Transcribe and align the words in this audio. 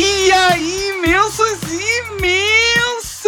E 0.00 0.30
aí, 0.30 0.90
imensos 0.90 1.58
imensas! 2.14 3.26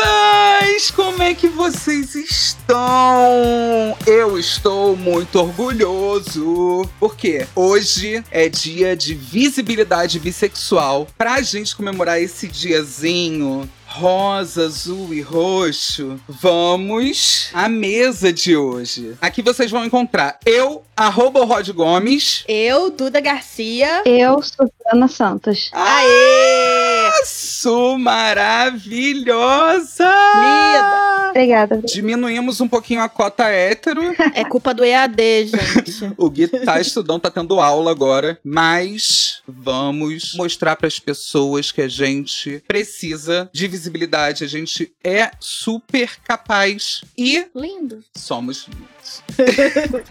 Como 0.95 1.21
é 1.21 1.35
que 1.35 1.49
vocês 1.49 2.15
estão? 2.15 3.97
Eu 4.07 4.39
estou 4.39 4.97
muito 4.97 5.41
orgulhoso, 5.41 6.89
porque 7.01 7.45
hoje 7.57 8.23
é 8.31 8.49
dia 8.49 8.95
de 8.95 9.15
visibilidade 9.15 10.21
bissexual. 10.21 11.09
Pra 11.19 11.43
gente 11.43 11.75
comemorar 11.75 12.23
esse 12.23 12.47
diazinho, 12.47 13.69
rosa, 13.91 14.67
azul 14.67 15.13
e 15.13 15.21
roxo, 15.21 16.21
vamos 16.29 17.51
à 17.53 17.69
mesa 17.69 18.33
de 18.33 18.57
hoje. 18.57 19.17
Aqui 19.21 19.43
vocês 19.43 19.71
vão 19.71 19.85
encontrar 19.85 20.39
eu, 20.47 20.85
arroba 20.97 21.45
Rod 21.45 21.69
Gomes. 21.71 22.45
Eu, 22.47 22.91
Duda 22.91 23.21
Garcia. 23.21 24.03
Eu, 24.07 24.41
Suzana 24.43 25.09
Santos. 25.09 25.71
Aê! 25.73 27.11
Sou 27.25 27.99
maravilhosa! 27.99 30.05
Linda! 30.05 31.10
Obrigada. 31.31 31.81
Diminuímos 31.83 32.61
um 32.61 32.69
pouquinho 32.69 33.01
a 33.01 33.09
cota 33.09 33.45
hétero. 33.49 34.01
É 34.35 34.45
culpa 34.45 34.75
do 34.75 34.85
EAD, 34.85 35.47
gente. 35.47 36.11
O 36.17 36.29
Gui 36.29 36.49
tá 36.49 36.81
estudando, 36.81 37.21
tá 37.21 37.31
tendo 37.31 37.61
aula 37.61 37.91
agora. 37.91 38.39
Mas 38.45 39.43
vamos 39.47 40.35
mostrar 40.35 40.77
para 40.77 40.87
as 40.87 40.99
pessoas 40.99 41.71
que 41.73 41.81
a 41.81 41.89
gente 41.89 42.63
precisa 42.67 43.49
de 43.53 43.67
visibilidade. 43.67 44.45
A 44.45 44.49
gente 44.49 44.93
é 45.03 45.31
super 45.39 46.17
capaz 46.23 47.03
e 47.17 47.47
Lindo. 47.55 48.05
somos 48.15 48.67
lindos. 48.69 50.11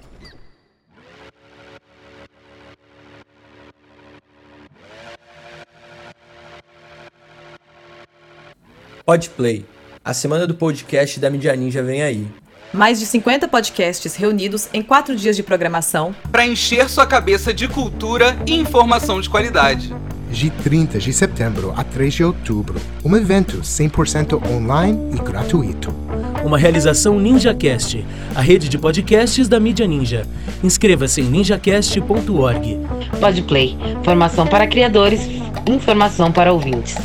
Podplay. 9.06 9.66
A 10.04 10.14
semana 10.14 10.48
do 10.48 10.56
podcast 10.56 11.20
da 11.20 11.30
Mídia 11.30 11.54
Ninja 11.56 11.84
vem 11.84 12.02
aí. 12.02 12.28
Mais 12.72 13.00
de 13.00 13.06
50 13.06 13.48
podcasts 13.50 14.16
reunidos 14.16 14.70
em 14.74 14.82
quatro 14.82 15.14
dias 15.16 15.36
de 15.36 15.44
programação. 15.44 16.16
Para 16.32 16.48
encher 16.48 16.90
sua 16.90 17.06
cabeça 17.06 17.54
de 17.54 17.68
cultura 17.68 18.38
e 18.48 18.56
informação 18.56 19.20
de 19.20 19.30
qualidade. 19.30 19.94
De 20.32 20.50
30 20.50 21.00
de 21.00 21.12
setembro 21.12 21.74
a 21.76 21.84
3 21.84 22.14
de 22.14 22.24
outubro, 22.24 22.80
um 23.04 23.16
evento 23.16 23.60
100% 23.62 24.42
online 24.50 25.16
e 25.16 25.22
gratuito. 25.22 25.94
Uma 26.46 26.58
realização 26.58 27.20
NinjaCast, 27.20 28.06
a 28.34 28.42
rede 28.42 28.70
de 28.70 28.78
podcasts 28.78 29.50
da 29.50 29.60
mídia 29.60 29.86
Ninja. 29.86 30.26
Inscreva-se 30.64 31.20
em 31.22 31.26
ninjacast.org. 31.26 32.80
Podplay. 33.20 33.78
Formação 34.06 34.48
para 34.48 34.68
criadores, 34.68 35.22
informação 35.68 36.32
para 36.32 36.54
ouvintes. 36.54 36.96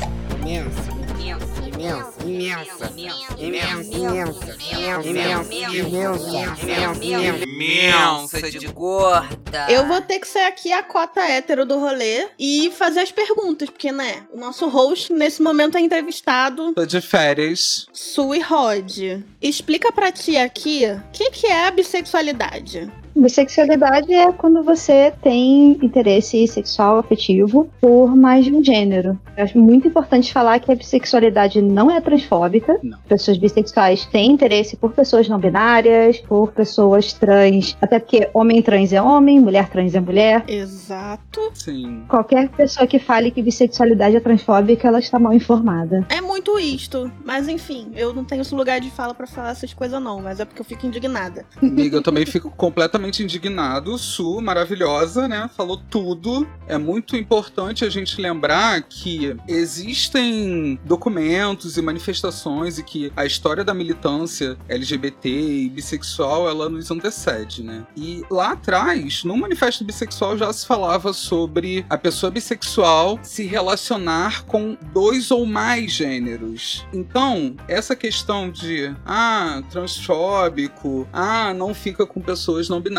Imensa 7.47 8.51
de 8.51 8.67
gorda. 8.69 9.67
Eu 9.69 9.87
vou 9.87 10.01
ter 10.01 10.19
que 10.19 10.29
ser 10.29 10.41
aqui 10.41 10.73
a 10.73 10.83
cota 10.83 11.21
hétero 11.21 11.65
do 11.65 11.79
rolê 11.79 12.29
e 12.39 12.71
fazer 12.77 13.01
as 13.01 13.13
perguntas, 13.13 13.69
porque, 13.71 13.93
né, 13.93 14.25
o 14.33 14.39
nosso 14.39 14.69
host 14.69 15.13
nesse 15.13 15.43
momento 15.43 15.77
é 15.77 15.81
entrevistado, 15.81 16.73
Tô 16.75 16.85
de 16.87 17.01
férias. 17.01 17.87
Sui 17.93 18.41
Rod. 18.41 19.23
Explica 19.41 19.93
pra 19.93 20.13
ti 20.13 20.37
aqui 20.37 20.85
o 20.87 21.03
que, 21.13 21.31
que 21.31 21.47
é 21.47 21.67
a 21.67 21.71
bissexualidade. 21.71 22.91
Bissexualidade 23.17 24.13
é 24.13 24.33
quando 24.33 24.63
você 24.63 25.13
tem 25.23 25.79
interesse 25.83 26.47
sexual 26.49 26.99
afetivo 26.99 27.69
por 27.81 28.15
mais 28.17 28.45
de 28.45 28.53
um 28.53 28.63
gênero. 28.63 29.19
Eu 29.37 29.45
acho 29.45 29.59
muito 29.59 29.89
importante 29.89 30.33
falar 30.33 30.59
que 30.59 30.71
a 30.71 30.75
bissexualidade 30.75 31.63
não 31.63 31.91
é 31.91 32.01
transfóbica. 32.01 32.79
Não. 32.83 32.99
Pessoas 33.09 33.39
bissexuais 33.39 34.05
têm 34.07 34.33
interesse 34.33 34.77
por 34.77 34.93
pessoas 34.93 35.29
não 35.29 35.39
binárias, 35.39 36.19
por 36.19 36.53
pessoas 36.53 37.13
trans, 37.13 37.77
até 37.81 37.99
porque 37.99 38.29
homem 38.35 38.61
trans 38.63 38.93
é 38.93 39.01
homem, 39.01 39.41
mulher 39.41 39.69
trans 39.69 39.95
é 39.95 40.01
mulher. 40.01 40.45
Exato. 40.49 41.51
Sim. 41.55 42.03
Qualquer 42.09 42.49
pessoa 42.49 42.87
que 42.87 42.99
fale 42.99 43.31
que 43.31 43.43
bissexualidade 43.43 44.17
é 44.17 44.21
transfóbica, 44.21 44.89
ela 44.89 44.99
está 44.99 45.19
mal 45.19 45.33
informada. 45.33 46.05
É 46.09 46.21
muito 46.21 46.59
isto, 46.59 47.11
mas 47.25 47.49
enfim, 47.49 47.93
eu 47.95 48.13
não 48.13 48.25
tenho 48.25 48.43
esse 48.43 48.55
lugar 48.55 48.81
de 48.81 48.91
fala 48.91 49.15
pra 49.15 49.27
falar 49.27 49.51
essas 49.51 49.73
coisas 49.73 50.03
não, 50.03 50.21
mas 50.21 50.41
é 50.41 50.45
porque 50.45 50.61
eu 50.61 50.65
fico 50.65 50.87
indignada. 50.87 51.45
Amiga, 51.63 51.97
eu 51.97 52.03
também 52.03 52.27
fico 52.27 52.51
completamente 52.51 53.04
indignado. 53.23 53.97
Su, 53.99 54.41
maravilhosa, 54.41 55.29
né? 55.29 55.49
Falou 55.57 55.77
tudo. 55.77 56.47
É 56.67 56.79
muito 56.79 57.17
importante 57.17 57.85
a 57.85 57.91
gente 57.91 58.21
lembrar 58.21 58.83
que 58.83 59.37
existem 59.47 60.79
documentos 60.85 61.77
e 61.77 61.83
manifestações 61.83 62.79
e 62.79 62.83
que 62.83 63.13
a 63.17 63.25
história 63.25 63.65
da 63.65 63.75
militância 63.75 64.57
LGBT 64.69 65.29
e 65.29 65.69
bissexual, 65.69 66.49
ela 66.49 66.69
nos 66.69 66.91
antecede, 66.91 67.63
né? 67.63 67.87
E 67.97 68.23
lá 68.31 68.53
atrás, 68.53 69.25
no 69.25 69.37
manifesto 69.37 69.85
bissexual 69.85 70.37
já 70.39 70.53
se 70.53 70.67
falava 70.67 71.13
sobre 71.13 71.85
a 71.89 71.99
pessoa 71.99 72.31
bissexual 72.31 73.19
se 73.23 73.45
relacionar 73.45 74.45
com 74.45 74.77
dois 74.93 75.31
ou 75.31 75.45
mais 75.47 75.93
gêneros. 75.93 76.87
Então, 76.93 77.57
essa 77.69 77.95
questão 77.95 78.51
de 78.51 78.95
ah, 79.05 79.63
transfóbico, 79.71 81.07
ah, 81.13 81.53
não 81.55 81.75
fica 81.75 82.07
com 82.07 82.21
pessoas 82.21 82.69
não 82.69 82.81
binárias 82.81 82.94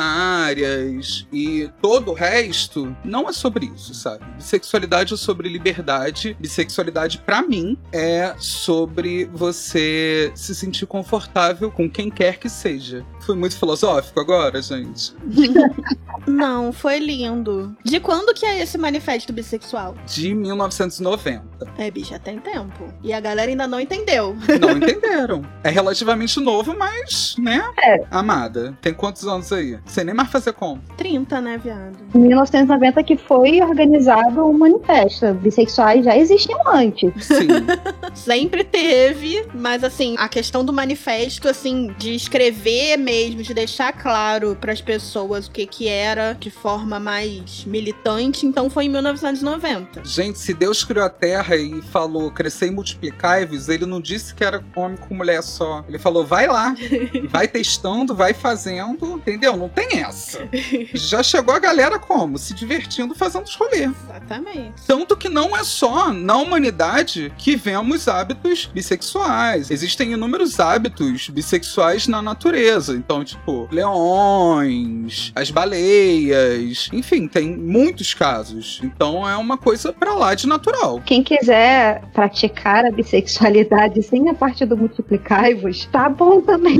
e 1.31 1.69
todo 1.81 2.11
o 2.11 2.13
resto 2.13 2.95
não 3.03 3.29
é 3.29 3.33
sobre 3.33 3.67
isso, 3.67 3.93
sabe? 3.93 4.25
Bissexualidade 4.35 5.13
é 5.13 5.17
sobre 5.17 5.49
liberdade. 5.49 6.35
Bissexualidade, 6.39 7.19
pra 7.19 7.41
mim, 7.41 7.77
é 7.91 8.35
sobre 8.37 9.25
você 9.25 10.31
se 10.35 10.53
sentir 10.55 10.85
confortável 10.85 11.71
com 11.71 11.89
quem 11.89 12.09
quer 12.09 12.37
que 12.37 12.49
seja. 12.49 13.05
Fui 13.21 13.35
muito 13.35 13.57
filosófico 13.57 14.19
agora, 14.19 14.61
gente. 14.61 15.13
Não, 16.27 16.71
foi 16.71 16.99
lindo. 16.99 17.75
De 17.83 17.99
quando 17.99 18.33
que 18.33 18.45
é 18.45 18.61
esse 18.61 18.77
manifesto 18.77 19.31
bissexual? 19.31 19.95
De 20.05 20.33
1990. 20.33 21.43
É, 21.77 21.91
bicha, 21.91 22.17
tem 22.17 22.39
tempo. 22.39 22.91
E 23.03 23.13
a 23.13 23.19
galera 23.19 23.49
ainda 23.49 23.67
não 23.67 23.79
entendeu. 23.79 24.35
Não 24.59 24.71
entenderam. 24.77 25.43
É 25.63 25.69
relativamente 25.69 26.39
novo, 26.39 26.75
mas, 26.77 27.35
né? 27.37 27.63
É. 27.79 28.05
Amada, 28.09 28.77
tem 28.81 28.93
quantos 28.93 29.27
anos 29.27 29.51
aí? 29.51 29.79
Você 29.85 30.03
nem 30.03 30.13
mais 30.13 30.29
fazer 30.29 30.53
como? 30.53 30.81
30, 30.97 31.41
né, 31.41 31.57
viado? 31.57 31.97
Em 32.13 32.19
1990 32.19 33.03
que 33.03 33.15
foi 33.15 33.61
organizado 33.61 34.45
o 34.45 34.53
manifesto. 34.53 35.33
Bissexuais 35.35 36.03
já 36.03 36.17
existiam 36.17 36.59
antes. 36.67 37.11
Sim. 37.25 37.47
Sempre 38.13 38.63
teve, 38.63 39.45
mas 39.53 39.83
assim, 39.83 40.15
a 40.17 40.27
questão 40.27 40.65
do 40.65 40.73
manifesto, 40.73 41.47
assim, 41.47 41.93
de 41.97 42.15
escrever 42.15 42.97
mesmo, 42.97 43.43
de 43.43 43.53
deixar 43.53 43.93
claro 43.93 44.57
pras 44.59 44.81
pessoas 44.81 45.47
o 45.47 45.51
que 45.51 45.65
que 45.65 45.87
era 45.87 46.33
de 46.33 46.49
forma 46.49 46.99
mais 46.99 47.63
militante, 47.65 48.45
então 48.45 48.69
foi 48.69 48.85
em 48.85 48.89
1990. 48.89 50.03
Gente, 50.03 50.39
se 50.39 50.53
Deus 50.53 50.83
criou 50.83 51.05
a 51.05 51.09
Terra 51.09 51.55
e 51.55 51.81
falou 51.81 52.31
crescer 52.31 52.67
e 52.67 52.71
multiplicai-vos, 52.71 53.69
ele 53.69 53.85
não 53.85 54.01
disse 54.01 54.33
que 54.33 54.43
era 54.43 54.63
homem 54.75 54.97
com 54.97 55.13
mulher 55.13 55.41
só. 55.43 55.83
Ele 55.87 55.99
falou, 55.99 56.25
vai 56.25 56.47
lá, 56.47 56.75
vai 57.29 57.47
testando, 57.47 58.15
vai 58.15 58.33
fazendo, 58.33 59.15
entendeu? 59.17 59.55
Não 59.55 59.69
tem 59.75 59.99
essa. 59.99 60.47
Já 60.93 61.21
chegou 61.21 61.53
a 61.53 61.59
galera 61.59 61.99
como? 61.99 62.37
Se 62.37 62.53
divertindo 62.53 63.13
fazendo 63.13 63.43
os 63.43 63.55
rolês. 63.55 63.91
Exatamente. 64.05 64.81
Tanto 64.87 65.17
que 65.17 65.27
não 65.27 65.55
é 65.55 65.63
só 65.63 66.11
na 66.11 66.37
humanidade 66.37 67.31
que 67.37 67.55
vemos 67.55 68.07
hábitos 68.07 68.69
bissexuais. 68.73 69.69
Existem 69.69 70.13
inúmeros 70.13 70.59
hábitos 70.59 71.29
bissexuais 71.29 72.07
na 72.07 72.21
natureza. 72.21 72.93
Então, 72.95 73.23
tipo, 73.23 73.67
leões, 73.71 75.31
as 75.35 75.51
baleias, 75.51 76.89
enfim, 76.93 77.27
tem 77.27 77.55
muitos 77.55 78.13
casos. 78.13 78.79
Então 78.83 79.27
é 79.27 79.35
uma 79.35 79.57
coisa 79.57 79.91
pra 79.91 80.13
lá 80.13 80.33
de 80.33 80.47
natural. 80.47 81.01
Quem 81.05 81.23
quiser 81.23 82.01
praticar 82.13 82.85
a 82.85 82.91
bissexualidade 82.91 84.01
sem 84.03 84.29
a 84.29 84.33
parte 84.33 84.65
do 84.65 84.77
multiplicai-vos, 84.77 85.85
tá 85.91 86.07
bom 86.09 86.41
também. 86.41 86.77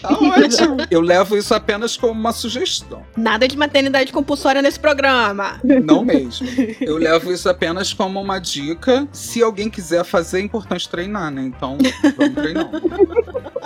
Tá 0.00 0.10
ótimo. 0.10 0.76
Eu 0.90 1.00
levo 1.00 1.36
isso 1.36 1.54
apenas 1.54 1.73
como 1.96 2.12
uma 2.12 2.32
sugestão. 2.32 3.04
Nada 3.16 3.46
de 3.46 3.56
maternidade 3.56 4.12
compulsória 4.12 4.62
nesse 4.62 4.78
programa. 4.78 5.60
Não 5.62 6.04
mesmo. 6.04 6.46
Eu 6.80 6.96
levo 6.96 7.32
isso 7.32 7.48
apenas 7.48 7.92
como 7.92 8.20
uma 8.20 8.38
dica. 8.38 9.08
Se 9.12 9.42
alguém 9.42 9.68
quiser 9.70 10.04
fazer, 10.04 10.38
é 10.38 10.42
importante 10.42 10.88
treinar, 10.88 11.30
né? 11.30 11.42
Então, 11.42 11.78
vamos 12.16 12.34
treinar. 12.34 12.70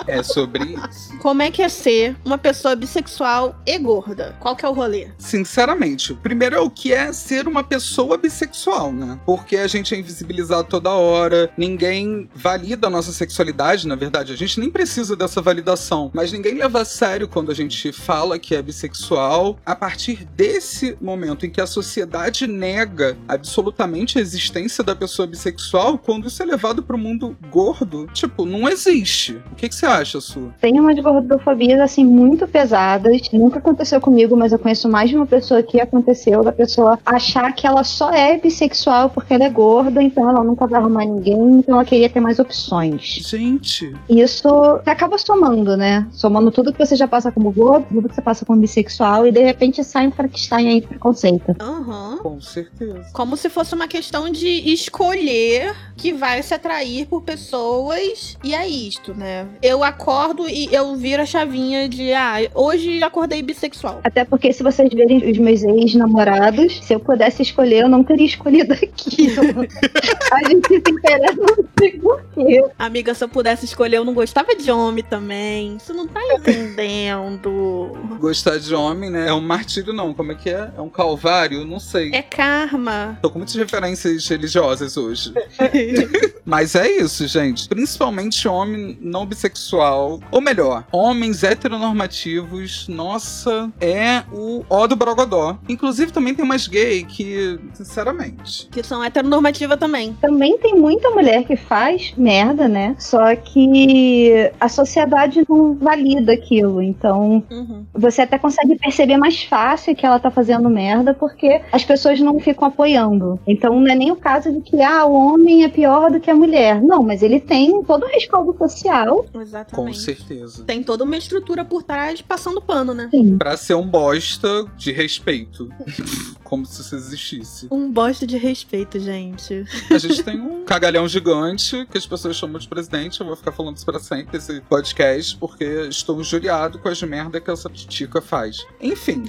É 0.07 0.23
sobre 0.23 0.63
isso. 0.63 1.17
Como 1.19 1.41
é 1.41 1.51
que 1.51 1.61
é 1.61 1.69
ser 1.69 2.15
uma 2.25 2.37
pessoa 2.37 2.75
bissexual 2.75 3.59
e 3.65 3.77
gorda? 3.77 4.35
Qual 4.39 4.55
que 4.55 4.65
é 4.65 4.69
o 4.69 4.73
rolê? 4.73 5.09
Sinceramente, 5.17 6.13
primeiro 6.15 6.55
é 6.55 6.59
o 6.59 6.69
que 6.69 6.93
é 6.93 7.13
ser 7.13 7.47
uma 7.47 7.63
pessoa 7.63 8.17
bissexual, 8.17 8.91
né? 8.91 9.19
Porque 9.25 9.57
a 9.57 9.67
gente 9.67 9.93
é 9.93 9.99
invisibilizado 9.99 10.67
toda 10.67 10.89
hora, 10.91 11.51
ninguém 11.57 12.29
valida 12.33 12.87
a 12.87 12.89
nossa 12.89 13.11
sexualidade, 13.11 13.87
na 13.87 13.95
verdade, 13.95 14.33
a 14.33 14.35
gente 14.35 14.59
nem 14.59 14.69
precisa 14.69 15.15
dessa 15.15 15.41
validação. 15.41 16.09
Mas 16.13 16.31
ninguém 16.31 16.55
leva 16.55 16.81
a 16.81 16.85
sério 16.85 17.27
quando 17.27 17.51
a 17.51 17.55
gente 17.55 17.91
fala 17.99 18.39
que 18.39 18.55
é 18.55 18.61
bissexual 18.61 19.57
a 19.65 19.75
partir 19.75 20.25
desse 20.35 20.97
momento 21.01 21.45
em 21.45 21.49
que 21.49 21.61
a 21.61 21.67
sociedade 21.67 22.47
nega 22.47 23.17
absolutamente 23.27 24.17
a 24.17 24.21
existência 24.21 24.83
da 24.83 24.95
pessoa 24.95 25.27
bissexual 25.27 25.97
quando 25.97 26.27
isso 26.27 26.41
é 26.41 26.45
levado 26.45 26.81
pro 26.81 26.97
mundo 26.97 27.35
gordo. 27.51 28.07
Tipo, 28.13 28.45
não 28.45 28.67
existe. 28.67 29.41
O 29.51 29.55
que, 29.55 29.69
que 29.69 29.75
você 29.75 29.85
acha, 29.85 30.21
Su? 30.21 30.51
Tem 30.59 30.79
umas 30.79 30.97
gordofobias, 30.99 31.79
assim, 31.79 32.05
muito 32.05 32.47
pesadas. 32.47 33.21
Nunca 33.31 33.59
aconteceu 33.59 33.99
comigo, 33.99 34.35
mas 34.35 34.51
eu 34.51 34.59
conheço 34.59 34.89
mais 34.89 35.09
de 35.09 35.15
uma 35.15 35.25
pessoa 35.25 35.61
que 35.61 35.79
aconteceu 35.79 36.43
da 36.43 36.51
pessoa 36.51 36.97
achar 37.05 37.53
que 37.53 37.67
ela 37.67 37.83
só 37.83 38.11
é 38.11 38.37
bissexual 38.37 39.09
porque 39.09 39.33
ela 39.33 39.45
é 39.45 39.49
gorda, 39.49 40.01
então 40.01 40.29
ela 40.29 40.43
nunca 40.43 40.67
vai 40.67 40.79
arrumar 40.79 41.05
ninguém, 41.05 41.59
então 41.59 41.75
ela 41.75 41.85
queria 41.85 42.09
ter 42.09 42.19
mais 42.19 42.39
opções. 42.39 43.01
Gente. 43.01 43.93
Isso 44.09 44.47
acaba 44.85 45.17
somando, 45.17 45.75
né? 45.75 46.07
Somando 46.11 46.51
tudo 46.51 46.71
que 46.73 46.85
você 46.85 46.95
já 46.95 47.07
passa 47.07 47.31
como 47.31 47.51
gordo, 47.51 47.85
tudo 47.89 48.07
que 48.07 48.15
você 48.15 48.21
passa 48.21 48.45
como 48.45 48.61
bissexual, 48.61 49.27
e 49.27 49.31
de 49.31 49.43
repente 49.43 49.83
sai 49.83 50.07
um 50.07 50.11
Frankenstein 50.11 50.69
aí 50.69 50.81
de 50.81 50.87
preconceito. 50.87 51.55
Aham. 51.59 52.19
Com 52.21 52.39
certeza. 52.41 53.07
Como 53.13 53.35
se 53.35 53.49
fosse 53.49 53.73
uma 53.73 53.87
questão 53.87 54.29
de 54.29 54.47
escolher 54.71 55.75
que 55.97 56.13
vai 56.13 56.41
se 56.41 56.53
atrair 56.53 57.05
por 57.07 57.21
pessoas. 57.21 58.37
E 58.43 58.53
é 58.53 58.67
isto, 58.67 59.13
né? 59.13 59.47
Eu 59.61 59.83
acordo 59.83 60.49
e 60.49 60.73
eu 60.73 60.95
viro 60.95 61.21
a 61.21 61.25
chavinha 61.25 61.89
de, 61.89 62.13
ah, 62.13 62.35
hoje 62.55 63.03
acordei 63.03 63.41
bissexual. 63.41 63.99
Até 64.03 64.23
porque 64.23 64.53
se 64.53 64.63
vocês 64.63 64.89
verem 64.93 65.29
os 65.29 65.37
meus 65.37 65.63
ex-namorados, 65.63 66.79
se 66.83 66.93
eu 66.93 66.99
pudesse 66.99 67.41
escolher, 67.41 67.83
eu 67.83 67.89
não 67.89 68.03
teria 68.03 68.25
escolhido 68.25 68.73
aquilo. 68.73 69.67
a 70.31 70.49
gente 70.49 70.67
se 70.67 70.91
interessa, 70.91 71.35
não 71.35 71.65
sei 71.77 71.99
por 71.99 72.23
quê. 72.33 72.63
Amiga, 72.77 73.13
se 73.13 73.23
eu 73.23 73.29
pudesse 73.29 73.65
escolher, 73.65 73.97
eu 73.97 74.05
não 74.05 74.13
gostava 74.13 74.55
de 74.55 74.71
homem 74.71 75.03
também. 75.03 75.77
Você 75.77 75.93
não 75.93 76.07
tá 76.07 76.21
entendendo. 76.33 77.78
Gostar 78.19 78.57
de 78.59 78.73
homem, 78.73 79.09
né? 79.09 79.27
É 79.27 79.33
um 79.33 79.41
martírio, 79.41 79.93
não. 79.93 80.13
Como 80.13 80.31
é 80.31 80.35
que 80.35 80.49
é? 80.49 80.69
É 80.77 80.81
um 80.81 80.89
calvário? 80.89 81.65
Não 81.65 81.79
sei. 81.79 82.11
É 82.13 82.21
karma. 82.21 83.17
Tô 83.21 83.29
com 83.29 83.39
muitas 83.39 83.55
referências 83.55 84.27
religiosas 84.27 84.97
hoje. 84.97 85.33
Mas 86.45 86.75
é 86.75 86.89
isso, 86.89 87.27
gente. 87.27 87.67
Principalmente 87.67 88.47
homem 88.47 88.97
não 89.01 89.25
bissexual. 89.25 90.19
Ou 90.31 90.41
melhor, 90.41 90.83
homens 90.91 91.43
heteronormativos. 91.43 92.87
Nossa, 92.87 93.71
é 93.79 94.23
o 94.31 94.63
ó 94.69 94.87
do 94.87 94.95
Brogodó. 94.95 95.57
Inclusive, 95.67 96.11
também 96.11 96.33
tem 96.33 96.43
umas 96.43 96.67
gay 96.67 97.03
que, 97.03 97.59
sinceramente. 97.73 98.67
Que 98.71 98.83
são 98.83 99.03
heteronormativa 99.03 99.77
também. 99.77 100.13
Também 100.21 100.57
tem 100.57 100.75
muita 100.75 101.09
mulher 101.11 101.43
que 101.45 101.55
faz 101.55 102.13
merda, 102.17 102.67
né? 102.67 102.95
Só 102.97 103.35
que 103.35 104.51
a 104.59 104.67
sociedade 104.67 105.43
não 105.47 105.75
valida 105.75 106.33
aquilo. 106.33 106.81
Então, 106.81 107.43
Uhum. 107.49 107.68
Você 107.93 108.21
até 108.21 108.37
consegue 108.37 108.77
perceber 108.77 109.17
mais 109.17 109.43
fácil 109.43 109.95
que 109.95 110.05
ela 110.05 110.19
tá 110.19 110.31
fazendo 110.31 110.69
merda 110.69 111.13
porque 111.13 111.61
as 111.71 111.83
pessoas 111.83 112.19
não 112.19 112.39
ficam 112.39 112.67
apoiando. 112.67 113.39
Então, 113.45 113.79
não 113.79 113.91
é 113.91 113.95
nem 113.95 114.11
o 114.11 114.15
caso 114.15 114.51
de 114.51 114.61
que 114.61 114.81
ah, 114.81 115.05
o 115.05 115.13
homem 115.13 115.63
é 115.63 115.69
pior 115.69 116.11
do 116.11 116.19
que 116.19 116.29
a 116.29 116.35
mulher. 116.35 116.81
Não, 116.81 117.03
mas 117.03 117.21
ele 117.21 117.39
tem 117.39 117.83
todo 117.83 118.03
o 118.03 118.07
respaldo 118.07 118.55
social. 118.57 119.25
Com 119.31 119.41
Exatamente. 119.41 119.99
certeza. 119.99 120.63
Tem 120.63 120.83
toda 120.83 121.03
uma 121.03 121.17
estrutura 121.17 121.65
por 121.65 121.83
trás 121.83 122.21
passando 122.21 122.61
pano, 122.61 122.93
né? 122.93 123.09
Sim. 123.11 123.37
Pra 123.37 123.57
ser 123.57 123.75
um 123.75 123.87
bosta 123.87 124.65
de 124.77 124.91
respeito. 124.91 125.69
Como 126.43 126.65
se 126.65 126.81
isso 126.81 126.95
existisse. 126.95 127.67
Um 127.69 127.91
bosta 127.91 128.25
de 128.25 128.37
respeito, 128.37 128.99
gente. 128.99 129.65
A 129.91 129.97
gente 129.99 130.23
tem 130.23 130.39
um 130.39 130.63
cagalhão 130.63 131.07
gigante 131.07 131.85
que 131.91 131.97
as 131.97 132.07
pessoas 132.07 132.35
chamam 132.35 132.59
de 132.59 132.67
presidente. 132.67 133.19
Eu 133.19 133.27
vou 133.27 133.35
ficar 133.35 133.51
falando 133.51 133.77
isso 133.77 133.85
pra 133.85 133.99
sempre, 133.99 134.37
esse 134.37 134.59
podcast, 134.61 135.37
porque 135.37 135.63
estou 135.89 136.19
injuriado 136.19 136.79
com 136.79 136.89
as 136.89 136.99
merda 137.03 137.39
que 137.39 137.51
essa 137.59 137.69
titica 137.69 138.21
faz. 138.21 138.65
Enfim. 138.81 139.23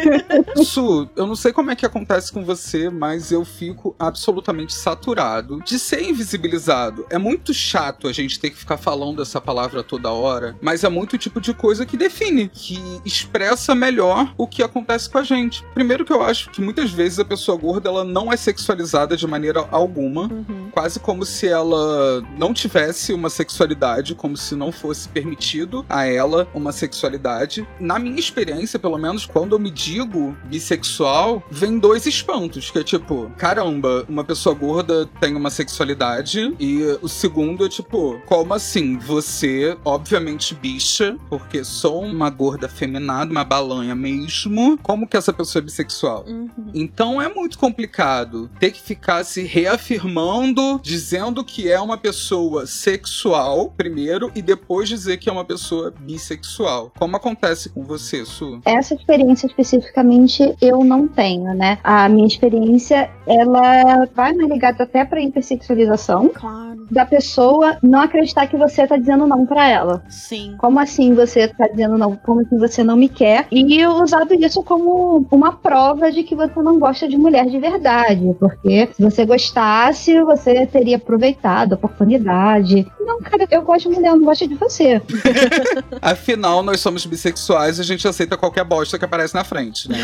Su, 0.64 1.08
eu 1.16 1.26
não 1.26 1.34
sei 1.34 1.52
como 1.52 1.70
é 1.70 1.76
que 1.76 1.86
acontece 1.86 2.32
com 2.32 2.44
você, 2.44 2.90
mas 2.90 3.30
eu 3.32 3.44
fico 3.44 3.94
absolutamente 3.98 4.72
saturado 4.72 5.60
de 5.64 5.78
ser 5.78 6.02
invisibilizado. 6.02 7.06
É 7.10 7.18
muito 7.18 7.52
chato 7.54 8.06
a 8.08 8.12
gente 8.12 8.38
ter 8.38 8.50
que 8.50 8.56
ficar 8.56 8.76
falando 8.76 9.22
essa 9.22 9.40
palavra 9.40 9.82
toda 9.82 10.10
hora, 10.10 10.56
mas 10.60 10.84
é 10.84 10.88
muito 10.88 11.16
tipo 11.18 11.40
de 11.40 11.54
coisa 11.54 11.86
que 11.86 11.96
define, 11.96 12.48
que 12.48 12.78
expressa 13.04 13.74
melhor 13.74 14.32
o 14.36 14.46
que 14.46 14.62
acontece 14.62 15.08
com 15.08 15.18
a 15.18 15.22
gente. 15.22 15.64
Primeiro 15.74 16.04
que 16.04 16.12
eu 16.12 16.22
acho 16.22 16.50
que 16.50 16.60
muitas 16.60 16.90
vezes 16.90 17.18
a 17.18 17.24
pessoa 17.24 17.56
gorda 17.56 17.88
ela 17.88 18.04
não 18.04 18.32
é 18.32 18.36
sexualizada 18.36 19.16
de 19.16 19.26
maneira 19.26 19.66
alguma, 19.70 20.20
Uhum. 20.30 20.68
quase 20.70 21.00
como 21.00 21.24
se 21.24 21.46
ela 21.48 22.22
não 22.38 22.52
tivesse 22.52 23.12
uma 23.12 23.30
sexualidade, 23.30 24.14
como 24.14 24.36
se 24.36 24.54
não 24.54 24.70
fosse 24.70 25.08
permitido 25.08 25.84
a 25.88 26.04
ela 26.06 26.46
uma 26.54 26.72
sexualidade. 26.72 27.66
Na 27.78 27.98
minha 27.98 28.18
experiência, 28.18 28.78
pelo 28.78 28.98
menos, 28.98 29.26
quando 29.26 29.54
eu 29.54 29.58
me 29.58 29.70
digo 29.70 30.36
bissexual, 30.44 31.42
vem 31.50 31.78
dois 31.78 32.06
espantos, 32.06 32.70
que 32.70 32.78
é 32.78 32.84
tipo, 32.84 33.30
caramba, 33.36 34.04
uma 34.08 34.24
pessoa 34.24 34.54
gorda 34.54 35.06
tem 35.20 35.34
uma 35.34 35.50
sexualidade, 35.50 36.54
e 36.58 36.82
o 37.02 37.08
segundo 37.08 37.64
é 37.64 37.68
tipo, 37.68 38.20
como 38.26 38.54
assim? 38.54 38.98
Você, 38.98 39.76
obviamente, 39.84 40.54
bicha, 40.54 41.16
porque 41.28 41.64
sou 41.64 42.02
uma 42.02 42.30
gorda 42.30 42.68
feminada, 42.68 43.30
uma 43.30 43.44
balanha 43.44 43.94
mesmo, 43.94 44.78
como 44.82 45.06
que 45.06 45.16
essa 45.16 45.32
pessoa 45.32 45.60
é 45.60 45.64
bissexual? 45.64 46.24
Uhum. 46.26 46.48
Então 46.74 47.20
é 47.20 47.28
muito 47.32 47.58
complicado 47.58 48.50
ter 48.58 48.70
que 48.70 48.80
ficar 48.80 49.24
se 49.24 49.42
reafirmando, 49.42 50.80
dizendo 50.82 51.44
que 51.44 51.70
é 51.70 51.80
uma 51.80 51.96
pessoa 51.96 52.66
sexual, 52.66 53.72
primeiro, 53.76 54.30
e 54.34 54.42
depois 54.42 54.88
dizer 54.88 55.18
que 55.18 55.28
é 55.28 55.32
uma 55.32 55.44
pessoa 55.44 55.92
bissexual. 56.00 56.92
Como 56.98 57.16
acontece 57.16 57.59
com 57.68 57.82
você, 57.84 58.24
Su? 58.24 58.60
Essa 58.64 58.94
experiência 58.94 59.46
especificamente 59.46 60.54
eu 60.60 60.82
não 60.84 61.06
tenho, 61.06 61.52
né? 61.54 61.78
A 61.84 62.08
minha 62.08 62.26
experiência, 62.26 63.10
ela 63.26 64.06
vai 64.14 64.32
mais 64.32 64.48
ligada 64.50 64.84
até 64.84 65.04
pra 65.04 65.20
intersexualização 65.20 66.28
Claro. 66.28 66.86
da 66.90 67.04
pessoa 67.04 67.76
não 67.82 68.00
acreditar 68.00 68.46
que 68.46 68.56
você 68.56 68.86
tá 68.86 68.96
dizendo 68.96 69.26
não 69.26 69.44
pra 69.44 69.68
ela. 69.68 70.02
Sim. 70.08 70.54
Como 70.58 70.78
assim 70.78 71.14
você 71.14 71.48
tá 71.48 71.66
dizendo 71.68 71.98
não? 71.98 72.16
Como 72.16 72.40
assim 72.40 72.58
você 72.58 72.82
não 72.84 72.96
me 72.96 73.08
quer? 73.08 73.46
E 73.50 73.86
usado 73.86 74.32
isso 74.34 74.62
como 74.62 75.26
uma 75.30 75.52
prova 75.52 76.10
de 76.10 76.22
que 76.22 76.34
você 76.34 76.60
não 76.62 76.78
gosta 76.78 77.08
de 77.08 77.16
mulher 77.16 77.46
de 77.46 77.58
verdade. 77.58 78.34
Porque 78.38 78.88
se 78.94 79.02
você 79.02 79.24
gostasse, 79.26 80.20
você 80.22 80.66
teria 80.66 80.96
aproveitado 80.96 81.72
a 81.72 81.76
oportunidade. 81.76 82.86
Não, 83.00 83.20
cara, 83.20 83.46
eu 83.50 83.62
gosto 83.62 83.88
de 83.88 83.94
mulher, 83.96 84.10
eu 84.10 84.16
não 84.16 84.24
gosto 84.24 84.46
de 84.46 84.54
você. 84.54 85.00
Afinal, 86.00 86.62
nós 86.62 86.80
somos 86.80 87.04
bissexuais 87.06 87.39
e 87.48 87.80
a 87.80 87.84
gente 87.84 88.06
aceita 88.06 88.36
qualquer 88.36 88.64
bosta 88.64 88.98
que 88.98 89.04
aparece 89.04 89.34
na 89.34 89.44
frente, 89.44 89.88
né? 89.88 89.98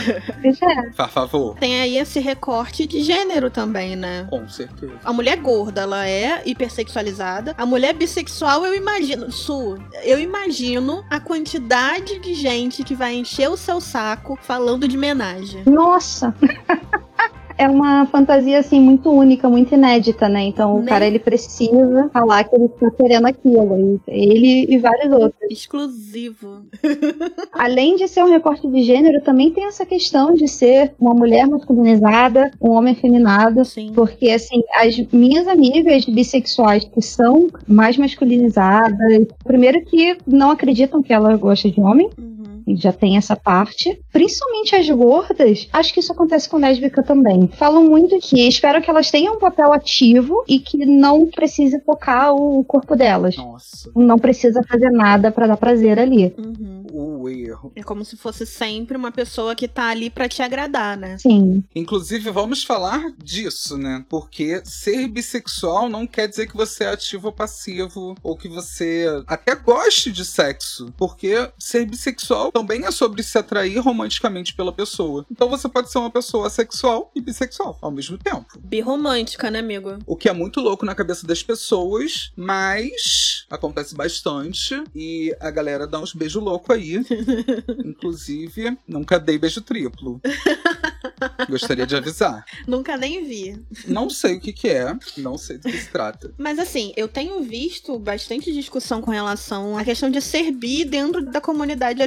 É. 0.44 0.90
Por 0.90 1.08
favor. 1.08 1.56
Tem 1.56 1.80
aí 1.80 1.98
esse 1.98 2.20
recorte 2.20 2.86
de 2.86 3.02
gênero 3.02 3.50
também, 3.50 3.96
né? 3.96 4.26
Com 4.30 4.48
certeza. 4.48 4.94
A 5.04 5.12
mulher 5.12 5.36
gorda, 5.36 5.82
ela 5.82 6.08
é 6.08 6.42
hipersexualizada. 6.46 7.54
A 7.58 7.66
mulher 7.66 7.94
bissexual, 7.94 8.64
eu 8.64 8.74
imagino. 8.74 9.30
Su, 9.30 9.76
eu 10.02 10.18
imagino 10.18 11.04
a 11.10 11.20
quantidade 11.20 12.18
de 12.18 12.34
gente 12.34 12.82
que 12.82 12.94
vai 12.94 13.14
encher 13.14 13.48
o 13.48 13.56
seu 13.56 13.80
saco 13.80 14.38
falando 14.42 14.88
de 14.88 14.96
menagem. 14.96 15.62
Nossa! 15.66 16.34
É 17.58 17.68
uma 17.68 18.06
fantasia, 18.06 18.58
assim, 18.58 18.80
muito 18.80 19.10
única, 19.10 19.48
muito 19.48 19.74
inédita, 19.74 20.28
né? 20.28 20.42
Então 20.44 20.76
o 20.76 20.80
Né? 20.80 20.86
cara, 20.86 21.06
ele 21.06 21.18
precisa 21.18 22.08
falar 22.12 22.44
que 22.44 22.54
ele 22.54 22.68
tá 22.68 22.90
querendo 22.90 23.26
aquilo. 23.26 24.00
Ele 24.06 24.66
e 24.68 24.78
vários 24.78 25.12
outros. 25.12 25.50
Exclusivo. 25.50 26.62
Além 27.52 27.96
de 27.96 28.06
ser 28.08 28.22
um 28.22 28.28
recorte 28.28 28.68
de 28.68 28.82
gênero, 28.82 29.22
também 29.22 29.50
tem 29.50 29.64
essa 29.66 29.86
questão 29.86 30.34
de 30.34 30.46
ser 30.48 30.92
uma 31.00 31.14
mulher 31.14 31.46
masculinizada, 31.46 32.50
um 32.60 32.70
homem 32.70 32.92
afeminado. 32.92 33.64
Sim. 33.64 33.92
Porque, 33.94 34.30
assim, 34.30 34.62
as 34.74 34.96
minhas 35.12 35.48
amigas 35.48 36.04
bissexuais 36.04 36.84
que 36.84 37.00
são 37.00 37.48
mais 37.66 37.96
masculinizadas, 37.96 39.26
primeiro 39.44 39.82
que 39.84 40.16
não 40.26 40.50
acreditam 40.50 41.02
que 41.02 41.12
ela 41.12 41.36
gosta 41.36 41.70
de 41.70 41.80
homem, 41.80 42.10
Uhum. 42.18 42.35
E 42.66 42.76
já 42.76 42.92
tem 42.92 43.16
essa 43.16 43.36
parte. 43.36 44.00
Principalmente 44.12 44.74
as 44.74 44.88
gordas, 44.88 45.68
acho 45.72 45.94
que 45.94 46.00
isso 46.00 46.12
acontece 46.12 46.48
com 46.48 46.58
lésbica 46.58 47.02
também. 47.02 47.48
Falam 47.48 47.84
muito 47.84 48.18
que 48.18 48.46
espero 48.46 48.82
que 48.82 48.90
elas 48.90 49.10
tenham 49.10 49.34
um 49.34 49.38
papel 49.38 49.72
ativo 49.72 50.44
e 50.48 50.58
que 50.58 50.84
não 50.84 51.26
precise 51.26 51.80
tocar 51.80 52.32
o 52.32 52.64
corpo 52.64 52.96
delas. 52.96 53.36
Nossa. 53.36 53.90
Não 53.94 54.18
precisa 54.18 54.62
fazer 54.62 54.90
nada 54.90 55.30
pra 55.30 55.46
dar 55.46 55.56
prazer 55.56 55.98
ali. 55.98 56.34
Uhum. 56.38 56.86
O 56.92 57.16
o 57.26 57.28
erro. 57.28 57.72
É 57.74 57.82
como 57.82 58.04
se 58.04 58.16
fosse 58.16 58.46
sempre 58.46 58.96
uma 58.96 59.12
pessoa 59.12 59.54
que 59.54 59.68
tá 59.68 59.88
ali 59.88 60.08
pra 60.08 60.28
te 60.28 60.42
agradar, 60.42 60.96
né? 60.96 61.18
Sim. 61.18 61.62
Inclusive, 61.74 62.30
vamos 62.30 62.62
falar 62.62 63.12
disso, 63.18 63.76
né? 63.76 64.04
Porque 64.08 64.62
ser 64.64 65.08
bissexual 65.08 65.88
não 65.88 66.06
quer 66.06 66.28
dizer 66.28 66.46
que 66.46 66.56
você 66.56 66.84
é 66.84 66.88
ativo 66.88 67.26
ou 67.28 67.32
passivo, 67.32 68.14
ou 68.22 68.36
que 68.36 68.48
você 68.48 69.06
até 69.26 69.54
goste 69.54 70.10
de 70.10 70.24
sexo. 70.24 70.92
Porque 70.96 71.50
ser 71.58 71.84
bissexual 71.84 72.50
também 72.56 72.86
é 72.86 72.90
sobre 72.90 73.22
se 73.22 73.36
atrair 73.36 73.78
romanticamente 73.80 74.54
pela 74.54 74.72
pessoa. 74.72 75.26
Então 75.30 75.46
você 75.50 75.68
pode 75.68 75.92
ser 75.92 75.98
uma 75.98 76.10
pessoa 76.10 76.48
sexual 76.48 77.10
e 77.14 77.20
bissexual 77.20 77.76
ao 77.82 77.90
mesmo 77.90 78.16
tempo. 78.16 78.46
Birromântica, 78.58 79.50
né, 79.50 79.58
amigo? 79.58 79.98
O 80.06 80.16
que 80.16 80.26
é 80.26 80.32
muito 80.32 80.58
louco 80.62 80.86
na 80.86 80.94
cabeça 80.94 81.26
das 81.26 81.42
pessoas, 81.42 82.32
mas 82.34 83.44
acontece 83.50 83.94
bastante. 83.94 84.82
E 84.94 85.36
a 85.38 85.50
galera 85.50 85.86
dá 85.86 86.00
uns 86.00 86.14
beijos 86.14 86.42
loucos 86.42 86.74
aí. 86.74 87.04
Inclusive, 87.84 88.78
nunca 88.88 89.20
dei 89.20 89.36
beijo 89.36 89.60
triplo. 89.60 90.18
Gostaria 91.50 91.86
de 91.86 91.94
avisar. 91.94 92.44
Nunca 92.66 92.96
nem 92.96 93.22
vi. 93.24 93.62
Não 93.86 94.08
sei 94.08 94.36
o 94.36 94.40
que, 94.40 94.52
que 94.52 94.68
é, 94.68 94.96
não 95.18 95.36
sei 95.36 95.58
do 95.58 95.68
que 95.68 95.78
se 95.78 95.90
trata. 95.90 96.32
Mas 96.38 96.58
assim, 96.58 96.94
eu 96.96 97.06
tenho 97.06 97.42
visto 97.42 97.98
bastante 97.98 98.50
discussão 98.50 99.02
com 99.02 99.10
relação 99.10 99.76
à 99.76 99.84
questão 99.84 100.10
de 100.10 100.22
ser 100.22 100.50
bi 100.50 100.84
dentro 100.84 101.24
da 101.24 101.40
comunidade 101.40 102.02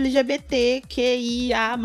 LGBTQIA. 0.49 1.77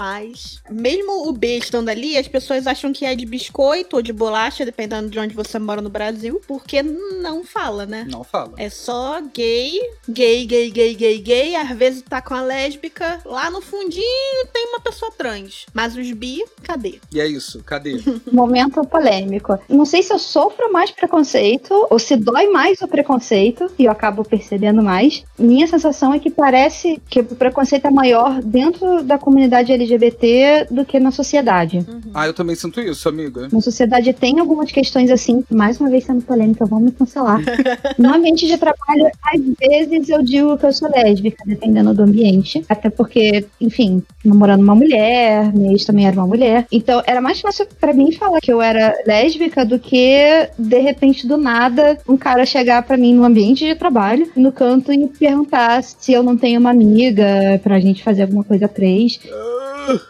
Mesmo 0.70 1.28
o 1.28 1.32
B 1.32 1.58
estando 1.58 1.88
ali, 1.88 2.16
as 2.16 2.28
pessoas 2.28 2.66
acham 2.66 2.92
que 2.92 3.04
é 3.04 3.14
de 3.14 3.26
biscoito 3.26 3.96
ou 3.96 4.02
de 4.02 4.12
bolacha, 4.12 4.64
dependendo 4.64 5.11
de 5.11 5.18
onde 5.18 5.34
você 5.34 5.58
mora 5.58 5.82
no 5.82 5.90
Brasil, 5.90 6.40
porque 6.46 6.82
não 6.82 7.44
fala, 7.44 7.87
né? 7.87 8.06
Não 8.11 8.25
fala. 8.25 8.54
É 8.56 8.68
só 8.68 9.20
gay, 9.20 9.73
gay, 10.08 10.46
gay, 10.46 10.70
gay, 10.70 10.94
gay, 10.94 11.18
gay. 11.18 11.56
Às 11.56 11.70
vezes 11.76 12.02
tá 12.02 12.23
com 12.23 12.34
a 12.34 12.42
lésbica. 12.42 13.20
Lá 13.25 13.50
no 13.50 13.61
fundinho 13.61 14.46
tem 14.52 14.66
uma 14.68 14.80
pessoa 14.80 15.12
trans. 15.16 15.66
Mas 15.73 15.96
os 15.96 16.11
bi, 16.12 16.44
cadê? 16.62 16.99
E 17.12 17.20
é 17.20 17.26
isso, 17.26 17.62
cadê? 17.64 18.00
Momento 18.32 18.84
polêmico. 18.87 19.58
Não 19.68 19.84
sei 19.84 20.02
se 20.02 20.12
eu 20.12 20.18
sofro 20.18 20.73
mais 20.73 20.90
preconceito 20.90 21.87
ou 21.90 21.99
se 21.99 22.16
dói 22.16 22.49
mais 22.49 22.80
o 22.80 22.88
preconceito 22.88 23.70
e 23.78 23.84
eu 23.84 23.92
acabo 23.92 24.25
percebendo 24.25 24.82
mais. 24.82 25.25
Minha 25.38 25.66
sensação 25.66 26.12
é 26.12 26.18
que 26.18 26.30
parece 26.30 27.00
que 27.08 27.20
o 27.20 27.25
preconceito 27.25 27.87
é 27.87 27.90
maior 27.90 28.40
dentro 28.45 29.03
da 29.03 29.19
comunidade 29.19 29.73
LGBT 29.73 30.67
do 30.71 30.85
que 30.85 31.01
na 31.01 31.11
sociedade. 31.11 31.85
Ah, 32.13 32.27
eu 32.27 32.35
também 32.35 32.55
sinto 32.55 32.81
isso, 32.81 33.09
amiga. 33.09 33.49
Na 33.51 33.61
sociedade 33.61 34.13
tem 34.13 34.39
algumas 34.39 34.71
questões 34.71 35.11
assim, 35.11 35.45
mais 35.51 35.81
uma 35.81 35.91
vez 35.91 36.05
sendo 36.05 36.23
polêmica, 36.23 36.67
vamos 36.67 36.85
me 36.87 36.93
cancelar. 36.93 37.41
no 37.99 38.15
ambiente 38.15 38.47
de 38.47 38.57
trabalho, 38.59 39.11
às 39.23 39.41
vezes 39.59 40.09
eu 40.09 40.23
digo 40.23 40.57
que 40.59 40.67
eu 40.67 40.73
sou 40.73 40.91
lésbica, 40.91 41.43
dependendo 41.47 41.95
do 41.95 42.03
ambiente. 42.03 42.65
Até 42.69 42.91
porque, 42.91 43.47
enfim, 43.61 44.03
namorando 44.25 44.63
uma 44.63 44.75
mulher, 44.75 45.53
minha 45.55 45.73
ex 45.73 45.85
também 45.85 46.07
era 46.07 46.17
uma 46.17 46.27
mulher. 46.27 46.67
Então 46.71 47.03
era 47.07 47.21
mais 47.21 47.41
fácil 47.41 47.67
pra 47.81 47.93
mim 47.93 48.13
falar 48.13 48.41
que 48.41 48.53
eu 48.53 48.61
era 48.61 48.95
lésbica 49.07 49.65
do 49.65 49.79
que, 49.79 50.49
de 50.59 50.79
repente, 50.79 51.27
do 51.27 51.37
nada, 51.37 51.99
um 52.09 52.17
cara 52.17 52.45
chegar 52.45 52.83
pra 52.83 52.97
mim 52.97 53.15
no 53.15 53.25
ambiente 53.25 53.65
de 53.65 53.75
trabalho, 53.75 54.31
no 54.37 54.53
canto, 54.53 54.93
e 54.93 55.07
perguntar 55.09 55.83
se 55.83 56.13
eu 56.13 56.23
não 56.23 56.37
tenho 56.37 56.61
uma 56.61 56.71
amiga 56.71 57.61
pra 57.63 57.81
gente 57.81 58.03
fazer 58.03 58.24
alguma 58.25 58.45
coisa 58.45 58.69
três. 58.69 59.21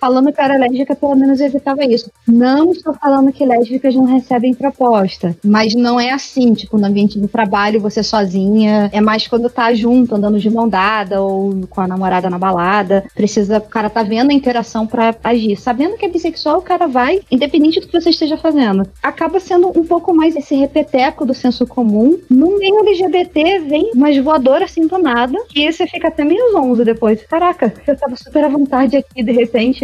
Falando 0.00 0.32
que 0.32 0.40
era 0.40 0.56
lésbica, 0.56 0.94
pelo 0.94 1.16
menos 1.16 1.40
evitava 1.40 1.84
isso. 1.84 2.10
Não 2.26 2.70
estou 2.72 2.94
falando 2.94 3.32
que 3.32 3.44
lésbicas 3.44 3.94
não 3.94 4.04
recebem 4.04 4.54
proposta, 4.54 5.36
mas 5.44 5.74
não 5.74 5.98
é 5.98 6.10
assim, 6.10 6.54
tipo, 6.54 6.78
no 6.78 6.86
ambiente 6.86 7.18
do 7.18 7.28
trabalho, 7.28 7.80
você 7.80 8.02
sozinha. 8.02 8.88
É 8.92 9.00
mais 9.00 9.26
quando 9.26 9.50
tá 9.50 9.72
junto, 9.74 10.14
andando 10.14 10.38
de 10.38 10.50
mão 10.50 10.68
dada 10.68 11.20
ou 11.20 11.66
com 11.68 11.80
a 11.80 11.88
namorada 11.88 12.30
na 12.30 12.38
balada. 12.38 13.04
Precisa, 13.14 13.58
o 13.58 13.62
cara 13.62 13.90
tá 13.90 14.02
vendo 14.02 14.30
a 14.30 14.34
interação 14.34 14.86
pra 14.86 15.14
agir. 15.24 15.56
Sabendo 15.56 15.96
que 15.96 16.04
é 16.04 16.08
bissexual, 16.08 16.58
o 16.58 16.62
cara 16.62 16.86
vai, 16.86 17.20
independente 17.30 17.80
do 17.80 17.86
que 17.86 18.00
você 18.00 18.10
esteja 18.10 18.36
fazendo. 18.36 18.86
Acaba 19.02 19.40
sendo 19.40 19.68
um 19.68 19.84
pouco 19.84 20.14
mais 20.14 20.36
esse 20.36 20.54
repeteco 20.54 21.26
do 21.26 21.34
senso 21.34 21.66
comum. 21.66 22.18
No 22.30 22.58
meio 22.58 22.80
LGBT, 22.80 23.60
vem 23.60 23.90
umas 23.94 24.16
voadoras 24.18 24.70
assim 24.70 24.86
do 24.86 24.98
nada, 24.98 25.38
que 25.48 25.70
você 25.70 25.86
fica 25.86 26.08
até 26.08 26.24
meio 26.24 26.52
zonzo 26.52 26.84
depois. 26.84 27.24
Caraca, 27.26 27.72
eu 27.86 27.96
tava 28.04 28.16
super 28.16 28.44
à 28.44 28.48
vontade 28.48 28.96
aqui, 28.96 29.22
de 29.22 29.32
repente, 29.32 29.80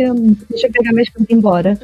deixa 0.49 0.67
eu 0.67 0.73
pegar 0.73 0.93
minhas 0.93 1.09
coisas 1.09 1.29
e 1.29 1.33
ir 1.33 1.37
embora. 1.37 1.79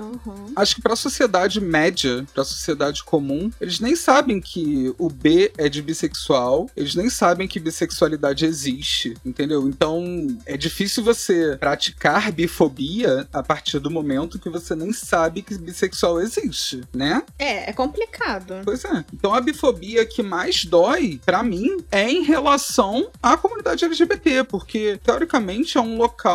Acho 0.55 0.77
que 0.77 0.83
pra 0.83 0.97
sociedade 0.97 1.61
média, 1.61 2.25
pra 2.33 2.45
sociedade 2.45 3.03
comum, 3.05 3.51
eles 3.61 3.81
nem 3.81 3.97
sabem 3.97 4.41
que 4.41 4.95
o 4.99 5.09
B 5.09 5.53
é 5.57 5.69
de 5.69 5.83
bissexual, 5.83 6.69
eles 6.77 6.95
nem 6.95 7.11
sabem 7.11 7.49
que 7.49 7.61
bissexualidade 7.61 8.45
existe, 8.45 9.15
entendeu? 9.25 9.67
Então 9.69 10.05
é 10.47 10.57
difícil 10.57 11.03
você 11.03 11.57
praticar 11.59 12.33
bifobia 12.33 13.27
a 13.33 13.43
partir 13.43 13.79
do 13.79 13.91
momento 13.91 14.39
que 14.39 14.49
você 14.49 14.75
nem 14.75 14.93
sabe 14.93 15.43
que 15.43 15.57
bissexual 15.59 16.21
existe, 16.21 16.83
né? 16.95 17.23
É, 17.39 17.71
é 17.71 17.73
complicado. 17.73 18.55
Pois 18.65 18.85
é. 18.85 19.05
Então 19.13 19.35
a 19.35 19.41
bifobia 19.41 20.05
que 20.07 20.23
mais 20.23 20.65
dói, 20.65 21.21
pra 21.25 21.43
mim, 21.43 21.79
é 21.91 22.11
em 22.11 22.23
relação 22.23 23.09
à 23.23 23.37
comunidade 23.37 23.85
LGBT, 23.85 24.45
porque 24.45 24.99
teoricamente 25.03 25.79
é 25.79 25.81
um 25.81 25.97
local 25.97 26.26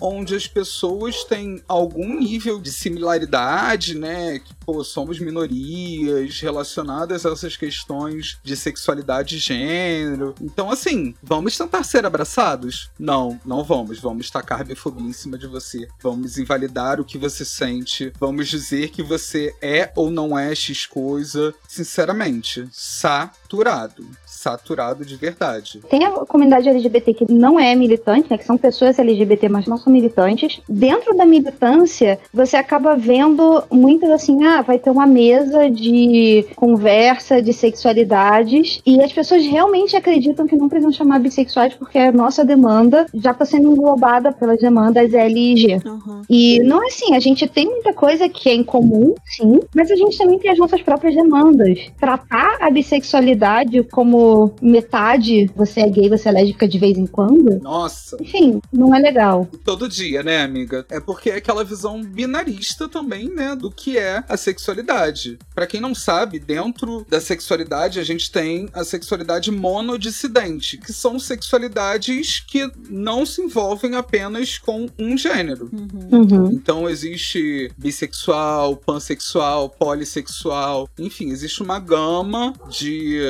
onde 0.00 0.34
as 0.34 0.46
pessoas 0.46 1.24
têm 1.24 1.62
algum 1.66 2.18
nível 2.18 2.60
de 2.60 2.70
similaridade, 2.70 3.94
né? 3.94 4.38
Que, 4.38 4.54
pô, 4.54 4.84
somos 4.84 5.18
minorias 5.18 6.40
relacionadas 6.40 7.26
a 7.26 7.30
essas 7.30 7.56
questões 7.56 8.38
de 8.42 8.56
sexualidade 8.56 9.36
e 9.36 9.38
gênero. 9.38 10.34
Então, 10.40 10.70
assim, 10.70 11.14
vamos 11.22 11.56
tentar 11.56 11.82
ser 11.84 12.06
abraçados? 12.06 12.90
Não, 12.98 13.40
não 13.44 13.64
vamos. 13.64 13.98
Vamos 13.98 14.30
tacar 14.30 14.64
bifobia 14.64 15.06
em 15.06 15.12
cima 15.12 15.38
de 15.38 15.46
você. 15.46 15.88
Vamos 16.02 16.38
invalidar 16.38 17.00
o 17.00 17.04
que 17.04 17.18
você 17.18 17.44
sente. 17.44 18.12
Vamos 18.18 18.48
dizer 18.48 18.90
que 18.90 19.02
você 19.02 19.54
é 19.60 19.92
ou 19.96 20.10
não 20.10 20.38
é 20.38 20.54
X 20.54 20.86
coisa. 20.86 21.54
Sinceramente, 21.68 22.68
saturado. 22.72 24.06
Saturado 24.40 25.04
de 25.04 25.16
verdade. 25.16 25.82
Tem 25.90 26.02
a 26.02 26.12
comunidade 26.12 26.66
LGBT 26.66 27.12
que 27.12 27.30
não 27.30 27.60
é 27.60 27.74
militante, 27.74 28.26
né? 28.30 28.38
Que 28.38 28.46
são 28.46 28.56
pessoas 28.56 28.98
LGBT, 28.98 29.50
mas 29.50 29.66
não 29.66 29.76
são 29.76 29.92
militantes. 29.92 30.62
Dentro 30.66 31.14
da 31.14 31.26
militância, 31.26 32.18
você 32.32 32.56
acaba 32.56 32.96
vendo 32.96 33.62
muitas 33.70 34.08
assim, 34.08 34.42
ah, 34.46 34.62
vai 34.62 34.78
ter 34.78 34.88
uma 34.88 35.06
mesa 35.06 35.70
de 35.70 36.46
conversa 36.56 37.42
de 37.42 37.52
sexualidades 37.52 38.80
e 38.86 38.98
as 39.02 39.12
pessoas 39.12 39.44
realmente 39.44 39.94
acreditam 39.94 40.46
que 40.46 40.56
não 40.56 40.70
precisam 40.70 40.90
chamar 40.90 41.20
bissexuais 41.20 41.74
porque 41.74 41.98
a 41.98 42.10
nossa 42.10 42.42
demanda 42.42 43.04
já 43.12 43.32
está 43.32 43.44
sendo 43.44 43.72
englobada 43.72 44.32
pelas 44.32 44.58
demandas 44.58 45.12
LG. 45.12 45.82
E 46.30 46.60
não 46.60 46.82
é 46.82 46.86
assim, 46.86 47.14
a 47.14 47.20
gente 47.20 47.46
tem 47.46 47.66
muita 47.66 47.92
coisa 47.92 48.26
que 48.26 48.48
é 48.48 48.54
em 48.54 48.64
comum, 48.64 49.14
sim, 49.26 49.60
mas 49.74 49.90
a 49.90 49.96
gente 49.96 50.16
também 50.16 50.38
tem 50.38 50.50
as 50.50 50.58
nossas 50.58 50.80
próprias 50.80 51.14
demandas. 51.14 51.90
Tratar 52.00 52.56
a 52.62 52.70
bissexualidade 52.70 53.82
como 53.82 54.29
metade, 54.60 55.50
você 55.54 55.80
é 55.80 55.88
gay, 55.88 56.08
você 56.08 56.28
é 56.28 56.32
lésbica 56.32 56.66
de 56.66 56.78
vez 56.78 56.96
em 56.96 57.06
quando, 57.06 57.60
Nossa. 57.60 58.16
enfim, 58.20 58.60
não 58.72 58.94
é 58.94 58.98
legal. 58.98 59.48
Todo 59.64 59.88
dia, 59.88 60.22
né, 60.22 60.42
amiga? 60.42 60.84
É 60.90 61.00
porque 61.00 61.30
é 61.30 61.36
aquela 61.36 61.64
visão 61.64 62.02
binarista 62.02 62.88
também, 62.88 63.28
né, 63.28 63.54
do 63.54 63.70
que 63.70 63.98
é 63.98 64.22
a 64.28 64.36
sexualidade. 64.36 65.38
Pra 65.54 65.66
quem 65.66 65.80
não 65.80 65.94
sabe, 65.94 66.38
dentro 66.38 67.04
da 67.08 67.20
sexualidade 67.20 67.98
a 67.98 68.04
gente 68.04 68.30
tem 68.30 68.68
a 68.72 68.84
sexualidade 68.84 69.50
monodissidente, 69.50 70.78
que 70.78 70.92
são 70.92 71.18
sexualidades 71.18 72.40
que 72.40 72.70
não 72.88 73.24
se 73.26 73.42
envolvem 73.42 73.94
apenas 73.96 74.58
com 74.58 74.88
um 74.98 75.16
gênero. 75.16 75.70
Uhum. 75.72 76.50
Então 76.52 76.88
existe 76.88 77.70
bissexual, 77.76 78.76
pansexual, 78.76 79.68
polissexual, 79.68 80.88
enfim, 80.98 81.30
existe 81.30 81.62
uma 81.62 81.78
gama 81.78 82.52
de 82.68 83.20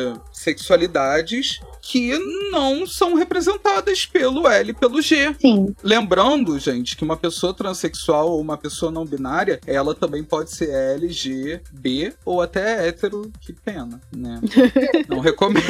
sexualidades 0.40 1.60
que 1.80 2.16
não 2.50 2.86
são 2.86 3.14
representadas 3.14 4.06
pelo 4.06 4.48
L 4.48 4.70
e 4.70 4.74
pelo 4.74 5.00
G. 5.00 5.34
Sim. 5.40 5.74
Lembrando, 5.82 6.58
gente, 6.58 6.96
que 6.96 7.04
uma 7.04 7.16
pessoa 7.16 7.54
transexual 7.54 8.30
ou 8.30 8.40
uma 8.40 8.56
pessoa 8.56 8.90
não 8.90 9.04
binária, 9.04 9.60
ela 9.66 9.94
também 9.94 10.22
pode 10.22 10.50
ser 10.50 10.70
L, 10.70 11.08
G, 11.08 11.60
B 11.72 12.12
ou 12.24 12.40
até 12.40 12.88
hétero, 12.88 13.30
que 13.40 13.52
pena, 13.52 14.00
né? 14.14 14.40
não 15.08 15.20
recomendo. 15.20 15.60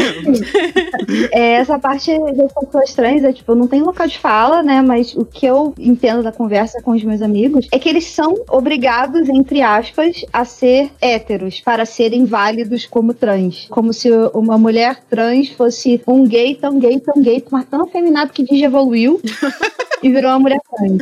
É, 1.32 1.54
essa 1.54 1.78
parte 1.78 2.16
das 2.34 2.52
pessoas 2.52 2.94
trans 2.94 3.24
é 3.24 3.32
tipo, 3.32 3.54
não 3.54 3.66
tem 3.66 3.82
local 3.82 4.06
de 4.06 4.18
fala, 4.18 4.62
né? 4.62 4.82
Mas 4.82 5.14
o 5.14 5.24
que 5.24 5.46
eu 5.46 5.74
entendo 5.78 6.22
da 6.22 6.32
conversa 6.32 6.80
com 6.82 6.92
os 6.92 7.02
meus 7.02 7.22
amigos 7.22 7.68
é 7.72 7.78
que 7.78 7.88
eles 7.88 8.06
são 8.06 8.34
obrigados, 8.48 9.28
entre 9.28 9.62
aspas, 9.62 10.24
a 10.32 10.44
ser 10.44 10.90
héteros 11.00 11.60
para 11.60 11.84
serem 11.84 12.24
válidos 12.24 12.86
como 12.86 13.14
trans. 13.14 13.66
Como 13.70 13.92
se 13.92 14.10
uma 14.34 14.58
mulher 14.58 15.02
trans 15.08 15.48
fosse 15.50 15.99
um 16.06 16.26
gay 16.26 16.54
tão 16.54 16.78
gay, 16.78 16.98
tão 17.00 17.22
gay, 17.22 17.44
mas 17.50 17.64
tão 17.66 17.82
afeminado 17.84 18.32
que 18.32 18.42
desevoluiu. 18.42 19.20
e 20.02 20.08
virou 20.08 20.30
uma 20.30 20.38
mulher 20.38 20.60
trans. 20.70 20.98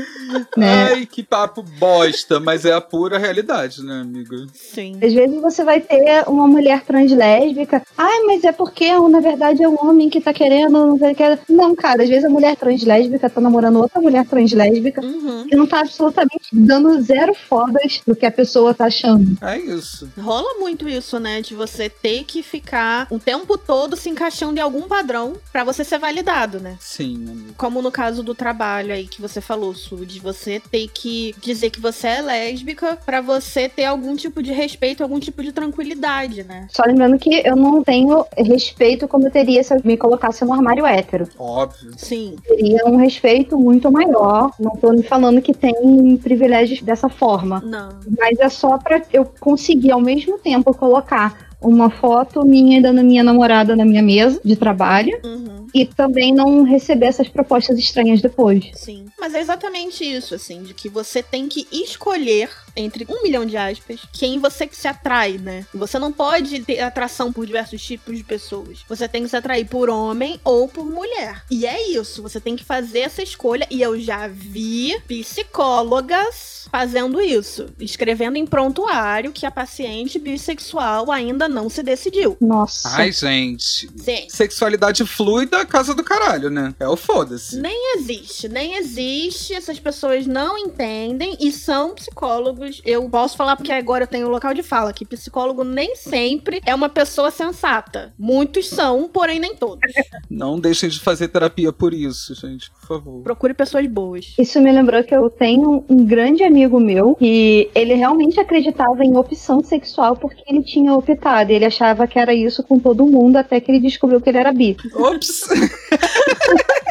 Né? 0.57 0.85
Ai, 0.91 1.07
que 1.07 1.23
papo 1.23 1.63
bosta, 1.79 2.41
mas 2.41 2.65
é 2.65 2.73
a 2.73 2.81
pura 2.81 3.17
realidade, 3.17 3.83
né, 3.83 4.01
amiga? 4.01 4.47
Sim. 4.53 4.99
Às 5.03 5.13
vezes 5.13 5.41
você 5.41 5.63
vai 5.65 5.81
ter 5.81 6.25
uma 6.27 6.49
mulher 6.49 6.83
trans 6.83 7.13
lésbica. 7.13 7.83
Ai, 7.97 8.25
mas 8.25 8.43
é 8.43 8.51
porque 8.51 8.93
na 9.09 9.21
verdade 9.21 9.63
é 9.63 9.69
um 9.69 9.77
homem 9.81 10.11
que 10.11 10.21
tá 10.21 10.33
querendo. 10.33 10.73
Não, 10.73 10.99
sei 10.99 11.13
o 11.13 11.15
que. 11.15 11.53
não 11.53 11.77
cara, 11.77 12.03
às 12.03 12.09
vezes 12.09 12.25
a 12.25 12.29
mulher 12.29 12.57
trans 12.57 12.83
lésbica 12.83 13.31
tá 13.31 13.41
namorando 13.41 13.77
outra 13.77 14.01
mulher 14.01 14.27
trans 14.27 14.53
lésbica 14.53 15.01
Uhum. 15.01 15.47
e 15.51 15.55
não 15.55 15.67
tá 15.67 15.81
absolutamente 15.81 16.49
dando 16.53 17.01
zero 17.01 17.35
fodas 17.35 18.01
do 18.05 18.17
que 18.17 18.27
a 18.27 18.33
pessoa 18.33 18.75
tá 18.75 18.87
achando. 18.87 19.39
É 19.41 19.59
isso. 19.59 20.09
Rola 20.19 20.59
muito 20.59 20.89
isso, 20.89 21.21
né? 21.21 21.41
De 21.41 21.55
você 21.55 21.89
ter 21.89 22.25
que 22.25 22.43
ficar 22.43 23.07
o 23.11 23.19
tempo 23.21 23.57
todo 23.57 23.97
se 23.97 24.09
encaixando 24.09 24.59
em 24.59 24.63
algum 24.63 24.88
padrão 24.89 25.35
pra 25.53 25.63
você 25.63 25.85
ser 25.85 25.99
validado, 25.99 26.59
né? 26.59 26.77
Sim, 26.81 27.17
amigo. 27.29 27.55
Como 27.57 27.83
no 27.83 27.93
caso 27.93 28.23
do 28.23 28.35
trabalho 28.35 28.93
aí 28.93 29.07
que 29.07 29.21
você 29.21 29.41
falou, 29.41 29.75
Su, 29.75 30.05
de 30.05 30.19
você 30.19 30.61
ter 30.71 30.89
que 30.89 31.35
dizer 31.41 31.71
que 31.71 31.81
você 31.81 32.09
é 32.09 32.23
lésbica 32.23 32.99
pra 33.05 33.21
você 33.21 33.69
ter 33.69 33.85
algum 33.85 34.17
tipo 34.17 34.43
de 34.43 34.53
respeito, 34.53 35.03
algum 35.03 35.21
tipo 35.21 35.43
de 35.43 35.53
tranquilidade, 35.53 36.43
né? 36.43 36.67
Só 36.71 36.83
lembrando 36.85 37.19
que 37.19 37.43
eu 37.45 37.55
não 37.55 37.83
tenho 37.83 38.25
respeito 38.37 39.07
como 39.07 39.27
eu 39.27 39.31
teria 39.31 39.63
se 39.63 39.75
eu 39.75 39.81
me 39.85 39.97
colocasse 39.97 40.45
no 40.45 40.53
armário 40.53 40.87
hétero. 40.87 41.29
Óbvio. 41.39 41.93
Sim. 41.97 42.37
Teria 42.47 42.87
um 42.87 42.97
respeito 42.97 43.59
muito 43.59 43.91
maior. 43.93 44.51
Não 44.59 44.73
tô 44.77 44.91
me 44.93 45.03
falando 45.03 45.43
que 45.43 45.53
tem 45.53 46.17
privilégios 46.17 46.81
dessa 46.83 47.09
forma. 47.09 47.61
Não. 47.65 48.01
Mas 48.19 48.39
é 48.39 48.49
só 48.49 48.79
pra 48.79 49.03
eu 49.13 49.25
conseguir 49.41 49.93
ao 49.93 50.01
mesmo 50.01 50.39
tempo 50.39 50.75
colocar 50.75 51.48
uma 51.61 51.91
foto 51.91 52.45
minha 52.45 52.81
dando 52.81 53.03
minha 53.03 53.23
namorada 53.25 53.75
na 53.75 53.85
minha 53.85 54.03
mesa 54.03 54.41
de 54.45 54.55
trabalho 54.57 55.19
Uhum. 55.25 55.67
e 55.75 55.85
também 55.85 56.33
não 56.33 56.63
receber 56.63 57.07
essas 57.07 57.29
propostas 57.29 57.79
estranhas 57.79 58.21
depois. 58.23 58.71
Sim. 58.75 59.07
Mas 59.19 59.35
é 59.35 59.41
exatamente 59.41 60.05
isso, 60.05 60.35
assim, 60.35 60.63
de 60.63 60.73
que 60.73 60.89
você 60.89 61.23
tem 61.23 61.49
que 61.49 61.67
escolher 61.73 62.49
entre 62.77 63.05
um 63.09 63.23
milhão 63.23 63.45
de 63.45 63.57
aspas 63.57 64.01
quem 64.13 64.39
você 64.39 64.69
se 64.71 64.87
atrai, 64.87 65.33
né? 65.37 65.67
Você 65.75 65.99
não 65.99 66.13
pode 66.13 66.61
ter 66.61 66.79
atração 66.81 67.33
por 67.33 67.45
diversos 67.45 67.83
tipos 67.85 68.17
de 68.17 68.23
pessoas. 68.23 68.85
Você 68.89 69.09
tem 69.09 69.25
que 69.25 69.29
se 69.29 69.37
atrair 69.37 69.67
por 69.67 69.91
homem 69.91 70.39
ou 70.45 70.69
por 70.69 70.85
mulher. 70.87 71.43
E 71.51 71.67
é 71.67 71.91
isso, 71.91 72.23
você 72.23 72.41
tem 72.41 72.55
que 72.55 72.65
fazer 72.65 73.01
essa 73.01 73.23
escolha. 73.23 73.67
E 73.69 73.83
eu 73.83 73.99
já 73.99 74.29
vi 74.29 74.97
psicólogas 75.09 76.69
fazendo 76.71 77.21
isso, 77.21 77.67
escrevendo 77.81 78.37
em 78.37 78.47
prontuário 78.47 79.33
que 79.33 79.45
a 79.47 79.51
paciente 79.51 80.19
bissexual 80.19 81.11
ainda 81.11 81.48
não 81.49 81.69
se 81.69 81.83
decidiu. 81.83 82.37
Nossa. 82.41 82.89
Ai, 82.91 83.13
gente. 83.13 83.89
Sim. 83.97 84.27
Sexualidade 84.29 85.05
fluida, 85.07 85.65
casa 85.67 85.95
do 85.95 86.05
caralho, 86.05 86.51
né? 86.51 86.75
É 86.79 86.89
o 86.89 86.97
foda-se. 86.97 87.59
Nem 87.61 87.97
existe, 87.97 88.49
nem 88.49 88.75
existe. 88.75 89.55
Essas 89.55 89.79
pessoas 89.79 90.27
não 90.27 90.59
entendem 90.59 91.37
e 91.41 91.51
são 91.53 91.95
psicólogos. 91.95 92.81
Eu 92.85 93.09
posso 93.09 93.37
falar 93.37 93.57
porque 93.57 93.73
agora 93.73 94.05
eu 94.05 94.09
tenho 94.09 94.27
o 94.27 94.31
local 94.31 94.55
de 94.55 94.63
fala 94.63 94.93
que 94.93 95.05
psicólogo 95.05 95.65
nem 95.65 95.97
sempre 95.97 96.61
é 96.65 96.75
uma 96.75 96.89
pessoa 96.89 97.31
sensata. 97.31 98.13
Muitos 98.19 98.69
são, 98.69 99.09
porém 99.09 99.39
nem 99.39 99.55
todos. 99.55 99.93
Não 100.31 100.59
deixem 100.59 100.89
de 100.89 101.01
fazer 101.01 101.29
terapia 101.29 101.73
por 101.73 101.93
isso, 101.95 102.35
gente, 102.35 102.71
por 102.71 102.87
favor. 102.87 103.23
Procure 103.23 103.55
pessoas 103.55 103.87
boas. 103.87 104.35
Isso 104.39 104.61
me 104.61 104.71
lembrou 104.71 105.03
que 105.03 105.15
eu 105.15 105.29
tenho 105.31 105.85
um 105.89 106.05
grande 106.05 106.43
amigo 106.43 106.79
meu 106.79 107.15
que 107.17 107.71
ele 107.75 107.95
realmente 107.95 108.39
acreditava 108.39 109.05
em 109.05 109.17
opção 109.17 109.63
sexual 109.63 110.17
porque 110.17 110.43
ele 110.47 110.63
tinha 110.63 110.93
optado. 110.95 111.38
Ele 111.47 111.65
achava 111.65 112.07
que 112.07 112.19
era 112.19 112.35
isso 112.35 112.63
com 112.63 112.79
todo 112.79 113.07
mundo 113.07 113.37
até 113.37 113.61
que 113.61 113.71
ele 113.71 113.81
descobriu 113.81 114.21
que 114.21 114.29
ele 114.31 114.39
era 114.39 114.53
bi. 114.53 114.77
Ops! 114.95 115.49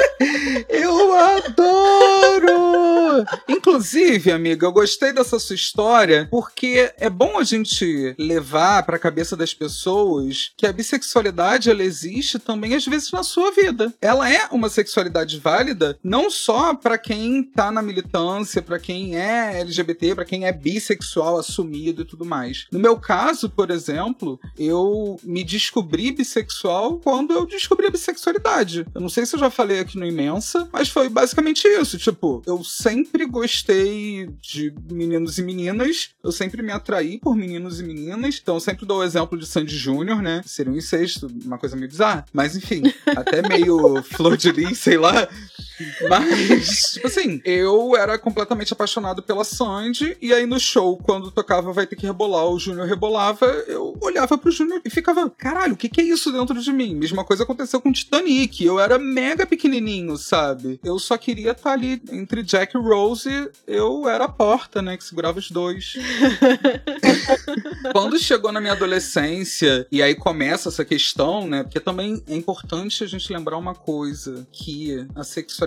Eu 0.70 1.14
adoro! 1.14 2.68
Inclusive, 3.48 4.32
amiga, 4.32 4.66
eu 4.66 4.72
gostei 4.72 5.12
dessa 5.14 5.40
sua 5.40 5.56
história 5.56 6.28
porque 6.30 6.92
é 6.98 7.10
bom 7.10 7.38
a 7.38 7.44
gente 7.44 8.16
levar 8.18 8.84
pra 8.84 9.00
cabeça 9.00 9.36
das 9.36 9.54
pessoas 9.54 10.52
que 10.58 10.66
a 10.66 10.74
bissexualidade 10.74 11.70
ela 11.70 11.84
existe 11.84 12.40
também 12.40 12.74
às 12.74 12.86
vezes 12.86 13.12
na 13.12 13.24
sua 13.24 13.52
vida. 13.52 13.94
Ela 14.02 14.32
é 14.32 14.48
uma 14.52 14.70
sexualidade 14.70 15.40
válida 15.40 15.98
não 16.04 16.30
só 16.30 16.74
pra 16.74 16.98
quem 16.98 17.44
tá 17.44 17.72
na 17.72 17.82
militância, 17.82 18.62
pra 18.62 18.80
quem 18.80 19.18
é 19.18 19.60
LGBT, 19.60 20.16
pra 20.16 20.26
quem 20.26 20.46
é 20.46 20.52
bissexual 20.52 21.38
assumido 21.38 22.02
e 22.02 22.06
tudo 22.06 22.26
mais. 22.26 22.66
No 22.72 22.80
meu 22.80 22.98
caso, 22.98 23.50
por 23.50 23.70
exemplo, 23.70 24.40
eu 24.58 25.20
me 25.24 25.44
descobri 25.44 26.12
bissexual 26.12 27.00
quando 27.00 27.34
eu 27.34 27.46
descobri 27.46 27.88
a 27.88 27.92
bissexualidade. 27.92 28.86
Eu 28.94 29.02
não 29.02 29.10
sei 29.10 29.26
se 29.26 29.36
eu 29.36 29.40
já 29.40 29.50
falei 29.50 29.80
aqui 29.80 29.98
no 29.98 30.06
Imensa, 30.08 30.68
mas 30.72 30.90
foi 30.90 31.10
basicamente 31.10 31.68
isso. 31.68 31.98
Tipo, 31.98 32.42
eu 32.46 32.64
sempre 32.64 33.26
gostei 33.26 34.30
de 34.42 34.74
meninos 34.92 35.38
e 35.38 35.44
meninas, 35.44 36.10
eu 36.24 36.32
sempre 36.32 36.62
me 36.62 36.72
atraí 36.72 37.20
por 37.20 37.36
meninos 37.36 37.80
e 37.80 37.84
meninas. 37.84 38.40
Então, 38.42 38.56
eu 38.56 38.60
sempre 38.60 38.86
dou 38.86 39.00
o 39.00 39.04
exemplo 39.04 39.38
de 39.38 39.46
Sandy 39.46 39.76
Júnior, 39.76 40.22
né? 40.22 40.42
Seria 40.46 40.72
um 40.72 40.78
incesto, 40.78 41.28
uma 41.46 41.58
coisa 41.58 41.76
meio 41.76 41.90
bizarra. 41.90 42.26
Mas, 42.34 42.56
enfim, 42.56 42.84
até 43.16 43.48
meio 43.48 44.02
flor 44.04 44.38
de 44.38 44.52
lis, 44.52 44.80
sei 44.80 44.98
lá. 44.98 45.28
Mas, 46.10 46.94
tipo 46.94 47.08
assim, 47.08 47.42
eu 47.46 47.96
era 47.96 48.18
completamente 48.18 48.74
apaixonado 48.74 49.22
pela 49.22 49.44
Sandy, 49.44 50.18
e 50.22 50.34
aí 50.34 50.46
no 50.46 50.60
show, 50.60 50.98
quando 50.98 51.32
tocava 51.32 51.72
Vai 51.72 51.86
Ter 51.86 51.96
Que 51.96 52.06
Rebolar, 52.06 52.48
o 52.48 52.60
Júnior 52.60 52.88
rebolava, 52.88 53.46
eu 53.68 53.98
olhava 54.02 54.38
pro 54.38 54.52
Júnior 54.52 54.82
e 54.84 54.90
ficava, 54.90 55.30
caralho, 55.30 55.74
o 55.74 55.78
que, 55.78 55.90
que 55.90 56.02
é 56.02 56.04
isso 56.04 56.32
dentro 56.32 56.60
de 56.60 56.72
mim? 56.72 56.96
Mesma 56.96 57.24
coisa 57.24 57.44
aconteceu 57.44 57.80
com 57.80 57.92
Titanic, 57.92 58.64
eu 58.64 58.80
era 58.80 58.98
mega 58.98 59.46
pequenininho, 59.46 60.18
sabe? 60.18 60.80
Eu 60.84 60.98
só 61.00 61.18
queria 61.18 61.52
estar 61.52 61.74
ali 61.74 62.02
entre 62.12 62.44
Jack 62.44 62.76
e 62.76 62.80
Rose, 62.80 63.50
eu 63.68 64.08
era 64.10 64.26
a 64.26 64.30
porta, 64.30 64.82
né, 64.82 64.98
que 64.98 65.04
segurava 65.04 65.40
os 65.40 65.52
dois. 65.52 65.96
Quando 67.92 68.20
chegou 68.20 68.52
na 68.52 68.60
minha 68.60 68.74
adolescência, 68.74 69.88
e 69.92 70.02
aí 70.02 70.16
começa 70.16 70.70
essa 70.70 70.84
questão, 70.84 71.48
né? 71.48 71.64
Porque 71.64 71.80
também 71.80 72.22
é 72.28 72.36
importante 72.36 73.04
a 73.04 73.08
gente 73.08 73.32
lembrar 73.32 73.58
uma 73.58 73.74
coisa: 73.76 74.48
que 74.52 75.06
a 75.16 75.24
sexualidade 75.24 75.67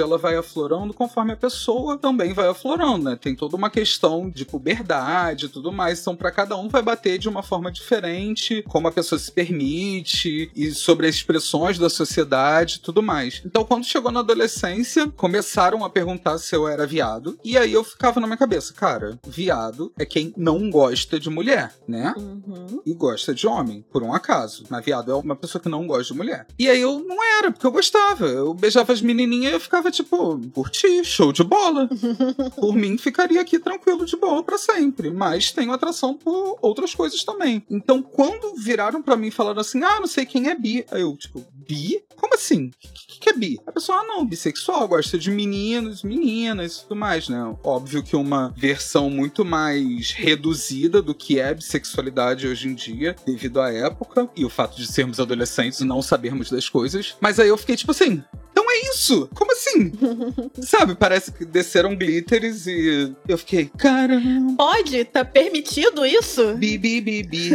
ela 0.00 0.18
vai 0.18 0.36
aflorando 0.36 0.92
conforme 0.92 1.32
a 1.32 1.36
pessoa 1.36 1.96
também 1.98 2.32
vai 2.32 2.48
aflorando, 2.48 3.04
né? 3.10 3.16
Tem 3.16 3.34
toda 3.34 3.56
uma 3.56 3.70
questão 3.70 4.30
de 4.30 4.44
puberdade 4.44 5.46
e 5.46 5.48
tudo 5.48 5.72
mais. 5.72 6.00
Então, 6.00 6.16
para 6.16 6.30
cada 6.30 6.56
um 6.56 6.68
vai 6.68 6.82
bater 6.82 7.18
de 7.18 7.28
uma 7.28 7.42
forma 7.42 7.70
diferente, 7.70 8.62
como 8.68 8.88
a 8.88 8.92
pessoa 8.92 9.18
se 9.18 9.30
permite, 9.30 10.50
e 10.54 10.70
sobre 10.72 11.06
as 11.06 11.16
expressões 11.16 11.78
da 11.78 11.88
sociedade 11.88 12.76
e 12.76 12.80
tudo 12.80 13.02
mais. 13.02 13.42
Então, 13.44 13.64
quando 13.64 13.84
chegou 13.84 14.10
na 14.10 14.20
adolescência, 14.20 15.08
começaram 15.08 15.84
a 15.84 15.90
perguntar 15.90 16.38
se 16.38 16.54
eu 16.54 16.68
era 16.68 16.86
viado. 16.86 17.38
E 17.44 17.56
aí 17.56 17.72
eu 17.72 17.84
ficava 17.84 18.20
na 18.20 18.26
minha 18.26 18.36
cabeça, 18.36 18.72
cara, 18.74 19.18
viado 19.26 19.92
é 19.98 20.04
quem 20.04 20.32
não 20.36 20.70
gosta 20.70 21.18
de 21.18 21.30
mulher, 21.30 21.72
né? 21.86 22.14
Uhum. 22.16 22.82
E 22.84 22.94
gosta 22.94 23.34
de 23.34 23.46
homem, 23.46 23.84
por 23.92 24.02
um 24.02 24.12
acaso. 24.12 24.64
Mas 24.68 24.84
viado 24.84 25.10
é 25.10 25.14
uma 25.14 25.36
pessoa 25.36 25.60
que 25.60 25.68
não 25.68 25.86
gosta 25.86 26.12
de 26.12 26.18
mulher. 26.18 26.46
E 26.58 26.68
aí 26.68 26.80
eu 26.80 27.00
não 27.00 27.22
era, 27.38 27.50
porque 27.50 27.66
eu 27.66 27.72
gostava. 27.72 28.26
Eu 28.26 28.54
beijava 28.54 28.92
as 28.92 29.00
menininhas 29.00 29.29
e 29.32 29.46
eu 29.46 29.60
ficava 29.60 29.90
tipo, 29.90 30.40
curti, 30.52 31.04
show 31.04 31.32
de 31.32 31.44
bola. 31.44 31.88
por 32.56 32.74
mim, 32.74 32.98
ficaria 32.98 33.40
aqui 33.40 33.58
tranquilo 33.58 34.04
de 34.04 34.16
boa 34.16 34.42
pra 34.42 34.58
sempre. 34.58 35.10
Mas 35.10 35.52
tenho 35.52 35.72
atração 35.72 36.14
por 36.14 36.58
outras 36.60 36.94
coisas 36.94 37.22
também. 37.24 37.64
Então, 37.70 38.02
quando 38.02 38.54
viraram 38.56 39.02
pra 39.02 39.16
mim 39.16 39.28
e 39.28 39.32
falaram 39.32 39.60
assim, 39.60 39.82
ah, 39.82 40.00
não 40.00 40.06
sei 40.06 40.26
quem 40.26 40.48
é 40.48 40.54
bi. 40.54 40.84
Aí 40.90 41.02
eu, 41.02 41.16
tipo, 41.16 41.44
bi? 41.54 42.02
Como 42.16 42.34
assim? 42.34 42.66
O 42.66 42.92
que, 42.92 43.20
que 43.20 43.30
é 43.30 43.32
bi? 43.32 43.58
A 43.66 43.72
pessoa, 43.72 43.98
ah, 43.98 44.04
não, 44.04 44.26
bissexual, 44.26 44.86
gosta 44.88 45.18
de 45.18 45.30
meninos, 45.30 46.02
meninas 46.02 46.76
e 46.76 46.82
tudo 46.82 46.96
mais, 46.96 47.28
né? 47.28 47.56
Óbvio 47.64 48.02
que 48.02 48.16
uma 48.16 48.52
versão 48.56 49.08
muito 49.08 49.44
mais 49.44 50.10
reduzida 50.10 51.00
do 51.00 51.14
que 51.14 51.38
é 51.38 51.54
bissexualidade 51.54 52.46
hoje 52.46 52.68
em 52.68 52.74
dia, 52.74 53.16
devido 53.24 53.60
à 53.60 53.72
época 53.72 54.28
e 54.36 54.44
o 54.44 54.50
fato 54.50 54.76
de 54.76 54.86
sermos 54.86 55.20
adolescentes 55.20 55.80
e 55.80 55.84
não 55.84 56.02
sabermos 56.02 56.50
das 56.50 56.68
coisas. 56.68 57.16
Mas 57.20 57.38
aí 57.38 57.48
eu 57.48 57.56
fiquei 57.56 57.76
tipo 57.76 57.92
assim. 57.92 58.22
Então 58.70 58.72
é 58.72 58.90
isso? 58.90 59.28
Como 59.34 59.52
assim? 59.52 59.92
Sabe, 60.62 60.94
parece 60.94 61.32
que 61.32 61.44
desceram 61.44 61.96
glitters 61.96 62.66
e 62.66 63.12
eu 63.26 63.36
fiquei, 63.36 63.70
caramba. 63.76 64.54
Pode? 64.56 65.04
Tá 65.04 65.24
permitido 65.24 66.06
isso? 66.06 66.54
Bi, 66.54 66.78
bi, 66.78 67.00
bi, 67.00 67.22
bi. 67.22 67.50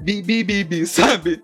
bi, 0.00 0.22
bi, 0.22 0.44
bi, 0.44 0.64
bi, 0.64 0.86
sabe? 0.86 1.42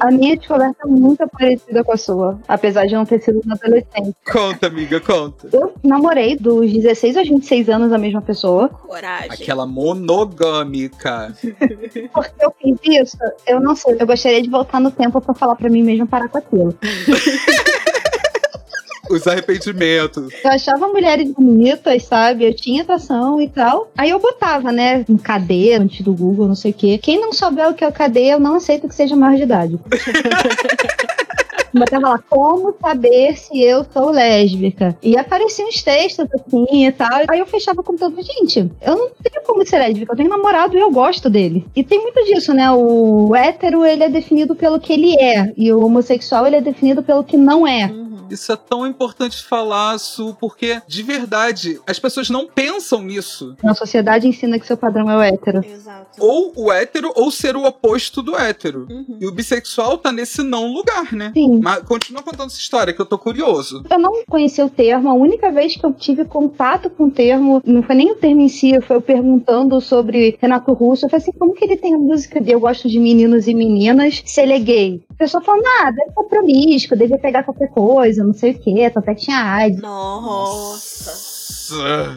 A 0.00 0.10
minha 0.10 0.36
descoberta 0.36 0.76
é 0.84 0.88
muito 0.88 1.28
parecida 1.28 1.84
com 1.84 1.92
a 1.92 1.96
sua, 1.96 2.40
apesar 2.48 2.86
de 2.86 2.94
não 2.94 3.04
ter 3.04 3.20
sido 3.20 3.40
na 3.44 3.54
adolescência. 3.54 4.14
Conta, 4.30 4.66
amiga, 4.66 5.00
conta. 5.00 5.48
Eu 5.52 5.74
namorei 5.84 6.36
dos 6.36 6.72
16 6.72 7.16
aos 7.16 7.28
26 7.28 7.68
anos 7.68 7.92
a 7.92 7.98
mesma 7.98 8.22
pessoa. 8.22 8.68
Coragem. 8.68 9.30
Aquela 9.30 9.66
monogâmica. 9.66 11.34
Porque 12.12 12.44
eu 12.44 12.54
fiz 12.60 12.78
isso, 13.02 13.18
eu 13.46 13.60
não 13.60 13.76
sei. 13.76 13.96
Eu 13.98 14.06
gostaria 14.06 14.42
de 14.42 14.50
voltar 14.50 14.80
no 14.80 14.90
tempo 14.90 15.20
pra 15.20 15.34
falar 15.34 15.54
pra 15.54 15.68
mim 15.68 15.82
mesmo 15.82 16.06
parar 16.06 16.28
com 16.28 16.38
aquilo. 16.38 16.76
Os 19.10 19.26
arrependimentos. 19.26 20.32
Eu 20.44 20.50
achava 20.50 20.88
mulheres 20.88 21.30
bonitas, 21.30 22.04
sabe? 22.04 22.44
Eu 22.44 22.54
tinha 22.54 22.82
atração 22.82 23.40
e 23.40 23.48
tal. 23.48 23.90
Aí 23.96 24.10
eu 24.10 24.18
botava, 24.18 24.70
né, 24.70 25.04
um 25.08 25.16
KD 25.16 25.74
antes 25.74 26.00
do 26.02 26.14
Google, 26.14 26.48
não 26.48 26.54
sei 26.54 26.70
o 26.70 26.74
quê. 26.74 26.98
Quem 26.98 27.20
não 27.20 27.32
souber 27.32 27.68
o 27.68 27.74
que 27.74 27.84
é 27.84 27.88
o 27.88 27.92
KD, 27.92 28.20
eu 28.20 28.40
não 28.40 28.56
aceito 28.56 28.88
que 28.88 28.94
seja 28.94 29.16
maior 29.16 29.36
de 29.36 29.42
idade. 29.42 29.78
Botava 31.74 32.10
lá, 32.10 32.18
como 32.28 32.74
saber 32.82 33.34
se 33.38 33.62
eu 33.62 33.86
sou 33.90 34.10
lésbica? 34.10 34.94
E 35.02 35.16
apareciam 35.16 35.68
uns 35.68 35.82
textos 35.82 36.26
assim 36.34 36.86
e 36.86 36.92
tal. 36.92 37.22
Aí 37.28 37.38
eu 37.38 37.46
fechava 37.46 37.80
o 37.80 37.84
computador, 37.84 38.22
gente, 38.22 38.70
eu 38.82 38.96
não 38.96 39.08
tenho 39.22 39.42
como 39.46 39.66
ser 39.66 39.78
lésbica, 39.78 40.12
eu 40.12 40.16
tenho 40.16 40.28
namorado 40.28 40.76
e 40.76 40.80
eu 40.80 40.90
gosto 40.90 41.30
dele. 41.30 41.64
E 41.74 41.82
tem 41.82 42.02
muito 42.02 42.22
disso, 42.26 42.52
né? 42.52 42.70
O 42.70 43.34
hétero, 43.34 43.86
ele 43.86 44.04
é 44.04 44.10
definido 44.10 44.54
pelo 44.54 44.78
que 44.78 44.92
ele 44.92 45.16
é, 45.18 45.50
e 45.56 45.72
o 45.72 45.82
homossexual, 45.82 46.46
ele 46.46 46.56
é 46.56 46.60
definido 46.60 47.02
pelo 47.02 47.24
que 47.24 47.38
não 47.38 47.66
é. 47.66 47.90
Isso 48.32 48.50
é 48.50 48.56
tão 48.56 48.86
importante 48.86 49.42
falar, 49.44 49.98
Su, 49.98 50.34
porque, 50.40 50.80
de 50.86 51.02
verdade, 51.02 51.78
as 51.86 51.98
pessoas 51.98 52.30
não 52.30 52.46
pensam 52.46 53.02
nisso. 53.02 53.54
A 53.62 53.74
sociedade 53.74 54.26
ensina 54.26 54.58
que 54.58 54.66
seu 54.66 54.76
padrão 54.76 55.10
é 55.10 55.16
o 55.16 55.20
hétero. 55.20 55.62
Exato. 55.62 56.18
Ou 56.18 56.50
o 56.56 56.72
hétero, 56.72 57.12
ou 57.14 57.30
ser 57.30 57.56
o 57.56 57.64
oposto 57.64 58.22
do 58.22 58.34
hétero. 58.34 58.88
E 59.20 59.26
o 59.26 59.32
bissexual 59.32 59.98
tá 59.98 60.10
nesse 60.10 60.42
não 60.42 60.72
lugar, 60.72 61.12
né? 61.12 61.30
Sim. 61.34 61.60
Mas 61.62 61.82
continua 61.82 62.22
contando 62.22 62.46
essa 62.46 62.58
história, 62.58 62.94
que 62.94 63.00
eu 63.02 63.06
tô 63.06 63.18
curioso. 63.18 63.84
Eu 63.90 63.98
não 63.98 64.24
conhecia 64.24 64.64
o 64.64 64.70
termo, 64.70 65.10
a 65.10 65.14
única 65.14 65.52
vez 65.52 65.76
que 65.76 65.84
eu 65.84 65.92
tive 65.92 66.24
contato 66.24 66.88
com 66.88 67.04
o 67.04 67.10
termo, 67.10 67.60
não 67.66 67.82
foi 67.82 67.94
nem 67.94 68.12
o 68.12 68.16
termo 68.16 68.40
em 68.40 68.48
si, 68.48 68.80
foi 68.80 68.96
eu 68.96 69.02
perguntando 69.02 69.78
sobre 69.80 70.38
Renato 70.40 70.72
Russo. 70.72 71.04
Eu 71.04 71.10
falei 71.10 71.22
assim, 71.22 71.38
como 71.38 71.54
que 71.54 71.64
ele 71.64 71.76
tem 71.76 71.94
a 71.94 71.98
música 71.98 72.40
de 72.40 72.50
Eu 72.50 72.60
Gosto 72.60 72.88
de 72.88 72.98
Meninos 72.98 73.46
e 73.46 73.54
Meninas 73.54 74.22
se 74.24 74.40
ele 74.40 74.54
é 74.54 74.58
gay? 74.58 75.02
A 75.12 75.18
pessoa 75.18 75.42
falou, 75.42 75.62
nada, 75.62 75.96
ele 76.00 76.12
é 76.18 76.22
promíscuo, 76.28 76.96
devia 76.96 77.18
pegar 77.18 77.44
qualquer 77.44 77.68
coisa, 77.68 78.24
não 78.24 78.32
sei 78.32 78.52
o 78.52 78.58
quê, 78.58 78.90
até 78.94 79.14
tinha 79.14 79.36
AIDS. 79.36 79.80
Nossa. 79.80 81.31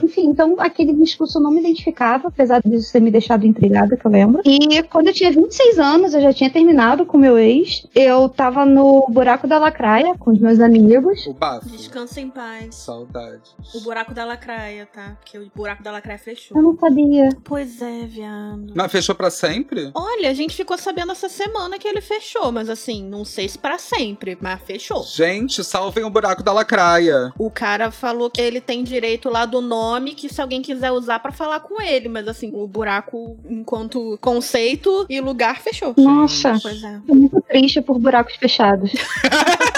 Enfim, 0.04 0.28
então 0.28 0.56
aquele 0.60 0.94
discurso 0.94 1.38
eu 1.38 1.42
não 1.42 1.52
me 1.52 1.60
identificava, 1.60 2.28
apesar 2.28 2.62
disso 2.66 2.92
ter 2.92 3.00
me 3.00 3.12
deixado 3.12 3.46
intrigada, 3.46 3.96
que 3.98 4.06
eu 4.06 4.12
lembro. 4.12 4.42
E 4.46 4.82
quando 4.84 5.08
eu 5.08 5.14
tinha 5.14 5.32
26 5.32 5.80
anos, 5.80 6.14
eu 6.14 6.22
já 6.22 6.34
tinha 6.34 6.50
terminado 6.50 7.06
com 7.06 7.18
meu 7.18 7.38
ex. 7.38 7.86
Eu 7.94 8.30
tava 8.30 8.66
no 8.66 9.08
buraco 9.10 9.48
da 9.48 9.58
lacraia 9.58 10.16
com 10.18 10.32
os 10.32 10.40
meus 10.40 10.60
amigos. 10.60 11.26
O 11.28 11.34
bafo. 11.34 11.70
Descansa 11.70 12.22
em 12.22 12.30
paz. 12.30 12.76
Saudades. 12.76 13.56
O 13.74 13.82
buraco 13.82 14.14
da 14.14 14.26
lacraia, 14.26 14.86
tá? 14.86 15.18
Porque 15.20 15.38
o 15.38 15.52
buraco 15.56 15.84
da 15.84 15.92
lacraia 15.92 16.20
fechou. 16.20 16.58
Eu 16.58 16.64
não 16.64 16.78
sabia. 16.78 17.30
Pois 17.44 17.82
é, 17.82 18.06
viado. 18.06 18.74
Mas 18.76 18.92
fechou 18.92 19.16
pra 19.16 19.30
sempre? 19.30 19.92
Olha, 19.94 20.30
a 20.30 20.34
gente 20.34 20.56
ficou 20.56 20.78
sabendo 20.78 21.12
essa 21.12 21.30
semana 21.30 21.78
que 21.78 21.88
ele 21.88 22.02
fechou, 22.02 22.52
mas 22.52 22.70
assim, 22.70 23.04
não 23.04 23.26
sei 23.26 23.48
se 23.48 23.58
pra 23.58 23.78
sempre, 23.78 24.38
mas 24.42 24.62
fechou. 24.62 25.04
Gente, 25.04 25.64
salvem 25.64 26.04
o 26.04 26.10
buraco 26.10 26.44
da 26.44 26.54
lacraia. 26.54 27.34
O 27.38 27.50
cara 27.50 27.92
falou 27.92 28.30
que 28.30 28.42
ele 28.42 28.62
tem 28.62 28.84
direito 28.84 29.30
lá 29.36 29.46
do 29.46 29.60
nome 29.60 30.14
que 30.14 30.34
se 30.34 30.42
alguém 30.42 30.62
quiser 30.62 30.92
usar 30.92 31.20
pra 31.20 31.32
falar 31.32 31.60
com 31.60 31.82
ele, 31.82 32.08
mas 32.08 32.26
assim, 32.26 32.52
o 32.54 32.66
buraco 32.66 33.38
enquanto 33.50 34.18
conceito 34.22 35.06
e 35.10 35.20
lugar 35.20 35.60
fechou. 35.60 35.94
Nossa, 35.98 36.52
é. 36.52 37.00
tô 37.06 37.14
muito 37.14 37.42
triste 37.42 37.82
por 37.82 38.00
buracos 38.00 38.36
fechados. 38.38 38.94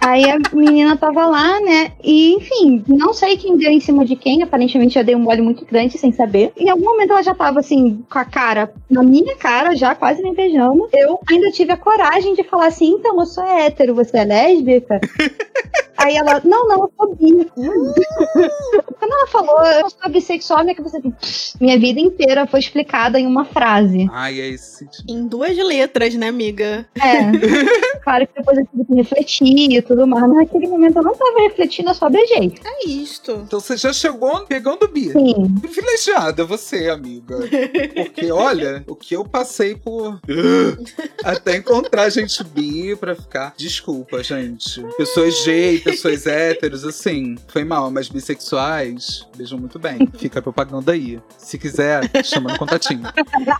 Aí 0.00 0.28
a 0.28 0.36
menina 0.52 0.96
tava 0.96 1.26
lá, 1.26 1.60
né? 1.60 1.92
E, 2.02 2.34
enfim, 2.34 2.84
não 2.88 3.14
sei 3.14 3.36
quem 3.36 3.56
deu 3.56 3.70
em 3.70 3.78
cima 3.78 4.04
de 4.04 4.16
quem. 4.16 4.42
Aparentemente 4.42 4.98
eu 4.98 5.04
dei 5.04 5.14
um 5.14 5.20
mole 5.20 5.40
muito 5.40 5.64
grande 5.64 5.96
sem 5.96 6.10
saber. 6.10 6.52
Em 6.56 6.68
algum 6.68 6.84
momento 6.84 7.12
ela 7.12 7.22
já 7.22 7.32
tava, 7.32 7.60
assim, 7.60 8.04
com 8.10 8.18
a 8.18 8.24
cara 8.24 8.72
na 8.90 9.02
minha 9.04 9.36
cara, 9.36 9.76
já 9.76 9.94
quase 9.94 10.20
me 10.20 10.34
beijando. 10.34 10.88
Eu 10.92 11.20
ainda 11.30 11.52
tive 11.52 11.70
a 11.70 11.76
coragem 11.76 12.34
de 12.34 12.42
falar 12.42 12.66
assim: 12.66 12.90
então, 12.90 13.18
eu 13.18 13.26
sou 13.26 13.44
hétero, 13.44 13.94
você 13.94 14.18
é 14.18 14.24
lésbica? 14.24 15.00
Aí 16.02 16.16
ela, 16.16 16.40
não, 16.44 16.66
não, 16.66 16.82
eu 16.82 16.92
sou 16.96 17.14
bi. 17.14 17.50
Quando 17.54 19.12
ela 19.12 19.26
falou, 19.28 19.62
eu 19.62 19.90
sou 19.90 20.10
bissexual, 20.10 20.64
minha 20.64 20.74
cabeça 20.74 20.98
assim, 20.98 21.12
minha 21.60 21.78
vida 21.78 22.00
inteira 22.00 22.46
foi 22.46 22.60
explicada 22.60 23.20
em 23.20 23.26
uma 23.26 23.44
frase. 23.44 24.08
Ai, 24.12 24.40
é 24.40 24.48
esse 24.48 24.86
tipo. 24.86 25.10
Em 25.10 25.26
duas 25.26 25.56
letras, 25.56 26.14
né, 26.14 26.28
amiga? 26.28 26.86
É. 26.96 27.30
claro 28.02 28.26
que 28.26 28.34
depois 28.36 28.58
eu 28.58 28.66
tive 28.66 28.84
que 28.84 28.94
refletir 28.94 29.72
e 29.72 29.82
tudo 29.82 30.06
mais, 30.06 30.26
mas 30.28 30.38
naquele 30.38 30.66
momento 30.66 30.96
eu 30.96 31.02
não 31.02 31.14
tava 31.14 31.40
refletindo, 31.40 31.90
eu 31.90 31.94
só 31.94 32.10
beijei. 32.10 32.54
É 32.64 32.88
isto. 32.88 33.32
Então 33.46 33.60
você 33.60 33.76
já 33.76 33.92
chegou 33.92 34.44
pegando 34.46 34.84
o 34.84 34.88
bi. 34.88 35.10
Sim. 35.10 35.54
Privilegiada 35.60 36.44
você, 36.44 36.88
amiga. 36.88 37.36
Porque, 37.94 38.32
olha, 38.32 38.82
o 38.88 38.96
que 38.96 39.14
eu 39.14 39.24
passei 39.24 39.76
por. 39.76 40.20
Até 41.24 41.56
encontrar 41.56 42.08
gente 42.10 42.42
bi 42.42 42.71
pra 42.96 43.14
ficar. 43.14 43.54
Desculpa, 43.56 44.22
gente. 44.22 44.82
Pessoas 44.96 45.44
gay, 45.44 45.78
pessoas 45.78 46.26
héteros, 46.26 46.84
assim. 46.84 47.36
Foi 47.48 47.64
mal, 47.64 47.90
mas 47.90 48.08
bissexuais, 48.08 49.26
beijam 49.36 49.58
muito 49.58 49.78
bem. 49.78 50.08
Fica 50.18 50.38
a 50.40 50.42
propaganda 50.42 50.92
aí. 50.92 51.20
Se 51.38 51.58
quiser, 51.58 52.10
chama 52.24 52.52
no 52.52 52.58
contatinho. 52.58 53.02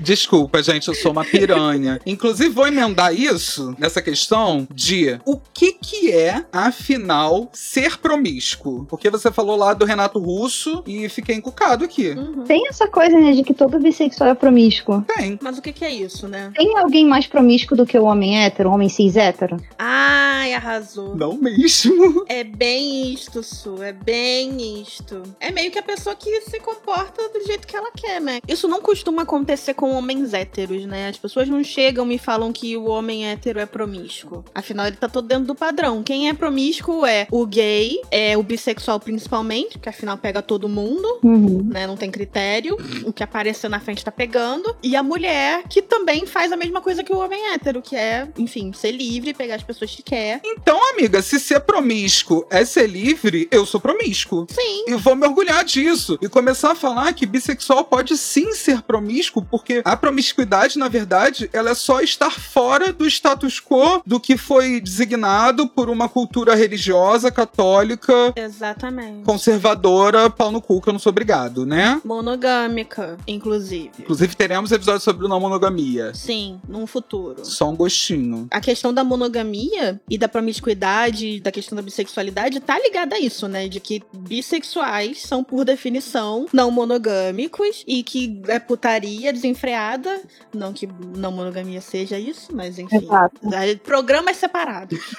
Desculpa, 0.01 0.63
gente, 0.63 0.89
eu 0.89 0.95
sou 0.95 1.13
uma 1.13 1.25
piranha. 1.25 2.01
Inclusive, 2.05 2.51
vou 2.51 2.67
emendar 2.67 3.15
isso 3.15 3.75
nessa 3.79 4.03
questão 4.03 4.67
de 4.73 5.19
o 5.25 5.39
que 5.53 5.73
que 5.73 6.13
é, 6.13 6.45
afinal, 6.53 7.49
ser 7.53 7.99
promíscuo. 7.99 8.85
Porque 8.87 9.11
você 9.11 9.31
falou 9.31 9.57
lá 9.57 9.75
do 9.75 9.85
Renato 9.85 10.19
Russo 10.19 10.83
e 10.87 11.09
fiquei 11.09 11.37
encucado 11.37 11.85
aqui. 11.85 12.11
Uhum. 12.11 12.45
Tem 12.45 12.67
essa 12.69 12.87
coisa, 12.89 13.19
né, 13.19 13.33
de 13.33 13.43
que 13.43 13.55
todo 13.55 13.79
bissexual 13.79 14.31
é 14.31 14.35
promíscuo. 14.35 15.03
Tem. 15.03 15.39
Mas 15.43 15.59
o 15.59 15.63
que, 15.63 15.73
que 15.73 15.85
é 15.85 15.91
isso, 15.91 16.29
né? 16.29 16.53
Tem 16.55 16.77
alguém 16.79 17.07
mais 17.07 17.27
promíscuo 17.27 17.77
do 17.77 17.87
que 17.87 17.99
o 17.99 18.05
homem 18.05 18.45
hétero, 18.45 18.71
o 18.71 18.73
homem 18.73 18.89
cis 18.89 19.12
hétero? 19.17 19.57
Ai, 19.79 20.55
arrasou. 20.55 21.15
Não 21.17 21.35
mesmo. 21.37 22.25
É 22.29 22.43
bem 22.45 23.13
isto, 23.13 23.43
Su. 23.43 23.83
É 23.83 23.93
bem 23.93 24.81
isto. 24.83 25.23
É 25.41 25.51
meio 25.51 25.71
que 25.71 25.79
a 25.79 25.83
pessoa 25.83 26.15
que 26.17 26.41
se 26.43 26.59
comporta 26.61 27.29
do 27.29 27.45
jeito 27.47 27.67
que 27.67 27.77
ela 27.77 27.91
quer, 27.93 28.21
né? 28.21 28.41
Isso 28.47 28.67
não 28.69 28.81
costuma 28.81 29.23
acontecer 29.23 29.75
com 29.75 29.93
homens 29.93 30.33
héteros, 30.35 30.85
né? 30.87 31.09
As 31.09 31.19
pessoas 31.19 31.49
não 31.49 31.63
chegam 31.63 32.11
e 32.11 32.19
falam 32.19 32.53
que 32.53 32.77
o 32.77 32.85
homem 32.87 33.27
hétero 33.29 33.59
é 33.61 33.67
promíscuo. 33.67 34.45
Afinal, 34.55 34.87
ele 34.87 34.97
tá 34.97 35.09
todo 35.09 35.27
dentro 35.29 35.45
do 35.47 35.55
padrão. 35.55 36.03
Quem 36.03 36.29
é 36.29 36.35
promíscuo 36.35 37.05
é 37.07 37.27
o 37.31 37.47
gay, 37.47 38.01
é 38.11 38.37
o 38.37 38.43
bissexual 38.43 38.99
principalmente, 39.01 39.79
que 39.79 39.89
afinal 39.89 40.17
pega 40.19 40.43
todo 40.43 40.69
mundo, 40.69 41.19
Uhum. 41.23 41.63
né? 41.73 41.87
Não 41.87 41.97
tem 41.97 42.11
critério. 42.11 42.77
O 43.05 43.13
que 43.13 43.23
aparecer 43.23 43.69
na 43.69 43.81
frente 43.81 44.05
tá 44.05 44.11
pegando. 44.13 44.75
E 44.83 44.97
a 44.97 45.03
mulher, 45.03 45.65
que 45.69 45.83
também 45.83 46.27
faz 46.27 46.53
a 46.53 46.57
mesma 46.57 46.81
coisa 46.81 47.03
que 47.05 47.13
o 47.13 47.19
homem 47.19 47.53
hétero, 47.53 47.81
que 47.83 47.95
é, 47.97 48.29
enfim, 48.39 48.73
ser 48.73 48.93
livre, 49.03 49.35
pegar 49.35 49.57
as 49.57 49.63
pessoas 49.63 49.91
que 49.95 50.03
quer. 50.03 50.41
Então, 50.45 50.79
amiga, 50.91 51.21
se 51.23 51.39
ser 51.41 51.61
promíscuo 51.61 52.47
é 52.51 52.65
ser 52.65 52.87
livre, 52.87 53.49
eu 53.51 53.67
sou 53.67 53.81
promíscuo. 53.81 54.47
Sim. 54.51 54.85
E 54.87 54.95
vou 54.95 55.17
me 55.17 55.27
orgulhar 55.27 55.65
disso. 55.65 56.19
E 56.21 56.29
começar 56.29 56.73
a 56.73 56.75
falar 56.75 57.13
que 57.13 57.27
bissexual 57.27 57.85
pode 57.85 58.17
sim 58.17 58.53
ser 58.53 58.83
promíscuo, 58.83 59.43
porque 59.43 59.83
a 59.85 59.97
promiscuidade, 59.97 60.79
na 60.79 60.89
verdade, 60.89 61.51
ela 61.53 61.71
é 61.71 61.75
só 61.75 62.01
estar 62.01 62.31
fora 62.31 62.93
do 62.93 63.07
status 63.07 63.61
quo 63.61 64.03
do 64.07 64.21
que 64.21 64.37
foi 64.37 64.81
designado 64.81 65.67
por 65.67 65.91
uma 65.91 66.09
cultura 66.09 66.55
religiosa, 66.55 67.31
católica, 67.31 68.33
Exatamente. 68.37 69.25
conservadora, 69.25 70.31
pau 70.31 70.51
no 70.51 70.61
cu, 70.61 70.81
que 70.81 70.89
eu 70.89 70.93
não 70.93 71.01
sou 71.01 71.11
obrigado, 71.11 71.67
né? 71.67 72.01
Monogâmica, 72.05 73.17
inclusive. 73.27 73.91
Inclusive, 73.99 74.37
teremos 74.37 74.73
episódio 74.73 75.01
sobre 75.01 75.27
não 75.29 75.41
monogamia. 75.41 76.15
Sim, 76.15 76.61
num 76.69 76.87
futuro. 76.87 77.45
Só 77.45 77.71
um 77.71 77.77
gostinho. 77.77 78.47
A 78.51 78.61
questão 78.61 78.92
da 78.93 79.05
monogamia 79.05 80.01
e 80.09 80.19
da 80.19 80.29
promiscuidade, 80.29 81.41
da 81.41 81.51
questão 81.51 81.77
da 81.77 81.83
bissexualidade, 81.83 82.61
tá 82.61 82.79
ligada 82.79 83.17
a 83.17 83.19
isso, 83.19 83.49
né? 83.49 83.69
De 83.69 83.81
que 83.81 84.03
bissexuais 84.13 85.23
são, 85.23 85.43
por 85.43 85.65
definição, 85.65 86.47
não 86.53 86.71
monogâmicos 86.71 87.85
e 87.87 88.03
que 88.03 88.41
é 88.49 88.59
putaria 88.59 89.33
desenfreada. 89.33 90.21
Não 90.55 90.73
que 90.73 90.89
não 91.17 91.33
monogamia 91.33 91.81
seja 91.81 92.19
isso, 92.19 92.55
mas 92.55 92.79
enfim. 92.79 92.97
Exato. 92.97 93.41
Aí, 93.55 93.77
Programas 93.77 94.37
separados. 94.37 94.99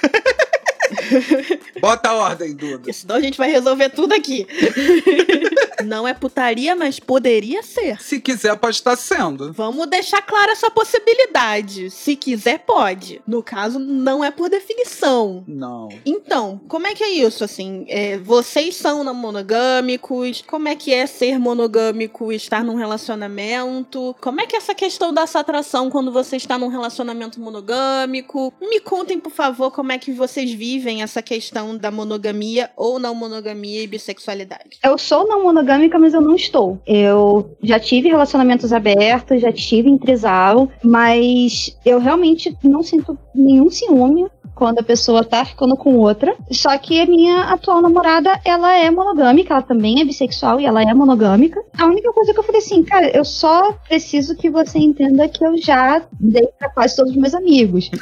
Bota 1.80 2.10
a 2.10 2.14
ordem, 2.14 2.56
Duda. 2.56 2.92
Senão 2.92 3.16
a 3.16 3.22
gente 3.22 3.38
vai 3.38 3.50
resolver 3.50 3.90
tudo 3.90 4.14
aqui. 4.14 4.46
não 5.84 6.08
é 6.08 6.14
putaria, 6.14 6.76
mas 6.76 7.00
poderia 7.00 7.64
ser. 7.64 8.02
Se 8.02 8.20
quiser, 8.20 8.56
pode 8.58 8.76
estar 8.76 8.96
sendo. 8.96 9.54
Vamos 9.54 9.88
deixar 9.88 10.22
clara 10.22 10.52
essa 10.52 10.70
possibilidade. 10.70 11.90
Se 11.90 12.16
quiser, 12.16 12.60
pode. 12.60 13.22
No 13.28 13.42
caso, 13.42 13.80
não 13.80 14.24
é 14.24 14.32
por 14.32 14.50
definição. 14.50 15.44
Não. 15.48 15.90
Então, 16.06 16.62
como 16.68 16.88
é 16.88 16.94
que 16.94 17.04
é 17.04 17.10
isso, 17.10 17.44
assim? 17.44 17.86
É, 17.88 18.18
vocês 18.18 18.76
são 18.76 19.04
não 19.04 19.14
monogâmicos? 19.14 20.44
Como 20.46 20.68
é 20.68 20.76
que 20.76 20.94
é 20.94 21.06
ser 21.06 21.40
monogâmico 21.40 22.32
e 22.32 22.36
estar 22.36 22.64
num 22.64 22.76
relacionamento? 22.76 24.16
Como 24.22 24.42
é 24.42 24.46
que 24.46 24.56
é 24.56 24.60
essa 24.60 24.76
questão 24.76 25.14
dessa 25.14 25.40
atração 25.40 25.90
quando 25.90 26.12
você 26.12 26.38
está 26.38 26.58
num 26.58 26.68
relacionamento 26.68 27.40
monogâmico? 27.40 28.54
Me 28.62 28.80
contem, 28.80 29.20
por 29.20 29.32
favor, 29.32 29.72
como 29.72 29.92
é 29.92 29.98
que 29.98 30.12
vocês 30.12 30.52
vivem 30.52 31.02
essa 31.02 31.22
questão 31.22 31.78
da 31.78 31.92
monogamia 31.92 32.72
ou 32.76 33.00
não 33.00 33.16
monogamia 33.16 33.84
e 33.84 33.88
bissexualidade. 33.88 34.78
Eu 34.84 34.98
sou 34.98 35.28
não 35.28 35.44
monogâmica, 35.44 35.73
mas 36.00 36.14
eu 36.14 36.22
não 36.22 36.36
estou. 36.36 36.80
Eu 36.86 37.56
já 37.62 37.80
tive 37.80 38.10
relacionamentos 38.10 38.74
abertos, 38.74 39.42
já 39.42 39.52
tive 39.52 39.90
em 39.90 39.98
trisal, 39.98 40.70
mas 40.84 41.78
eu 41.86 42.00
realmente 42.00 42.56
não 42.64 42.84
sinto 42.84 43.18
nenhum 43.34 43.70
ciúme 43.70 44.28
quando 44.56 44.80
a 44.80 44.84
pessoa 44.84 45.24
tá 45.24 45.44
ficando 45.44 45.76
com 45.76 45.98
outra. 45.98 46.36
Só 46.52 46.78
que 46.78 47.02
a 47.02 47.06
minha 47.06 47.44
atual 47.46 47.82
namorada, 47.82 48.40
ela 48.46 48.74
é 48.74 48.90
monogâmica, 48.92 49.54
ela 49.54 49.64
também 49.64 50.02
é 50.02 50.06
bissexual 50.06 50.60
e 50.60 50.66
ela 50.66 50.82
é 50.82 50.94
monogâmica. 50.94 51.62
A 51.78 51.86
única 51.86 52.12
coisa 52.14 52.34
que 52.34 52.40
eu 52.40 52.44
falei 52.44 52.60
assim, 52.60 52.84
cara, 52.84 53.10
eu 53.16 53.26
só 53.26 53.74
preciso 53.88 54.36
que 54.36 54.50
você 54.50 54.80
entenda 54.80 55.28
que 55.28 55.46
eu 55.46 55.58
já 55.58 56.02
dei 56.20 56.48
pra 56.60 56.70
quase 56.70 56.96
todos 56.96 57.12
os 57.12 57.18
meus 57.18 57.34
amigos. 57.34 57.90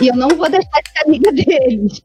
E 0.00 0.08
eu 0.08 0.16
não 0.16 0.28
vou 0.30 0.50
deixar 0.50 0.80
de 0.82 0.90
ser 0.90 1.04
amiga 1.06 1.30
deles. 1.30 2.02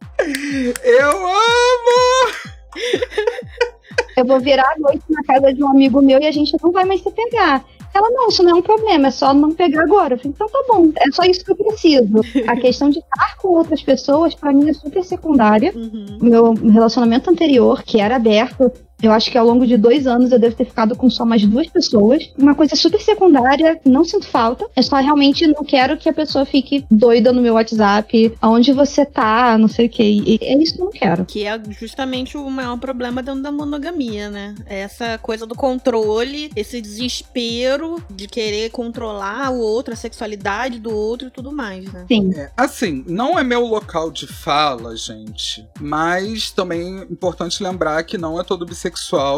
Eu 0.84 1.10
amo! 1.10 2.32
Eu 4.16 4.26
vou 4.26 4.40
virar 4.40 4.74
a 4.76 4.80
noite 4.80 5.04
na 5.10 5.24
casa 5.24 5.54
de 5.54 5.64
um 5.64 5.70
amigo 5.70 6.02
meu 6.02 6.20
e 6.20 6.26
a 6.26 6.32
gente 6.32 6.56
não 6.62 6.72
vai 6.72 6.86
mais 6.86 7.02
se 7.02 7.12
pegar. 7.12 7.64
Ela, 7.94 8.10
não, 8.12 8.28
isso 8.28 8.44
não 8.44 8.52
é 8.52 8.54
um 8.56 8.62
problema, 8.62 9.08
é 9.08 9.12
só 9.12 9.34
não 9.34 9.52
pegar 9.54 9.84
agora. 9.84 10.14
Eu 10.14 10.18
falei, 10.18 10.34
então 10.36 10.48
tá 10.48 10.64
bom, 10.68 10.92
é 10.98 11.12
só 11.12 11.24
isso 11.24 11.44
que 11.44 11.52
eu 11.52 11.56
preciso. 11.56 12.22
A 12.48 12.56
questão 12.58 12.90
de 12.90 13.00
estar 13.00 13.38
com 13.38 13.50
outras 13.50 13.82
pessoas, 13.82 14.36
pra 14.36 14.54
mim, 14.54 14.70
é 14.70 14.74
super 14.74 15.04
secundária. 15.04 15.74
Uhum. 15.76 16.18
Meu 16.22 16.54
relacionamento 16.54 17.30
anterior, 17.30 17.82
que 17.84 18.00
era 18.00 18.16
aberto, 18.16 18.72
eu 19.02 19.12
acho 19.12 19.30
que 19.30 19.38
ao 19.38 19.46
longo 19.46 19.66
de 19.66 19.78
dois 19.78 20.08
anos 20.08 20.32
eu 20.32 20.40
devo 20.40 20.56
ter 20.56 20.66
ficado 20.66 20.96
com 20.96 21.10
só 21.10 21.24
mais 21.24 21.46
duas 21.46 21.68
pessoas. 21.68 22.32
Uma 22.38 22.56
coisa 22.56 22.76
super 22.76 23.00
secundária, 23.00 23.80
não 23.86 24.04
sinto 24.04 24.28
falta. 24.28 24.66
Eu 24.76 24.84
só 24.84 24.96
realmente 24.96 25.46
não 25.46 25.64
quero 25.64 25.98
que 25.98 26.10
a 26.10 26.14
pessoa 26.14 26.46
fique 26.46 26.84
doida 26.90 27.32
no 27.32 27.42
meu 27.42 27.54
WhatsApp. 27.54 28.36
Aonde 28.42 28.74
você 28.74 29.06
tá, 29.06 29.56
não 29.58 29.68
sei 29.68 29.86
o 29.86 29.90
que. 29.90 30.04
E 30.04 30.40
é 30.42 30.58
isso 30.58 30.76
que 30.76 30.82
eu 30.82 30.86
não 30.86 30.92
quero. 30.92 31.26
Que 31.26 31.46
é 31.46 31.62
justamente 31.70 32.38
o 32.38 32.50
maior 32.50 32.78
problema 32.78 33.22
dentro 33.22 33.44
da 33.44 33.52
monogamia, 33.52 34.30
né? 34.30 34.56
Essa 34.66 35.18
coisa 35.20 35.46
do 35.46 35.54
controle, 35.54 36.50
esse 36.56 36.82
desespero 36.82 38.02
de 38.10 38.28
querer 38.28 38.72
controlar 38.72 39.52
o 39.52 39.60
outro, 39.60 39.94
a 39.94 39.98
sexualidade 39.98 40.80
do 40.80 40.94
outro 40.94 41.28
e 41.28 41.32
tudo 41.32 41.52
mais, 41.52 41.92
né? 41.92 42.06
Sim. 42.08 42.34
É, 42.36 42.52
assim, 42.58 43.06
não 43.08 43.38
é 43.38 43.44
meu 43.44 43.66
local 43.66 44.10
de 44.10 44.26
fala, 44.26 44.96
gente, 44.96 45.68
mas 45.80 46.50
também 46.50 47.00
é 47.00 47.04
importante 47.04 47.62
lembrar 47.62 48.04
que 48.04 48.18
não 48.18 48.40
é 48.40 48.44
todo 48.44 48.66
bissexual 48.66 48.87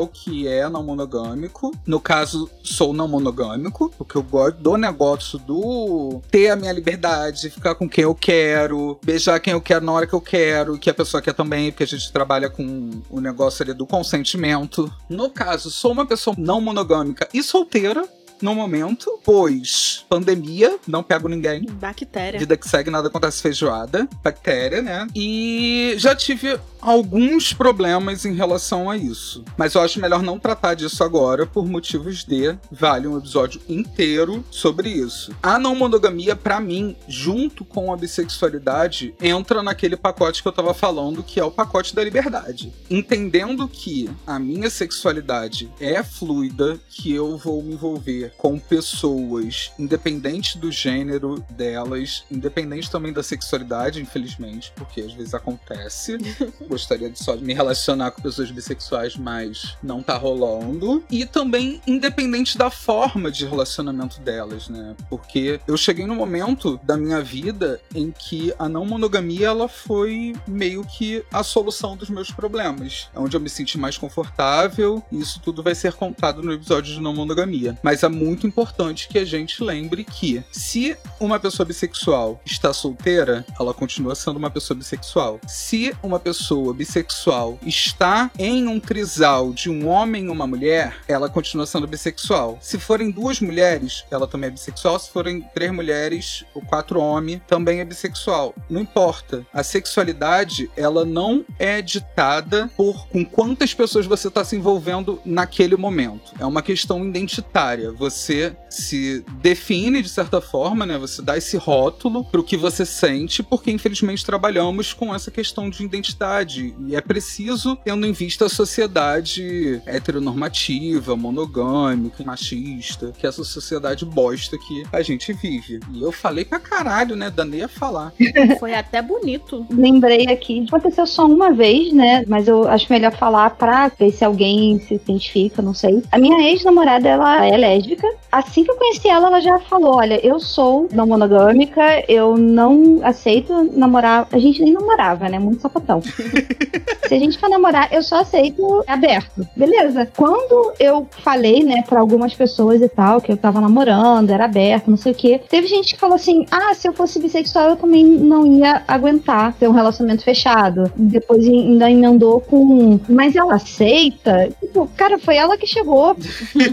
que 0.08 0.48
é 0.48 0.68
não 0.70 0.84
monogâmico. 0.84 1.72
No 1.86 2.00
caso, 2.00 2.50
sou 2.64 2.94
não 2.94 3.08
monogâmico, 3.08 3.92
porque 3.98 4.18
eu 4.18 4.24
gosto 4.24 4.58
do 4.58 4.78
negócio 4.78 5.40
do 5.40 6.22
ter 6.30 6.50
a 6.50 6.56
minha 6.56 6.72
liberdade, 6.72 7.50
ficar 7.50 7.76
com 7.76 7.90
quem 7.90 8.04
eu 8.04 8.16
quero, 8.16 9.00
beijar 9.04 9.40
quem 9.40 9.54
eu 9.54 9.62
quero 9.62 9.86
na 9.86 9.92
hora 9.92 10.08
que 10.08 10.14
eu 10.14 10.22
quero, 10.22 10.78
que 10.78 10.90
a 10.90 10.94
pessoa 10.94 11.22
quer 11.22 11.34
também, 11.34 11.72
porque 11.72 11.84
a 11.84 11.88
gente 11.88 12.12
trabalha 12.12 12.50
com 12.50 13.02
o 13.10 13.20
negócio 13.20 13.64
ali 13.64 13.74
do 13.74 13.86
consentimento. 13.86 14.92
No 15.10 15.30
caso, 15.30 15.70
sou 15.72 15.92
uma 15.92 16.06
pessoa 16.06 16.36
não 16.38 16.62
monogâmica 16.62 17.28
e 17.34 17.42
solteira, 17.44 18.08
no 18.42 18.56
momento, 18.56 19.20
pois 19.24 20.06
pandemia, 20.10 20.78
não 20.88 21.04
pego 21.04 21.28
ninguém. 21.28 21.66
Bactéria. 21.66 22.40
Vida 22.40 22.58
que 22.58 22.68
segue, 22.68 22.90
nada 22.90 23.08
acontece 23.08 23.42
feijoada. 23.42 24.08
Bactéria, 24.24 24.82
né? 24.82 25.08
E 25.16 25.94
já 25.98 26.16
tive 26.16 26.60
alguns 26.82 27.54
problemas 27.54 28.26
em 28.26 28.34
relação 28.34 28.90
a 28.90 28.98
isso. 28.98 29.44
Mas 29.58 29.76
eu 29.76 29.82
acho 29.82 30.00
melhor 30.00 30.22
não 30.22 30.40
tratar 30.40 30.74
disso 30.74 31.04
agora, 31.04 31.46
por 31.46 31.68
motivos 31.68 32.24
de 32.24 32.58
vale 32.72 33.08
um 33.08 33.18
episódio 33.18 33.62
inteiro 33.68 34.44
sobre 34.50 34.90
isso. 34.90 35.32
A 35.44 35.60
não 35.60 35.76
monogamia, 35.76 36.36
pra 36.36 36.60
mim, 36.60 36.96
junto 37.08 37.66
com 37.66 37.94
a 37.94 37.98
bissexualidade, 37.98 39.14
entra 39.22 39.62
naquele 39.62 39.98
pacote 39.98 40.42
que 40.42 40.48
eu 40.48 40.54
tava 40.54 40.74
falando, 40.74 41.24
que 41.24 41.40
é 41.40 41.44
o 41.44 41.52
pacote 41.52 41.94
da 41.94 42.04
liberdade. 42.04 42.74
Entendendo 42.90 43.68
que 43.68 44.10
a 44.26 44.40
minha 44.40 44.70
sexualidade 44.70 45.70
é 45.80 46.02
fluida, 46.04 46.80
que 46.90 47.14
eu 47.14 47.38
vou 47.38 47.62
me 47.62 47.74
envolver 47.74 48.29
com 48.38 48.60
pessoas, 48.60 49.72
independente 49.78 50.58
do 50.58 50.72
gênero 50.72 51.44
delas, 51.50 52.24
independente 52.30 52.90
também 52.90 53.14
da 53.14 53.24
sexualidade, 53.24 54.02
infelizmente, 54.02 54.72
porque 54.76 55.02
às 55.02 55.14
vezes 55.14 55.34
acontece. 55.34 56.18
Gostaria 56.68 57.10
de 57.10 57.20
só 57.20 57.36
me 57.36 57.54
relacionar 57.54 58.12
com 58.12 58.22
pessoas 58.22 58.52
bissexuais, 58.52 59.16
mas 59.16 59.78
não 59.82 60.02
tá 60.02 60.18
rolando. 60.18 61.04
E 61.10 61.26
também 61.26 61.82
independente 61.88 62.58
da 62.58 62.70
forma 62.70 63.32
de 63.32 63.46
relacionamento 63.46 64.20
delas, 64.22 64.70
né? 64.70 64.96
Porque 65.10 65.60
eu 65.68 65.78
cheguei 65.78 66.06
no 66.06 66.16
momento 66.16 66.80
da 66.84 66.98
minha 66.98 67.22
vida 67.22 67.80
em 67.94 68.12
que 68.12 68.54
a 68.58 68.68
não 68.68 68.86
monogamia 68.86 69.48
ela 69.48 69.68
foi 69.68 70.36
meio 70.48 70.84
que 70.84 71.24
a 71.32 71.44
solução 71.44 71.96
dos 71.96 72.10
meus 72.10 72.32
problemas. 72.32 73.10
É 73.14 73.20
onde 73.20 73.36
eu 73.36 73.42
me 73.42 73.50
senti 73.50 73.78
mais 73.78 73.98
confortável, 73.98 75.04
e 75.12 75.20
isso 75.20 75.40
tudo 75.42 75.64
vai 75.64 75.76
ser 75.76 75.94
contado 75.94 76.42
no 76.42 76.54
episódio 76.54 76.94
de 76.94 77.02
não 77.02 77.14
monogamia. 77.14 77.78
Mas 77.84 78.04
é 78.04 78.10
muito 78.20 78.46
importante 78.46 79.08
que 79.08 79.18
a 79.18 79.24
gente 79.24 79.64
lembre 79.64 80.04
que 80.04 80.44
se 80.52 80.98
uma 81.20 81.40
pessoa 81.40 81.66
bissexual 81.66 82.42
está 82.46 82.74
solteira, 82.74 83.46
ela 83.58 83.74
continua 83.74 84.14
sendo 84.14 84.36
uma 84.36 84.50
pessoa 84.50 84.78
bissexual. 84.78 85.40
Se 85.48 85.96
uma 86.04 86.20
pessoa 86.20 86.74
bissexual 86.74 87.58
está 87.66 88.30
em 88.38 88.68
um 88.68 88.80
trisal 88.80 89.54
de 89.54 89.70
um 89.70 89.88
homem 89.88 90.26
e 90.26 90.30
uma 90.30 90.46
mulher, 90.46 90.98
ela 91.08 91.30
continua 91.30 91.66
sendo 91.66 91.88
bissexual. 91.88 92.60
Se 92.62 92.78
forem 92.78 93.10
duas 93.10 93.40
mulheres, 93.40 94.04
ela 94.12 94.28
também 94.28 94.50
é 94.50 94.52
bissexual. 94.52 95.00
Se 95.00 95.10
forem 95.10 95.42
três 95.54 95.72
mulheres 95.72 96.44
ou 96.54 96.62
quatro 96.62 97.00
homens, 97.00 97.42
também 97.48 97.80
é 97.80 97.86
bissexual. 97.86 98.54
Não 98.70 98.82
importa. 98.82 99.46
A 99.54 99.64
sexualidade, 99.64 100.70
ela 100.76 101.06
não 101.06 101.46
é 101.58 101.82
ditada 101.82 102.70
por 102.76 103.08
com 103.08 103.24
quantas 103.24 103.74
pessoas 103.74 104.06
você 104.06 104.28
está 104.28 104.44
se 104.44 104.58
envolvendo 104.58 105.22
naquele 105.24 105.78
momento. 105.78 106.34
É 106.38 106.46
uma 106.46 106.62
questão 106.62 107.06
identitária. 107.06 107.92
Você 107.92 108.09
se 108.10 109.24
define 109.42 110.02
de 110.02 110.10
certa 110.10 110.40
forma, 110.40 110.86
né? 110.86 110.98
Você 110.98 111.22
dá 111.22 111.38
esse 111.38 111.58
rótulo 111.58 112.24
pro 112.24 112.44
que 112.44 112.58
você 112.58 112.86
sente, 112.86 113.42
porque 113.42 113.72
infelizmente 113.72 114.26
trabalhamos 114.26 114.94
com 114.94 115.14
essa 115.14 115.32
questão 115.32 115.70
de 115.70 115.84
identidade 115.84 116.76
e 116.88 116.96
é 116.96 117.02
preciso 117.02 117.76
tendo 117.78 118.06
em 118.06 118.12
vista 118.12 118.46
a 118.46 118.50
sociedade 118.50 119.82
heteronormativa, 119.86 121.16
monogâmica, 121.16 122.24
machista, 122.24 123.12
que 123.18 123.26
é 123.26 123.30
essa 123.30 123.44
sociedade 123.44 124.06
bosta 124.06 124.58
que 124.58 124.84
a 124.92 125.02
gente 125.02 125.34
vive. 125.34 125.80
E 125.92 126.02
eu 126.02 126.12
falei 126.12 126.46
pra 126.46 126.60
caralho, 126.60 127.16
né? 127.16 127.30
Danei 127.30 127.64
a 127.64 127.68
falar. 127.68 128.14
Foi 128.60 128.74
até 128.74 129.02
bonito. 129.02 129.66
Lembrei 129.70 130.28
aqui, 130.28 130.66
aconteceu 130.68 131.06
só 131.06 131.26
uma 131.26 131.52
vez, 131.52 131.94
né? 131.94 132.24
Mas 132.28 132.48
eu 132.48 132.68
acho 132.68 132.92
melhor 132.92 133.16
falar 133.16 133.52
pra 133.52 133.88
ver 133.88 134.12
se 134.12 134.24
alguém 134.24 134.80
se 134.80 134.96
identifica, 134.96 135.62
não 135.62 135.74
sei. 135.74 136.04
A 136.12 136.18
minha 136.18 136.50
ex-namorada, 136.50 137.08
ela 137.08 137.46
é 137.46 137.58
lésbica. 137.58 137.99
Assim 138.32 138.64
que 138.64 138.72
eu 138.72 138.76
conheci 138.76 139.08
ela, 139.08 139.28
ela 139.28 139.42
já 139.42 139.60
falou: 139.60 139.96
Olha, 139.96 140.26
eu 140.26 140.40
sou 140.40 140.88
não 140.94 141.08
monogâmica, 141.08 142.04
eu 142.08 142.38
não 142.38 143.00
aceito 143.04 143.70
namorar. 143.74 144.28
A 144.32 144.38
gente 144.38 144.62
nem 144.62 144.74
namorava, 144.74 145.28
né? 145.30 145.40
Muito 145.40 145.62
sapatão. 145.62 146.02
Se 147.08 147.16
a 147.16 147.20
gente 147.20 147.40
for 147.40 147.50
namorar, 147.50 147.92
eu 147.92 148.04
só 148.04 148.20
aceito 148.20 148.84
aberto. 148.86 149.48
Beleza. 149.56 150.08
Quando 150.16 150.74
eu 150.80 151.08
falei, 151.24 151.64
né, 151.64 151.84
pra 151.88 152.00
algumas 152.00 152.36
pessoas 152.36 152.82
e 152.82 152.88
tal, 152.88 153.20
que 153.20 153.32
eu 153.32 153.38
tava 153.38 153.60
namorando, 153.60 154.30
era 154.30 154.46
aberto, 154.46 154.92
não 154.92 154.98
sei 154.98 155.12
o 155.14 155.16
quê, 155.16 155.42
teve 155.50 155.66
gente 155.66 155.96
que 155.96 156.00
falou 156.00 156.16
assim: 156.16 156.46
ah, 156.52 156.74
se 156.76 156.88
eu 156.88 156.94
fosse 156.94 157.20
bissexual, 157.20 157.70
eu 157.70 157.76
também 157.76 158.06
não 158.06 158.46
ia 158.46 158.84
aguentar 158.88 159.54
ter 159.54 159.68
um 159.68 159.72
relacionamento 159.72 160.24
fechado. 160.24 160.92
Depois 160.96 161.48
ainda 161.48 161.90
emendou 161.90 162.42
com. 162.42 163.00
Mas 163.10 163.36
ela 163.36 163.56
aceita? 163.56 164.50
Tipo, 164.60 164.88
cara, 164.96 165.18
foi 165.18 165.36
ela 165.36 165.58
que 165.58 165.66
chegou 165.66 166.16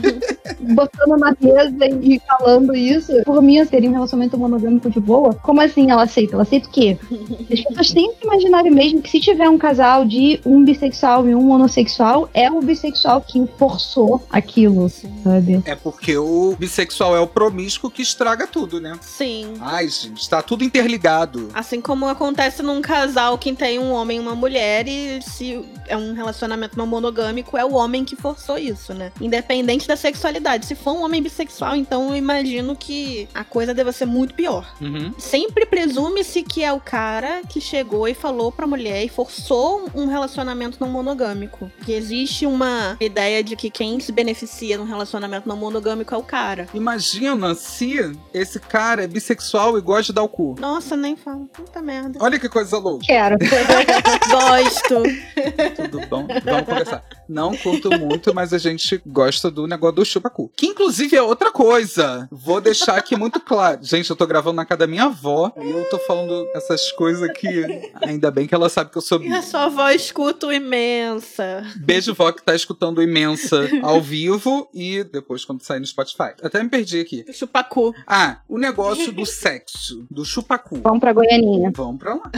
botando 0.60 1.15
na 1.18 1.34
mesa 1.40 1.86
e 2.02 2.20
falando 2.26 2.74
isso. 2.74 3.12
Por 3.24 3.42
mim, 3.42 3.58
eu 3.58 3.66
teria 3.66 3.88
um 3.90 3.92
relacionamento 3.92 4.38
monogâmico 4.38 4.90
de 4.90 5.00
boa. 5.00 5.34
Como 5.34 5.60
assim 5.60 5.90
ela 5.90 6.02
aceita? 6.02 6.34
Ela 6.34 6.42
aceita 6.42 6.68
o 6.68 6.70
quê? 6.70 6.98
As 7.50 7.60
pessoas 7.60 7.90
têm 7.92 8.12
que 8.14 8.26
imaginar 8.26 8.62
mesmo 8.64 9.00
que 9.00 9.10
se 9.10 9.20
tiver 9.20 9.48
um 9.48 9.58
casal 9.58 10.04
de 10.04 10.40
um 10.44 10.64
bissexual 10.64 11.28
e 11.28 11.34
um 11.34 11.50
homossexual, 11.50 12.28
é 12.34 12.50
o 12.50 12.60
bissexual 12.60 13.20
que 13.20 13.46
forçou 13.58 14.24
aquilo, 14.30 14.90
sabe? 15.22 15.62
É 15.64 15.74
porque 15.74 16.16
o 16.16 16.54
bissexual 16.58 17.16
é 17.16 17.20
o 17.20 17.26
promíscuo 17.26 17.90
que 17.90 18.02
estraga 18.02 18.46
tudo, 18.46 18.80
né? 18.80 18.98
Sim. 19.00 19.54
Ai, 19.60 19.88
gente, 19.88 20.28
tá 20.28 20.42
tudo 20.42 20.64
interligado. 20.64 21.48
Assim 21.54 21.80
como 21.80 22.06
acontece 22.06 22.62
num 22.62 22.80
casal 22.80 23.38
que 23.38 23.52
tem 23.52 23.78
um 23.78 23.92
homem 23.92 24.18
e 24.18 24.20
uma 24.20 24.34
mulher, 24.34 24.86
e 24.88 25.20
se 25.22 25.64
é 25.86 25.96
um 25.96 26.12
relacionamento 26.12 26.76
não 26.76 26.86
monogâmico, 26.86 27.56
é 27.56 27.64
o 27.64 27.74
homem 27.74 28.04
que 28.04 28.16
forçou 28.16 28.58
isso, 28.58 28.92
né? 28.92 29.12
Independente 29.20 29.86
da 29.86 29.96
sexualidade. 29.96 30.66
Se 30.66 30.74
for 30.74 30.95
um 30.96 31.02
homem 31.02 31.22
bissexual, 31.22 31.76
então 31.76 32.08
eu 32.08 32.16
imagino 32.16 32.74
que 32.76 33.28
a 33.34 33.44
coisa 33.44 33.74
deva 33.74 33.92
ser 33.92 34.06
muito 34.06 34.34
pior. 34.34 34.74
Uhum. 34.80 35.12
Sempre 35.18 35.66
presume-se 35.66 36.42
que 36.42 36.64
é 36.64 36.72
o 36.72 36.80
cara 36.80 37.42
que 37.48 37.60
chegou 37.60 38.08
e 38.08 38.14
falou 38.14 38.50
pra 38.50 38.66
mulher 38.66 39.04
e 39.04 39.08
forçou 39.08 39.88
um 39.94 40.06
relacionamento 40.06 40.78
não 40.80 40.88
monogâmico. 40.88 41.70
Que 41.84 41.92
existe 41.92 42.46
uma 42.46 42.96
ideia 43.00 43.42
de 43.42 43.56
que 43.56 43.70
quem 43.70 44.00
se 44.00 44.12
beneficia 44.12 44.78
num 44.78 44.84
relacionamento 44.84 45.48
não 45.48 45.56
monogâmico 45.56 46.14
é 46.14 46.18
o 46.18 46.22
cara. 46.22 46.68
Imagina 46.74 47.54
se 47.54 48.16
esse 48.32 48.58
cara 48.58 49.04
é 49.04 49.06
bissexual 49.06 49.78
e 49.78 49.80
gosta 49.80 50.04
de 50.04 50.12
dar 50.14 50.22
o 50.22 50.28
cu. 50.28 50.56
Nossa, 50.58 50.96
nem 50.96 51.16
falo. 51.16 51.46
Puta 51.46 51.82
merda. 51.82 52.18
Olha 52.22 52.38
que 52.38 52.48
coisa 52.48 52.78
louca. 52.78 53.06
Quero. 53.06 53.36
Gosto. 54.30 55.02
Tudo 55.76 56.06
bom? 56.08 56.26
Vamos 56.44 56.64
conversar. 56.64 57.04
Não 57.28 57.56
curto 57.56 57.90
muito, 57.98 58.34
mas 58.34 58.52
a 58.52 58.58
gente 58.58 59.00
gosta 59.06 59.50
do 59.50 59.66
negócio 59.66 59.96
do 59.96 60.04
chupacu. 60.04 60.50
Que 60.56 60.66
inclusive 60.66 61.16
é 61.16 61.22
outra 61.22 61.50
coisa. 61.50 62.28
Vou 62.30 62.60
deixar 62.60 62.96
aqui 62.96 63.16
muito 63.16 63.40
claro. 63.40 63.80
Gente, 63.82 64.10
eu 64.10 64.16
tô 64.16 64.26
gravando 64.26 64.56
na 64.56 64.64
casa 64.64 64.80
da 64.80 64.86
minha 64.86 65.04
avó 65.04 65.52
e 65.56 65.70
eu 65.70 65.88
tô 65.88 65.98
falando 65.98 66.46
essas 66.54 66.90
coisas 66.92 67.22
aqui. 67.22 67.92
Ainda 68.02 68.30
bem 68.30 68.46
que 68.46 68.54
ela 68.54 68.68
sabe 68.68 68.90
que 68.90 68.98
eu 68.98 69.02
sou. 69.02 69.22
E 69.22 69.32
a 69.32 69.42
sua 69.42 69.64
avó 69.64 69.88
escuta 69.90 70.46
o 70.46 70.52
imensa. 70.52 71.64
Beijo, 71.76 72.14
vó, 72.14 72.30
que 72.32 72.42
tá 72.42 72.54
escutando 72.54 73.02
imensa 73.02 73.68
ao 73.82 74.00
vivo 74.00 74.68
e 74.72 75.04
depois 75.04 75.44
quando 75.44 75.62
sair 75.62 75.80
no 75.80 75.86
Spotify. 75.86 76.34
Até 76.42 76.62
me 76.62 76.68
perdi 76.68 77.00
aqui. 77.00 77.24
Chupacu. 77.32 77.94
Ah, 78.06 78.40
o 78.48 78.58
negócio 78.58 79.12
do 79.12 79.26
sexo, 79.26 80.06
do 80.10 80.24
chupacu. 80.24 80.80
Vamos 80.82 81.00
pra 81.00 81.12
Goianinha. 81.12 81.72
Vamos 81.74 81.98
pra 81.98 82.14
lá. 82.14 82.30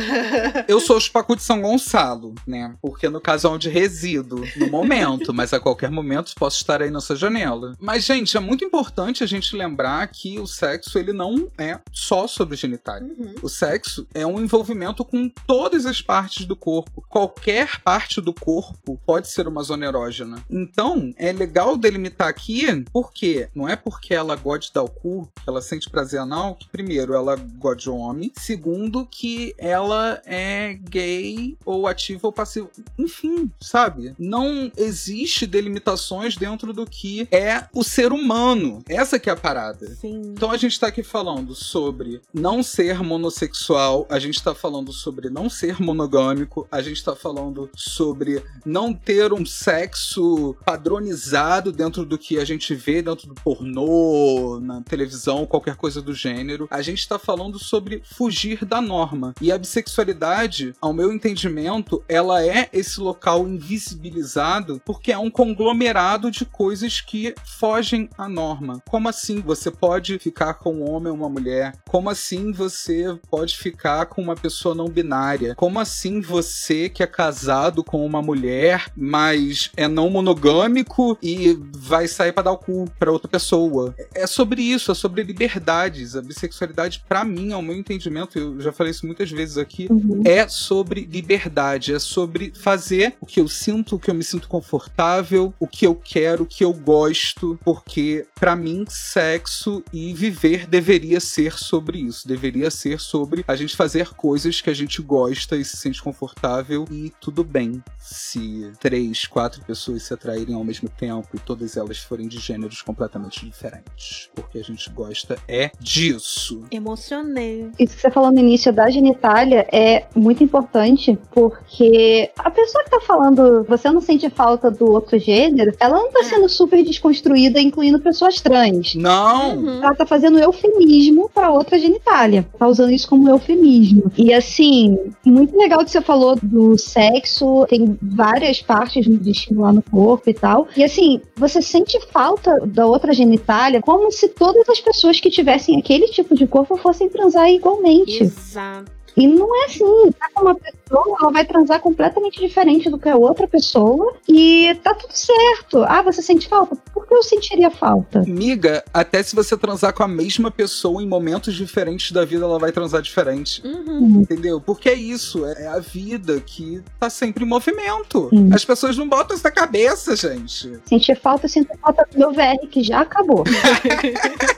Eu 0.66 0.80
sou 0.80 0.96
o 0.96 1.00
chupacu 1.00 1.36
de 1.36 1.42
São 1.42 1.60
Gonçalo, 1.60 2.34
né? 2.46 2.74
Porque 2.80 3.08
no 3.08 3.20
caso 3.20 3.46
é 3.46 3.50
onde 3.50 3.68
resido 3.68 4.42
no 4.56 4.68
momento, 4.82 5.32
mas 5.34 5.52
a 5.52 5.60
qualquer 5.60 5.90
momento 5.90 6.34
posso 6.36 6.56
estar 6.56 6.82
aí 6.82 6.90
nessa 6.90 7.16
janela. 7.16 7.76
Mas, 7.80 8.04
gente, 8.04 8.36
é 8.36 8.40
muito 8.40 8.64
importante 8.64 9.22
a 9.22 9.26
gente 9.26 9.56
lembrar 9.56 10.06
que 10.08 10.38
o 10.38 10.46
sexo, 10.46 10.98
ele 10.98 11.12
não 11.12 11.48
é 11.58 11.78
só 11.92 12.26
sobre 12.26 12.56
genitália. 12.56 13.12
Uhum. 13.18 13.34
O 13.42 13.48
sexo 13.48 14.06
é 14.14 14.26
um 14.26 14.40
envolvimento 14.40 15.04
com 15.04 15.28
todas 15.46 15.86
as 15.86 16.00
partes 16.00 16.46
do 16.46 16.56
corpo. 16.56 17.04
Qualquer 17.08 17.80
parte 17.82 18.20
do 18.20 18.32
corpo 18.32 19.00
pode 19.04 19.28
ser 19.28 19.46
uma 19.46 19.62
zona 19.62 19.86
erógena. 19.86 20.42
Então, 20.50 21.12
é 21.16 21.32
legal 21.32 21.76
delimitar 21.76 22.28
aqui, 22.28 22.84
porque 22.92 23.48
não 23.54 23.68
é 23.68 23.76
porque 23.76 24.14
ela 24.14 24.36
gosta 24.36 24.66
de 24.66 24.72
dar 24.72 24.82
o 24.82 24.90
cu, 24.90 25.28
que 25.34 25.48
ela 25.48 25.62
sente 25.62 25.90
prazer 25.90 26.20
anal, 26.20 26.54
que 26.54 26.68
primeiro 26.68 27.14
ela 27.14 27.36
gosta 27.36 27.82
de 27.82 27.90
homem, 27.90 28.32
segundo 28.36 29.06
que 29.06 29.54
ela 29.58 30.20
é 30.24 30.74
gay 30.74 31.56
ou 31.64 31.86
ativa 31.86 32.26
ou 32.26 32.32
passiva. 32.32 32.68
Enfim, 32.98 33.50
sabe? 33.60 34.14
Não 34.18 34.67
existe 34.76 35.46
delimitações 35.46 36.36
dentro 36.36 36.72
do 36.72 36.86
que 36.86 37.28
é 37.30 37.66
o 37.72 37.82
ser 37.82 38.12
humano. 38.12 38.82
Essa 38.88 39.18
que 39.18 39.30
é 39.30 39.32
a 39.32 39.36
parada. 39.36 39.86
Sim. 39.94 40.32
Então 40.34 40.50
a 40.50 40.56
gente 40.56 40.78
tá 40.78 40.88
aqui 40.88 41.02
falando 41.02 41.54
sobre 41.54 42.20
não 42.32 42.62
ser 42.62 43.02
monossexual, 43.02 44.06
a 44.10 44.18
gente 44.18 44.42
tá 44.42 44.54
falando 44.54 44.92
sobre 44.92 45.30
não 45.30 45.48
ser 45.48 45.80
monogâmico, 45.80 46.66
a 46.70 46.80
gente 46.82 47.02
tá 47.02 47.14
falando 47.14 47.70
sobre 47.74 48.42
não 48.64 48.92
ter 48.92 49.32
um 49.32 49.44
sexo 49.44 50.56
padronizado 50.64 51.72
dentro 51.72 52.04
do 52.04 52.18
que 52.18 52.38
a 52.38 52.44
gente 52.44 52.74
vê 52.74 53.02
dentro 53.02 53.28
do 53.28 53.34
pornô, 53.34 54.60
na 54.60 54.80
televisão, 54.82 55.46
qualquer 55.46 55.76
coisa 55.76 56.02
do 56.02 56.14
gênero. 56.14 56.68
A 56.70 56.82
gente 56.82 57.08
tá 57.08 57.18
falando 57.18 57.58
sobre 57.58 58.02
fugir 58.04 58.64
da 58.64 58.80
norma. 58.80 59.34
E 59.40 59.52
a 59.52 59.58
bissexualidade, 59.58 60.74
ao 60.80 60.92
meu 60.92 61.12
entendimento, 61.12 62.02
ela 62.08 62.44
é 62.44 62.68
esse 62.72 63.00
local 63.00 63.46
invisibilizado 63.46 64.57
porque 64.84 65.12
é 65.12 65.18
um 65.18 65.30
conglomerado 65.30 66.30
de 66.30 66.44
coisas 66.44 67.00
que 67.00 67.34
fogem 67.44 68.08
à 68.16 68.28
norma. 68.28 68.82
Como 68.88 69.08
assim 69.08 69.40
você 69.40 69.70
pode 69.70 70.18
ficar 70.18 70.54
com 70.54 70.74
um 70.76 70.90
homem 70.90 71.10
ou 71.10 71.18
uma 71.18 71.28
mulher? 71.28 71.74
Como 71.88 72.08
assim 72.10 72.52
você 72.52 73.18
pode 73.30 73.56
ficar 73.56 74.06
com 74.06 74.22
uma 74.22 74.34
pessoa 74.36 74.74
não 74.74 74.88
binária? 74.88 75.54
Como 75.54 75.78
assim 75.78 76.20
você 76.20 76.88
que 76.88 77.02
é 77.02 77.06
casado 77.06 77.82
com 77.84 78.04
uma 78.04 78.22
mulher, 78.22 78.90
mas 78.96 79.70
é 79.76 79.86
não 79.88 80.10
monogâmico 80.10 81.16
e 81.22 81.58
vai 81.76 82.08
sair 82.08 82.32
pra 82.32 82.42
dar 82.42 82.52
o 82.52 82.58
cu 82.58 82.84
pra 82.98 83.12
outra 83.12 83.28
pessoa? 83.28 83.94
É 84.14 84.26
sobre 84.26 84.62
isso, 84.62 84.90
é 84.90 84.94
sobre 84.94 85.22
liberdades. 85.22 86.16
A 86.16 86.22
bissexualidade, 86.22 87.02
pra 87.08 87.24
mim, 87.24 87.52
ao 87.52 87.62
meu 87.62 87.76
entendimento, 87.76 88.38
eu 88.38 88.60
já 88.60 88.72
falei 88.72 88.90
isso 88.90 89.06
muitas 89.06 89.30
vezes 89.30 89.58
aqui, 89.58 89.86
Uhum. 89.90 90.22
é 90.24 90.46
sobre 90.48 91.00
liberdade, 91.02 91.92
é 91.94 91.98
sobre 91.98 92.52
fazer 92.54 93.14
o 93.20 93.26
que 93.26 93.40
eu 93.40 93.48
sinto, 93.48 93.96
o 93.96 93.98
que 93.98 94.10
eu 94.10 94.14
me 94.14 94.24
sinto 94.24 94.47
confortável, 94.48 95.52
o 95.60 95.66
que 95.66 95.86
eu 95.86 95.94
quero, 95.94 96.42
o 96.42 96.46
que 96.46 96.64
eu 96.64 96.72
gosto, 96.72 97.58
porque 97.64 98.26
pra 98.34 98.56
mim 98.56 98.84
sexo 98.88 99.82
e 99.92 100.12
viver 100.12 100.66
deveria 100.66 101.20
ser 101.20 101.58
sobre 101.58 101.98
isso, 101.98 102.26
deveria 102.26 102.70
ser 102.70 103.00
sobre 103.00 103.44
a 103.46 103.54
gente 103.54 103.76
fazer 103.76 104.10
coisas 104.14 104.60
que 104.60 104.70
a 104.70 104.74
gente 104.74 105.00
gosta 105.02 105.56
e 105.56 105.64
se 105.64 105.76
sente 105.76 106.02
confortável 106.02 106.84
e 106.90 107.12
tudo 107.20 107.44
bem 107.44 107.82
se 107.98 108.72
três, 108.80 109.26
quatro 109.26 109.62
pessoas 109.64 110.02
se 110.02 110.14
atraírem 110.14 110.54
ao 110.54 110.64
mesmo 110.64 110.88
tempo 110.88 111.28
e 111.34 111.38
todas 111.38 111.76
elas 111.76 111.98
forem 111.98 112.26
de 112.26 112.38
gêneros 112.38 112.82
completamente 112.82 113.44
diferentes, 113.44 114.30
porque 114.34 114.58
a 114.58 114.62
gente 114.62 114.88
gosta 114.90 115.38
é 115.46 115.70
disso. 115.78 116.64
Emocionei. 116.70 117.70
Isso 117.78 117.94
que 117.94 118.00
você 118.00 118.10
falou 118.10 118.30
no 118.30 118.38
início 118.38 118.72
da 118.72 118.88
genitália 118.88 119.66
é 119.72 120.06
muito 120.14 120.42
importante, 120.42 121.18
porque 121.32 122.30
a 122.38 122.50
pessoa 122.50 122.84
que 122.84 122.90
tá 122.90 123.00
falando, 123.00 123.64
você 123.64 123.90
não 123.90 124.00
sente 124.00 124.28
falta 124.38 124.70
do 124.70 124.88
outro 124.92 125.18
gênero, 125.18 125.74
ela 125.80 125.98
não 125.98 126.12
tá 126.12 126.22
sendo 126.22 126.48
super 126.48 126.84
desconstruída, 126.84 127.60
incluindo 127.60 127.98
pessoas 127.98 128.40
trans. 128.40 128.94
Não! 128.94 129.56
Uhum. 129.56 129.82
Ela 129.82 129.96
tá 129.96 130.06
fazendo 130.06 130.38
eufemismo 130.38 131.28
pra 131.34 131.50
outra 131.50 131.76
genitália. 131.76 132.46
Tá 132.56 132.68
usando 132.68 132.92
isso 132.92 133.08
como 133.08 133.28
eufemismo. 133.28 134.12
E 134.16 134.32
assim, 134.32 134.96
muito 135.26 135.58
legal 135.58 135.84
que 135.84 135.90
você 135.90 136.00
falou 136.00 136.38
do 136.40 136.78
sexo, 136.78 137.66
tem 137.68 137.98
várias 138.00 138.62
partes 138.62 139.04
de 139.04 139.30
estimular 139.30 139.72
no 139.72 139.82
corpo 139.82 140.30
e 140.30 140.34
tal. 140.34 140.68
E 140.76 140.84
assim, 140.84 141.20
você 141.36 141.60
sente 141.60 141.98
falta 142.12 142.60
da 142.64 142.86
outra 142.86 143.12
genitália 143.12 143.82
como 143.82 144.12
se 144.12 144.28
todas 144.28 144.68
as 144.68 144.80
pessoas 144.80 145.18
que 145.18 145.30
tivessem 145.30 145.76
aquele 145.76 146.06
tipo 146.06 146.36
de 146.36 146.46
corpo 146.46 146.76
fossem 146.76 147.08
transar 147.08 147.50
igualmente. 147.50 148.22
Exato. 148.22 148.97
E 149.16 149.26
não 149.26 149.54
é 149.62 149.66
assim, 149.66 150.12
tá 150.12 150.28
com 150.32 150.42
uma 150.42 150.54
pessoa, 150.54 151.16
ela 151.20 151.32
vai 151.32 151.44
transar 151.44 151.80
completamente 151.80 152.40
diferente 152.40 152.88
do 152.88 152.98
que 152.98 153.08
a 153.08 153.16
outra 153.16 153.46
pessoa 153.46 154.14
e 154.28 154.74
tá 154.82 154.94
tudo 154.94 155.12
certo. 155.12 155.82
Ah, 155.84 156.02
você 156.02 156.22
sente 156.22 156.48
falta? 156.48 156.76
Por 156.92 157.06
que 157.06 157.14
eu 157.14 157.22
sentiria 157.22 157.70
falta? 157.70 158.22
Miga, 158.26 158.84
até 158.92 159.22
se 159.22 159.34
você 159.34 159.56
transar 159.56 159.92
com 159.92 160.02
a 160.02 160.08
mesma 160.08 160.50
pessoa 160.50 161.02
em 161.02 161.06
momentos 161.06 161.54
diferentes 161.54 162.12
da 162.12 162.24
vida, 162.24 162.44
ela 162.44 162.58
vai 162.58 162.72
transar 162.72 163.02
diferente. 163.02 163.60
Uhum. 163.66 164.20
Entendeu? 164.20 164.60
Porque 164.60 164.88
é 164.88 164.94
isso, 164.94 165.44
é 165.44 165.66
a 165.66 165.78
vida 165.78 166.40
que 166.40 166.82
tá 166.98 167.10
sempre 167.10 167.44
em 167.44 167.48
movimento. 167.48 168.28
Sim. 168.30 168.50
As 168.52 168.64
pessoas 168.64 168.96
não 168.96 169.08
botam 169.08 169.34
isso 169.34 169.44
na 169.44 169.50
cabeça, 169.50 170.14
gente. 170.14 170.78
Sentir 170.86 171.18
falta, 171.18 171.46
eu 171.46 171.50
sinto 171.50 171.76
falta 171.78 172.06
do 172.10 172.18
meu 172.18 172.32
VR, 172.32 172.66
que 172.70 172.82
já 172.82 173.00
acabou. 173.00 173.44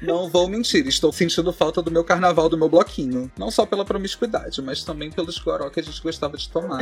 Não 0.00 0.28
vou 0.28 0.48
mentir, 0.48 0.86
estou 0.86 1.12
sentindo 1.12 1.52
falta 1.52 1.82
do 1.82 1.90
meu 1.90 2.04
carnaval, 2.04 2.48
do 2.48 2.56
meu 2.56 2.68
bloquinho. 2.68 3.30
Não 3.36 3.50
só 3.50 3.66
pela 3.66 3.84
promiscuidade, 3.84 4.62
mas 4.62 4.84
também 4.84 5.10
pelos 5.10 5.38
goró 5.38 5.68
que 5.70 5.80
a 5.80 5.82
gente 5.82 6.00
gostava 6.02 6.36
de 6.36 6.48
tomar. 6.48 6.80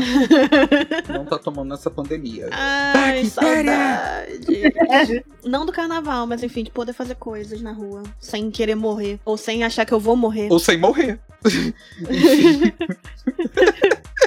não 1.08 1.24
tá 1.24 1.38
tomando 1.38 1.70
nessa 1.70 1.90
pandemia. 1.90 2.48
Ai, 2.52 3.24
saudade. 3.24 5.24
Não 5.44 5.64
do 5.64 5.72
carnaval, 5.72 6.26
mas 6.26 6.42
enfim, 6.42 6.64
de 6.64 6.70
poder 6.70 6.92
fazer 6.92 7.14
coisas 7.14 7.62
na 7.62 7.72
rua. 7.72 8.02
Sem 8.20 8.50
querer 8.50 8.74
morrer. 8.74 9.18
Ou 9.24 9.36
sem 9.36 9.64
achar 9.64 9.84
que 9.84 9.94
eu 9.94 10.00
vou 10.00 10.16
morrer. 10.16 10.48
Ou 10.50 10.58
sem 10.58 10.76
morrer. 10.76 11.18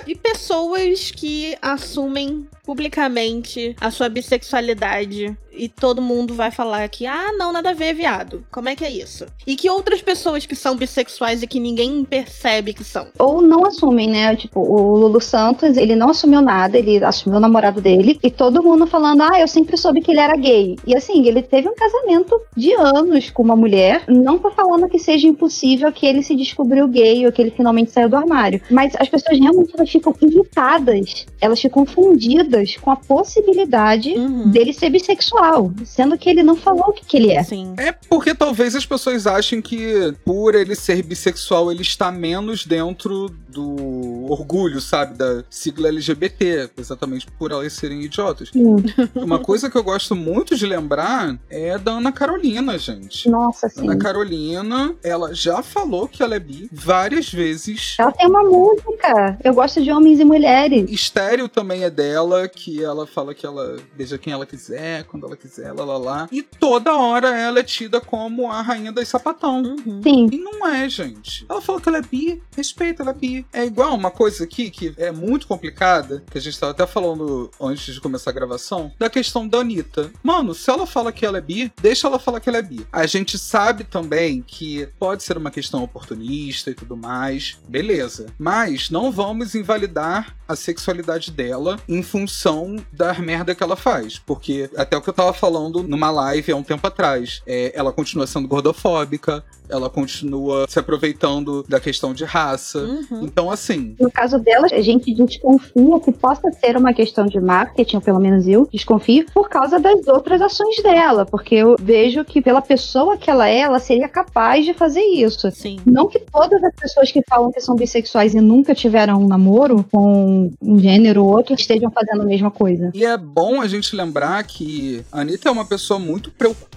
E 0.06 0.16
pessoas 0.16 1.12
que 1.12 1.56
assumem 1.62 2.48
publicamente 2.64 3.76
a 3.80 3.92
sua 3.92 4.10
bissexualidade 4.10 5.38
e 5.60 5.68
todo 5.68 6.02
mundo 6.02 6.34
vai 6.34 6.52
falar 6.52 6.88
que, 6.90 7.06
ah, 7.06 7.32
não, 7.38 7.52
nada 7.52 7.72
a 7.72 7.74
ver, 7.74 7.94
viado. 7.94 8.44
Como 8.52 8.70
é 8.70 8.76
que 8.76 8.86
é 8.86 8.90
isso? 8.92 9.26
E 9.46 9.56
que 9.56 9.70
outras 9.70 10.02
pessoas 10.02 10.46
que 10.46 10.56
são 10.56 10.76
bissexuais 10.76 11.44
e 11.44 11.48
que 11.48 11.60
ninguém 11.60 12.04
percebe 12.04 12.74
que 12.74 12.84
são. 12.84 13.08
Ou 13.18 13.42
não 13.42 13.66
assumem, 13.66 14.10
né? 14.10 14.36
Tipo, 14.36 14.60
o 14.62 14.98
Lulu 14.98 15.20
Santos, 15.22 15.78
ele 15.78 15.96
não 15.96 16.10
assumiu 16.10 16.42
nada, 16.42 16.78
ele 16.78 17.04
assumiu 17.04 17.38
o 17.38 17.42
namorado 17.42 17.82
dele, 17.82 18.20
e 18.24 18.32
todo 18.32 18.64
mundo 18.64 18.88
falando, 18.88 19.22
ah, 19.24 19.40
eu 19.40 19.48
sempre 19.48 19.76
soube 19.78 20.02
que 20.02 20.12
ele 20.12 20.20
era 20.20 20.36
gay. 20.38 20.78
E 20.86 20.96
assim, 20.96 21.26
ele 21.28 21.42
teve 21.42 21.68
um 21.68 21.76
casamento 21.76 22.40
de 22.56 22.74
anos 22.74 23.30
com 23.30 23.44
uma 23.44 23.56
mulher, 23.56 24.04
não 24.08 24.38
tô 24.38 24.50
falando 24.52 24.88
que 24.90 25.00
seja 25.00 25.28
impossível 25.28 25.92
que 25.92 26.06
ele 26.06 26.24
se 26.24 26.36
descobriu 26.36 26.88
gay 26.88 27.26
ou 27.26 27.32
que 27.32 27.42
ele 27.42 27.52
finalmente 27.52 27.92
saiu 27.92 28.10
do 28.10 28.16
armário. 28.16 28.62
Mas 28.70 28.94
as 28.98 29.10
pessoas 29.10 29.40
realmente 29.40 29.72
elas 29.78 29.90
ficam 29.90 30.14
irritadas, 30.22 31.26
elas 31.42 31.60
ficam 31.60 31.86
fundidas 31.86 32.78
com 32.78 32.92
a 32.92 32.96
possibilidade 32.96 34.14
Uhum. 34.14 34.50
dele 34.50 34.74
ser 34.74 34.90
bissexual, 34.90 35.49
sendo 35.86 36.18
que 36.18 36.30
ele 36.30 36.44
não 36.44 36.56
falou 36.56 36.90
o 36.90 36.94
que, 36.94 37.06
que 37.06 37.18
ele 37.18 37.32
é. 37.32 37.44
Sim. 37.44 37.74
É 37.78 37.92
porque 37.92 38.34
talvez 38.34 38.76
as 38.76 38.86
pessoas 38.86 39.26
achem 39.28 39.62
que 39.62 40.14
por 40.26 40.56
ele 40.56 40.76
ser 40.76 41.02
bissexual 41.02 41.72
ele 41.72 41.82
está 41.82 42.12
menos 42.12 42.66
dentro 42.66 43.30
do 43.50 44.32
orgulho, 44.32 44.80
sabe? 44.80 45.18
Da 45.18 45.44
sigla 45.50 45.90
LGBT, 45.90 46.72
exatamente 46.78 47.28
por 47.38 47.52
elas 47.52 47.74
serem 47.74 48.02
idiotas. 48.02 48.50
Sim. 48.50 48.78
Uma 49.16 49.40
coisa 49.40 49.70
que 49.70 49.78
eu 49.78 49.84
gosto 49.84 50.16
muito 50.16 50.56
de 50.56 50.66
lembrar 50.66 51.38
é 51.50 51.78
da 51.78 51.92
Ana 51.94 52.12
Carolina, 52.12 52.78
gente. 52.78 53.30
Nossa, 53.30 53.68
sim. 53.70 53.82
Ana 53.82 53.98
Carolina, 53.98 54.96
ela 55.04 55.34
já 55.34 55.62
falou 55.62 56.08
que 56.08 56.22
ela 56.22 56.36
é 56.36 56.40
bi 56.40 56.70
várias 56.72 57.32
vezes. 57.32 57.96
Ela 58.00 58.12
tem 58.12 58.28
uma 58.28 58.44
música. 58.44 59.38
Eu 59.44 59.54
gosto 59.54 59.82
de 59.82 59.92
homens 59.92 60.20
e 60.20 60.26
mulheres. 60.26 60.90
Estéreo 60.92 61.48
também 61.48 61.84
é 61.84 61.90
dela, 61.90 62.48
que 62.48 62.84
ela 62.84 63.08
fala 63.08 63.34
que 63.34 63.46
ela 63.46 63.78
beija 63.96 64.18
quem 64.18 64.34
ela 64.34 64.46
quiser, 64.46 65.04
quando 65.06 65.26
ela 65.26 65.36
quiser, 65.36 65.74
lá 65.74 65.84
lá 65.84 65.98
lá. 65.98 66.30
E 66.32 66.42
toda 66.42 66.96
hora 66.96 67.36
ela 67.38 67.60
é 67.60 67.64
tida 67.64 68.00
como 68.00 68.52
a 68.52 68.62
rainha 68.62 68.92
das 68.92 69.08
sapatão. 69.08 69.62
Uhum. 69.62 70.02
Sim. 70.02 70.30
E 70.32 70.38
não 70.38 70.68
é, 70.68 70.88
gente. 70.88 71.46
Ela 71.50 71.62
falou 71.62 71.82
que 71.82 71.90
ela 71.90 71.98
é 71.98 72.02
bi, 72.02 72.42
respeita, 72.56 73.04
ela 73.04 73.12
é 73.12 73.14
bi. 73.14 73.39
É 73.52 73.66
igual 73.66 73.96
uma 73.96 74.12
coisa 74.12 74.44
aqui 74.44 74.70
que 74.70 74.94
é 74.98 75.12
muito 75.12 75.48
complicada, 75.48 76.24
que 76.30 76.38
a 76.38 76.42
gente 76.42 76.60
tava 76.60 76.72
até 76.72 76.86
falando 76.86 77.52
antes 77.60 77.94
de 77.94 78.02
começar 78.02 78.32
a 78.32 78.34
gravação, 78.34 78.92
da 78.98 79.10
questão 79.10 79.48
da 79.48 79.60
Anitta. 79.60 80.12
Mano, 80.24 80.54
se 80.54 80.70
ela 80.70 80.86
fala 80.86 81.12
que 81.12 81.26
ela 81.26 81.38
é 81.38 81.42
bi, 81.42 81.72
deixa 81.82 82.08
ela 82.08 82.20
falar 82.20 82.40
que 82.40 82.50
ela 82.50 82.58
é 82.58 82.62
bi. 82.62 82.86
A 82.92 83.06
gente 83.06 83.38
sabe 83.38 83.84
também 83.84 84.42
que 84.42 84.88
pode 85.00 85.24
ser 85.24 85.38
uma 85.38 85.52
questão 85.52 85.84
oportunista 85.84 86.72
e 86.72 86.76
tudo 86.76 86.96
mais, 86.96 87.58
beleza. 87.68 88.28
Mas 88.38 88.90
não 88.90 89.12
vamos 89.12 89.56
invalidar 89.56 90.39
a 90.50 90.56
sexualidade 90.56 91.30
dela 91.30 91.80
em 91.88 92.02
função 92.02 92.78
da 92.92 93.14
merda 93.14 93.54
que 93.54 93.62
ela 93.62 93.76
faz. 93.76 94.18
Porque 94.18 94.68
até 94.76 94.98
o 94.98 95.02
que 95.02 95.10
eu 95.10 95.14
tava 95.14 95.32
falando 95.32 95.84
numa 95.84 96.10
live 96.10 96.52
há 96.52 96.56
um 96.56 96.64
tempo 96.64 96.88
atrás, 96.88 97.44
é, 97.46 97.72
ela 97.76 97.94
continua 97.94 98.26
sendo 98.26 98.48
gordofóbica, 98.48 99.44
ela 99.70 99.90
continua 99.90 100.66
se 100.68 100.80
aproveitando 100.80 101.64
da 101.70 101.80
questão 101.80 102.14
de 102.14 102.26
raça. 102.26 102.80
Uhum. 102.80 103.24
Então, 103.24 103.52
assim. 103.52 103.96
No 104.00 104.12
caso 104.12 104.40
dela, 104.40 104.68
a 104.72 104.82
gente 104.82 105.14
desconfia 105.14 106.00
que 106.04 106.12
possa 106.12 106.52
ser 106.52 106.76
uma 106.76 106.94
questão 106.94 107.28
de 107.28 107.40
marketing, 107.40 107.98
ou 107.98 108.02
pelo 108.02 108.20
menos 108.20 108.48
eu 108.48 108.68
desconfio, 108.72 109.28
por 109.32 109.48
causa 109.48 109.80
das 109.80 110.08
outras 110.08 110.42
ações 110.42 110.82
dela. 110.82 111.26
Porque 111.26 111.54
eu 111.54 111.76
vejo 111.80 112.26
que, 112.26 112.42
pela 112.42 112.62
pessoa 112.62 113.16
que 113.16 113.30
ela 113.30 113.48
é, 113.48 113.60
ela 113.60 113.78
seria 113.78 114.10
capaz 114.10 114.66
de 114.66 114.74
fazer 114.74 115.04
isso. 115.04 115.52
Sim. 115.52 115.80
Não 115.86 116.08
que 116.08 116.18
todas 116.20 116.64
as 116.64 116.74
pessoas 116.74 117.12
que 117.12 117.22
falam 117.30 117.52
que 117.52 117.62
são 117.62 117.76
bissexuais 117.76 118.34
e 118.34 118.42
nunca 118.42 118.74
tiveram 118.74 119.22
um 119.22 119.28
namoro 119.28 119.86
com 119.92 120.39
um 120.62 120.80
gênero 120.80 121.24
ou 121.24 121.32
outro 121.32 121.56
estejam 121.56 121.92
fazendo 121.92 122.22
a 122.22 122.26
mesma 122.26 122.52
coisa. 122.52 122.92
E 122.94 123.04
é 123.04 123.18
bom 123.18 123.62
a 123.62 123.68
gente 123.68 123.96
lembrar 123.96 124.44
que 124.44 125.04
a 125.12 125.22
Anitta 125.22 125.50
é 125.50 125.52
uma 125.52 125.66
pessoa 125.66 126.00
muito 126.00 126.32
preocupada 126.32 126.69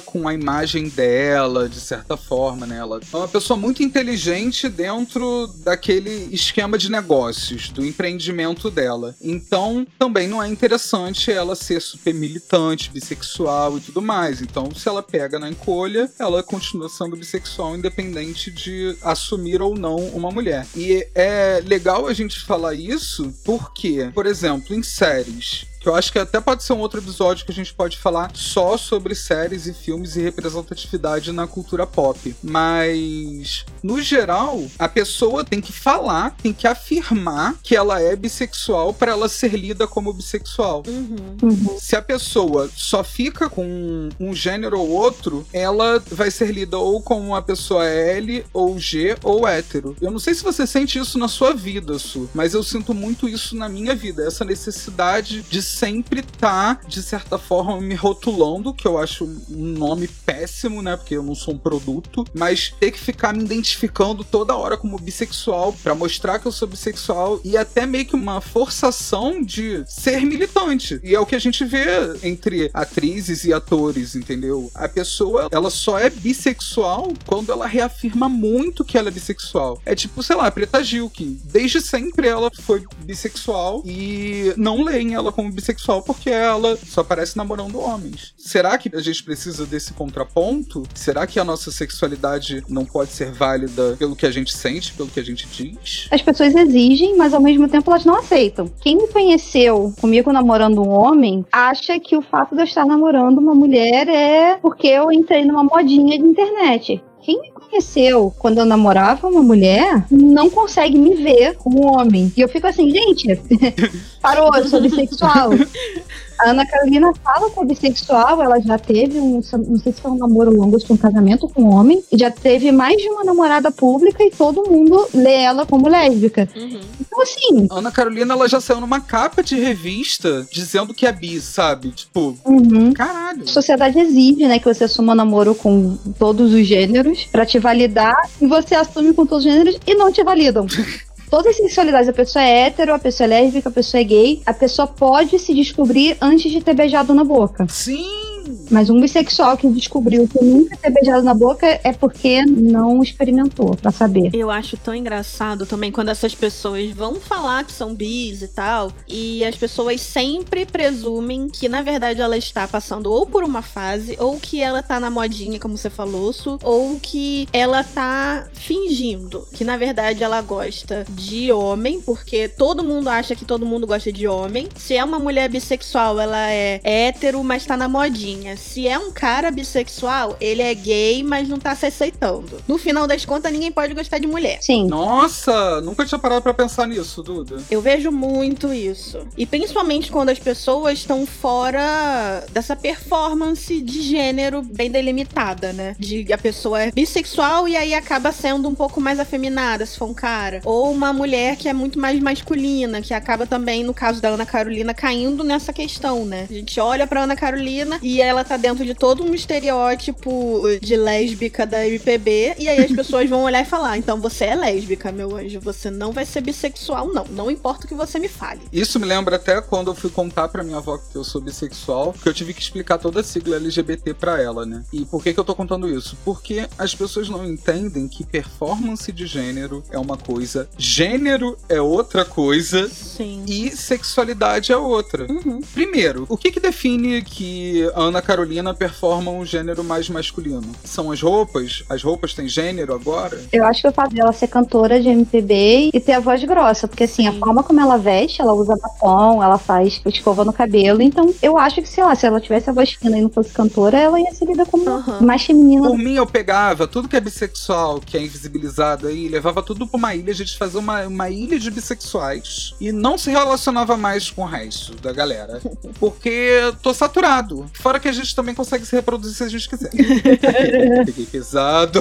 com 0.00 0.26
a 0.26 0.32
imagem 0.32 0.88
dela, 0.88 1.68
de 1.68 1.80
certa 1.80 2.16
forma, 2.16 2.66
né? 2.66 2.78
Ela 2.78 2.98
é 3.12 3.16
uma 3.16 3.28
pessoa 3.28 3.58
muito 3.58 3.82
inteligente 3.82 4.68
dentro 4.68 5.48
daquele 5.58 6.28
esquema 6.34 6.78
de 6.78 6.90
negócios, 6.90 7.68
do 7.68 7.84
empreendimento 7.84 8.70
dela. 8.70 9.14
Então, 9.20 9.86
também 9.98 10.26
não 10.26 10.42
é 10.42 10.48
interessante 10.48 11.30
ela 11.30 11.54
ser 11.54 11.80
super 11.82 12.14
militante, 12.14 12.90
bissexual 12.90 13.76
e 13.76 13.80
tudo 13.80 14.00
mais. 14.00 14.40
Então, 14.40 14.70
se 14.74 14.88
ela 14.88 15.02
pega 15.02 15.38
na 15.38 15.50
encolha, 15.50 16.10
ela 16.18 16.42
continua 16.42 16.88
sendo 16.88 17.16
bissexual, 17.16 17.76
independente 17.76 18.50
de 18.50 18.96
assumir 19.02 19.60
ou 19.60 19.76
não 19.76 19.96
uma 19.96 20.30
mulher. 20.30 20.66
E 20.74 21.06
é 21.14 21.62
legal 21.66 22.06
a 22.06 22.14
gente 22.14 22.40
falar 22.40 22.74
isso 22.74 23.32
porque, 23.44 24.10
por 24.14 24.24
exemplo, 24.24 24.74
em 24.74 24.82
séries, 24.82 25.66
que 25.80 25.88
eu 25.88 25.94
acho 25.94 26.12
que 26.12 26.18
até 26.18 26.40
pode 26.40 26.62
ser 26.62 26.74
um 26.74 26.78
outro 26.78 27.00
episódio 27.00 27.46
que 27.46 27.50
a 27.50 27.54
gente 27.54 27.72
pode 27.72 27.96
falar 27.96 28.30
só 28.34 28.76
sobre 28.76 29.14
séries 29.14 29.66
e 29.66 29.72
filmes 29.72 30.14
e 30.14 30.20
representatividade 30.20 31.32
na 31.32 31.46
cultura 31.46 31.86
pop. 31.86 32.36
Mas, 32.42 33.64
no 33.82 34.00
geral, 34.00 34.62
a 34.78 34.88
pessoa 34.88 35.42
tem 35.42 35.60
que 35.60 35.72
falar, 35.72 36.36
tem 36.42 36.52
que 36.52 36.66
afirmar 36.66 37.56
que 37.62 37.74
ela 37.74 38.00
é 38.00 38.14
bissexual 38.14 38.92
para 38.92 39.12
ela 39.12 39.28
ser 39.28 39.54
lida 39.54 39.86
como 39.86 40.12
bissexual. 40.12 40.82
Uhum. 40.86 41.78
Se 41.78 41.96
a 41.96 42.02
pessoa 42.02 42.70
só 42.76 43.02
fica 43.02 43.48
com 43.48 44.10
um 44.20 44.34
gênero 44.34 44.78
ou 44.78 44.90
outro, 44.90 45.46
ela 45.52 46.02
vai 46.10 46.30
ser 46.30 46.52
lida 46.52 46.76
ou 46.76 47.00
como 47.00 47.28
uma 47.28 47.40
pessoa 47.40 47.86
L, 47.86 48.44
ou 48.52 48.78
G, 48.78 49.16
ou 49.22 49.48
hétero. 49.48 49.96
Eu 50.00 50.10
não 50.10 50.18
sei 50.18 50.34
se 50.34 50.42
você 50.42 50.66
sente 50.66 50.98
isso 50.98 51.18
na 51.18 51.28
sua 51.28 51.54
vida, 51.54 51.98
Su, 51.98 52.28
mas 52.34 52.52
eu 52.52 52.62
sinto 52.62 52.92
muito 52.92 53.26
isso 53.26 53.56
na 53.56 53.68
minha 53.68 53.94
vida. 53.94 54.26
Essa 54.26 54.44
necessidade 54.44 55.42
de 55.42 55.62
sempre 55.70 56.20
estar, 56.20 56.80
de 56.86 57.02
certa 57.02 57.38
forma, 57.38 57.80
me 57.80 57.94
rotulando, 57.94 58.74
que 58.74 58.86
eu 58.86 58.98
acho 58.98 59.24
um 59.24 59.78
nome 59.78 60.08
péssimo, 60.08 60.82
né? 60.82 60.96
Porque 60.96 61.16
eu 61.16 61.22
não 61.22 61.34
sou 61.34 61.54
um 61.54 61.58
produto, 61.58 62.24
mas 62.34 62.74
ter 62.78 62.90
que 62.90 62.98
ficar 62.98 63.32
me 63.32 63.44
identificando 63.44 64.24
toda 64.24 64.56
hora 64.56 64.76
como 64.76 64.98
bissexual 64.98 65.72
para 65.82 65.94
mostrar 65.94 66.38
que 66.38 66.46
eu 66.46 66.52
sou 66.52 66.68
bissexual 66.68 67.40
e 67.44 67.56
até 67.56 67.86
meio 67.86 68.06
que 68.06 68.14
uma 68.14 68.40
forçação 68.40 69.42
de 69.42 69.84
ser 69.86 70.24
militante. 70.26 71.00
E 71.02 71.14
é 71.14 71.20
o 71.20 71.26
que 71.26 71.34
a 71.34 71.38
gente 71.40 71.64
vê 71.64 71.84
entre 72.22 72.70
atrizes 72.74 73.44
e 73.44 73.52
atores, 73.52 74.14
entendeu? 74.14 74.70
A 74.74 74.88
pessoa, 74.88 75.48
ela 75.50 75.70
só 75.70 75.98
é 75.98 76.10
bissexual 76.10 77.12
quando 77.26 77.52
ela 77.52 77.66
reafirma 77.66 78.28
muito 78.28 78.84
que 78.84 78.98
ela 78.98 79.08
é 79.08 79.12
bissexual. 79.12 79.80
É 79.84 79.94
tipo, 79.94 80.22
sei 80.22 80.36
lá, 80.36 80.46
a 80.46 80.50
Preta 80.50 80.82
Gil, 80.82 81.08
que 81.08 81.40
desde 81.44 81.80
sempre 81.80 82.28
ela 82.28 82.50
foi 82.60 82.84
bissexual 83.04 83.82
e 83.84 84.52
não 84.56 84.82
leem 84.82 85.14
ela 85.14 85.32
como 85.32 85.50
bissexual 85.50 85.59
porque 86.04 86.30
ela 86.30 86.76
só 86.76 87.00
aparece 87.00 87.36
namorando 87.36 87.80
homens. 87.80 88.34
Será 88.36 88.76
que 88.78 88.90
a 88.94 89.00
gente 89.00 89.22
precisa 89.22 89.66
desse 89.66 89.92
contraponto? 89.92 90.82
Será 90.94 91.26
que 91.26 91.38
a 91.38 91.44
nossa 91.44 91.70
sexualidade 91.70 92.62
não 92.68 92.84
pode 92.84 93.10
ser 93.10 93.32
válida 93.32 93.96
pelo 93.98 94.16
que 94.16 94.26
a 94.26 94.30
gente 94.30 94.56
sente, 94.56 94.92
pelo 94.92 95.08
que 95.08 95.20
a 95.20 95.24
gente 95.24 95.46
diz? 95.46 96.08
As 96.10 96.22
pessoas 96.22 96.54
exigem, 96.54 97.16
mas 97.16 97.34
ao 97.34 97.40
mesmo 97.40 97.68
tempo 97.68 97.90
elas 97.90 98.04
não 98.04 98.16
aceitam. 98.16 98.70
Quem 98.80 98.96
me 98.96 99.08
conheceu 99.08 99.92
comigo 100.00 100.32
namorando 100.32 100.82
um 100.82 100.90
homem 100.90 101.44
acha 101.52 101.98
que 101.98 102.16
o 102.16 102.22
fato 102.22 102.54
de 102.54 102.62
eu 102.62 102.64
estar 102.64 102.84
namorando 102.84 103.38
uma 103.38 103.54
mulher 103.54 104.08
é 104.08 104.56
porque 104.56 104.86
eu 104.86 105.10
entrei 105.12 105.44
numa 105.44 105.64
modinha 105.64 106.18
de 106.18 106.24
internet. 106.24 107.02
Quem 107.22 107.40
me 107.40 107.50
conheceu 107.50 108.34
quando 108.38 108.58
eu 108.58 108.64
namorava 108.64 109.28
uma 109.28 109.42
mulher 109.42 110.04
não 110.10 110.48
consegue 110.48 110.98
me 110.98 111.14
ver 111.14 111.56
como 111.56 111.86
homem. 111.86 112.32
E 112.36 112.40
eu 112.40 112.48
fico 112.48 112.66
assim, 112.66 112.90
gente, 112.90 113.28
parou, 114.20 114.54
eu 114.54 114.68
sou 114.68 114.80
bissexual. 114.80 115.50
A 116.40 116.50
Ana 116.50 116.66
Carolina 116.66 117.12
fala 117.22 117.50
que 117.50 117.60
é 117.60 117.64
bissexual, 117.66 118.42
ela 118.42 118.58
já 118.60 118.78
teve 118.78 119.20
um, 119.20 119.34
não 119.34 119.78
sei 119.78 119.92
se 119.92 120.00
foi 120.00 120.10
um 120.10 120.16
namoro 120.16 120.50
longo, 120.50 120.80
se 120.80 120.86
foi 120.86 120.96
um 120.96 120.98
casamento 120.98 121.46
com 121.48 121.62
um 121.64 121.74
homem, 121.74 122.02
e 122.10 122.16
já 122.16 122.30
teve 122.30 122.72
mais 122.72 122.96
de 122.96 123.08
uma 123.10 123.24
namorada 123.24 123.70
pública 123.70 124.24
e 124.24 124.30
todo 124.30 124.70
mundo 124.70 125.06
lê 125.12 125.42
ela 125.42 125.66
como 125.66 125.86
lésbica. 125.86 126.48
Uhum. 126.56 126.80
Então, 126.98 127.20
assim, 127.20 127.68
Ana 127.70 127.92
Carolina, 127.92 128.32
ela 128.32 128.48
já 128.48 128.58
saiu 128.58 128.80
numa 128.80 129.00
capa 129.00 129.42
de 129.42 129.56
revista 129.56 130.46
dizendo 130.50 130.94
que 130.94 131.06
é 131.06 131.12
bi, 131.12 131.38
sabe? 131.42 131.90
Tipo, 131.90 132.34
uhum. 132.46 132.94
caralho. 132.94 133.42
A 133.42 133.46
sociedade 133.46 133.98
exige, 133.98 134.46
né, 134.46 134.58
que 134.58 134.72
você 134.72 134.84
assuma 134.84 135.14
namoro 135.14 135.54
com 135.54 135.96
todos 136.18 136.54
os 136.54 136.66
gêneros 136.66 137.24
pra 137.30 137.44
te 137.44 137.58
validar 137.58 138.16
e 138.40 138.46
você 138.46 138.74
assume 138.74 139.12
com 139.12 139.26
todos 139.26 139.44
os 139.44 139.52
gêneros 139.52 139.78
e 139.86 139.94
não 139.94 140.10
te 140.10 140.24
validam. 140.24 140.66
Todas 141.30 141.52
as 141.52 141.56
sexualidades, 141.58 142.08
a 142.08 142.12
pessoa 142.12 142.44
é 142.44 142.66
hétero, 142.66 142.92
a 142.92 142.98
pessoa 142.98 143.24
é 143.26 143.28
lésbica, 143.28 143.68
a 143.68 143.72
pessoa 143.72 144.00
é 144.00 144.04
gay, 144.04 144.42
a 144.44 144.52
pessoa 144.52 144.88
pode 144.88 145.38
se 145.38 145.54
descobrir 145.54 146.16
antes 146.20 146.50
de 146.50 146.60
ter 146.60 146.74
beijado 146.74 147.14
na 147.14 147.22
boca. 147.22 147.66
Sim! 147.68 148.29
Mas 148.70 148.88
um 148.90 149.00
bissexual 149.00 149.56
que 149.56 149.68
descobriu 149.68 150.28
que 150.28 150.42
nunca 150.44 150.76
ter 150.76 150.90
beijado 150.90 151.22
na 151.22 151.34
boca 151.34 151.66
é 151.82 151.92
porque 151.92 152.44
não 152.44 153.02
experimentou, 153.02 153.76
pra 153.76 153.90
saber. 153.90 154.30
Eu 154.32 154.50
acho 154.50 154.76
tão 154.76 154.94
engraçado 154.94 155.66
também 155.66 155.90
quando 155.90 156.10
essas 156.10 156.34
pessoas 156.34 156.90
vão 156.90 157.16
falar 157.16 157.64
que 157.64 157.72
são 157.72 157.94
bis 157.94 158.42
e 158.42 158.48
tal, 158.48 158.92
e 159.08 159.44
as 159.44 159.56
pessoas 159.56 160.00
sempre 160.00 160.64
presumem 160.64 161.48
que 161.48 161.68
na 161.68 161.82
verdade 161.82 162.20
ela 162.20 162.36
está 162.36 162.66
passando 162.66 163.12
ou 163.12 163.26
por 163.26 163.42
uma 163.42 163.62
fase, 163.62 164.16
ou 164.18 164.38
que 164.38 164.60
ela 164.60 164.82
tá 164.82 165.00
na 165.00 165.10
modinha, 165.10 165.58
como 165.58 165.76
você 165.76 165.90
falou, 165.90 166.20
ou 166.62 166.98
que 167.00 167.48
ela 167.52 167.82
tá 167.82 168.46
fingindo 168.52 169.46
que 169.52 169.64
na 169.64 169.76
verdade 169.76 170.22
ela 170.22 170.40
gosta 170.42 171.04
de 171.10 171.52
homem, 171.52 172.00
porque 172.00 172.48
todo 172.48 172.84
mundo 172.84 173.08
acha 173.08 173.34
que 173.34 173.44
todo 173.44 173.66
mundo 173.66 173.86
gosta 173.86 174.12
de 174.12 174.26
homem. 174.26 174.68
Se 174.76 174.94
é 174.94 175.04
uma 175.04 175.18
mulher 175.18 175.48
bissexual, 175.48 176.20
ela 176.20 176.50
é 176.50 176.80
hétero, 176.82 177.42
mas 177.42 177.64
tá 177.64 177.76
na 177.76 177.88
modinha. 177.88 178.56
Se 178.60 178.86
é 178.86 178.98
um 178.98 179.10
cara 179.10 179.50
bissexual, 179.50 180.36
ele 180.40 180.62
é 180.62 180.74
gay, 180.74 181.22
mas 181.22 181.48
não 181.48 181.58
tá 181.58 181.74
se 181.74 181.86
aceitando. 181.86 182.62
No 182.68 182.78
final 182.78 183.06
das 183.06 183.24
contas, 183.24 183.50
ninguém 183.52 183.72
pode 183.72 183.94
gostar 183.94 184.18
de 184.18 184.26
mulher. 184.26 184.58
Sim. 184.62 184.86
Nossa, 184.86 185.80
nunca 185.80 186.04
tinha 186.04 186.18
parado 186.18 186.42
pra 186.42 186.54
pensar 186.54 186.86
nisso, 186.86 187.22
Duda. 187.22 187.62
Eu 187.70 187.80
vejo 187.80 188.12
muito 188.12 188.72
isso. 188.72 189.26
E 189.36 189.46
principalmente 189.46 190.10
quando 190.10 190.28
as 190.28 190.38
pessoas 190.38 190.98
estão 190.98 191.26
fora 191.26 192.44
dessa 192.52 192.76
performance 192.76 193.80
de 193.80 194.02
gênero 194.02 194.62
bem 194.62 194.90
delimitada, 194.90 195.72
né? 195.72 195.96
De 195.98 196.30
a 196.32 196.38
pessoa 196.38 196.82
é 196.82 196.90
bissexual 196.92 197.66
e 197.66 197.76
aí 197.76 197.94
acaba 197.94 198.30
sendo 198.30 198.68
um 198.68 198.74
pouco 198.74 199.00
mais 199.00 199.18
afeminada, 199.18 199.86
se 199.86 199.98
for 199.98 200.08
um 200.08 200.14
cara. 200.14 200.60
Ou 200.64 200.92
uma 200.92 201.12
mulher 201.12 201.56
que 201.56 201.68
é 201.68 201.72
muito 201.72 201.98
mais 201.98 202.20
masculina, 202.20 203.00
que 203.00 203.14
acaba 203.14 203.46
também, 203.46 203.82
no 203.82 203.94
caso 203.94 204.20
da 204.20 204.28
Ana 204.28 204.46
Carolina, 204.46 204.92
caindo 204.94 205.42
nessa 205.42 205.72
questão, 205.72 206.24
né? 206.24 206.46
A 206.48 206.52
gente 206.52 206.78
olha 206.78 207.06
pra 207.06 207.22
Ana 207.22 207.34
Carolina 207.34 207.98
e 208.02 208.20
ela 208.20 208.44
tá 208.50 208.56
dentro 208.56 208.84
de 208.84 208.94
todo 208.94 209.22
um 209.22 209.32
estereótipo 209.32 210.62
de 210.82 210.96
lésbica 210.96 211.64
da 211.64 211.86
MPB, 211.86 212.56
e 212.58 212.68
aí 212.68 212.84
as 212.84 212.90
pessoas 212.90 213.30
vão 213.30 213.44
olhar 213.44 213.62
e 213.62 213.64
falar: 213.64 213.96
então 213.96 214.20
você 214.20 214.46
é 214.46 214.54
lésbica, 214.56 215.12
meu 215.12 215.36
anjo, 215.36 215.60
você 215.60 215.88
não 215.88 216.10
vai 216.10 216.26
ser 216.26 216.40
bissexual, 216.40 217.12
não. 217.12 217.24
Não 217.30 217.48
importa 217.48 217.84
o 217.84 217.88
que 217.88 217.94
você 217.94 218.18
me 218.18 218.28
fale. 218.28 218.60
Isso 218.72 218.98
me 218.98 219.06
lembra 219.06 219.36
até 219.36 219.60
quando 219.60 219.92
eu 219.92 219.94
fui 219.94 220.10
contar 220.10 220.48
pra 220.48 220.64
minha 220.64 220.78
avó 220.78 220.98
que 220.98 221.16
eu 221.16 221.22
sou 221.22 221.40
bissexual, 221.40 222.12
que 222.12 222.28
eu 222.28 222.34
tive 222.34 222.52
que 222.52 222.60
explicar 222.60 222.98
toda 222.98 223.20
a 223.20 223.22
sigla 223.22 223.56
LGBT 223.56 224.14
pra 224.14 224.42
ela, 224.42 224.66
né? 224.66 224.82
E 224.92 225.04
por 225.04 225.22
que, 225.22 225.32
que 225.32 225.38
eu 225.38 225.44
tô 225.44 225.54
contando 225.54 225.88
isso? 225.88 226.16
Porque 226.24 226.68
as 226.76 226.92
pessoas 226.92 227.28
não 227.28 227.46
entendem 227.46 228.08
que 228.08 228.24
performance 228.24 229.12
de 229.12 229.26
gênero 229.26 229.84
é 229.90 229.98
uma 229.98 230.16
coisa, 230.16 230.68
gênero 230.76 231.56
é 231.68 231.80
outra 231.80 232.24
coisa 232.24 232.88
Sim. 232.88 233.44
e 233.46 233.70
sexualidade 233.70 234.72
é 234.72 234.76
outra. 234.76 235.30
Uhum. 235.30 235.60
Primeiro, 235.72 236.26
o 236.28 236.36
que 236.36 236.50
que 236.50 236.58
define 236.58 237.22
que 237.22 237.88
a 237.94 238.00
Ana 238.00 238.20
Carolina 238.20 238.39
Carolina 238.40 238.72
performam 238.72 239.38
um 239.38 239.44
gênero 239.44 239.84
mais 239.84 240.08
masculino? 240.08 240.72
São 240.82 241.12
as 241.12 241.20
roupas? 241.20 241.84
As 241.90 242.02
roupas 242.02 242.32
têm 242.32 242.48
gênero 242.48 242.94
agora? 242.94 243.38
Eu 243.52 243.66
acho 243.66 243.82
que 243.82 243.88
o 243.88 243.92
fato 243.92 244.14
dela 244.14 244.32
ser 244.32 244.48
cantora 244.48 244.98
de 244.98 245.10
MPB 245.10 245.90
e 245.92 246.00
ter 246.00 246.12
a 246.12 246.20
voz 246.20 246.42
grossa, 246.42 246.88
porque 246.88 247.04
assim, 247.04 247.28
a 247.28 247.32
forma 247.34 247.62
como 247.62 247.78
ela 247.80 247.98
veste, 247.98 248.40
ela 248.40 248.54
usa 248.54 248.74
batom, 248.76 249.42
ela 249.42 249.58
faz 249.58 250.00
escova 250.06 250.42
no 250.42 250.54
cabelo, 250.54 251.02
então 251.02 251.34
eu 251.42 251.58
acho 251.58 251.82
que, 251.82 251.88
sei 251.88 252.02
lá, 252.02 252.14
se 252.14 252.26
ela 252.26 252.40
tivesse 252.40 252.70
a 252.70 252.72
voz 252.72 252.92
fina 252.92 253.18
e 253.18 253.20
não 253.20 253.28
fosse 253.28 253.50
cantora, 253.52 253.98
ela 253.98 254.18
ia 254.18 254.32
ser 254.32 254.46
lida 254.46 254.64
como 254.64 254.88
Aham. 254.88 255.20
mais 255.20 255.44
feminina. 255.44 255.86
Por 255.86 255.98
mim, 255.98 256.14
eu 256.14 256.26
pegava 256.26 256.88
tudo 256.88 257.08
que 257.08 257.16
é 257.16 257.20
bissexual, 257.20 258.00
que 258.00 258.16
é 258.16 258.22
invisibilizado 258.22 259.06
aí, 259.06 259.28
levava 259.28 259.62
tudo 259.62 259.86
pra 259.86 259.98
uma 259.98 260.14
ilha, 260.14 260.32
a 260.32 260.36
gente 260.36 260.56
fazia 260.56 260.80
uma, 260.80 261.06
uma 261.06 261.28
ilha 261.28 261.58
de 261.58 261.70
bissexuais 261.70 262.74
e 262.80 262.90
não 262.90 263.18
se 263.18 263.30
relacionava 263.30 263.98
mais 263.98 264.30
com 264.30 264.42
o 264.42 264.46
resto 264.46 264.94
da 264.96 265.12
galera. 265.12 265.60
Porque 266.00 266.72
tô 266.80 266.94
saturado. 266.94 267.66
Fora 267.74 268.00
que 268.00 268.08
a 268.08 268.12
gente 268.12 268.29
também 268.34 268.54
consegue 268.54 268.84
se 268.86 268.94
reproduzir 268.94 269.34
se 269.36 269.44
a 269.44 269.48
gente 269.48 269.68
quiser. 269.68 269.90
Peguei 271.04 271.26
pesado. 271.26 272.00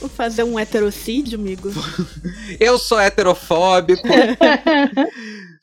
Vou 0.00 0.08
fazer 0.08 0.42
um 0.42 0.58
heterocídio, 0.58 1.38
amigo. 1.38 1.70
Eu 2.60 2.78
sou 2.78 2.98
heterofóbico. 3.00 4.06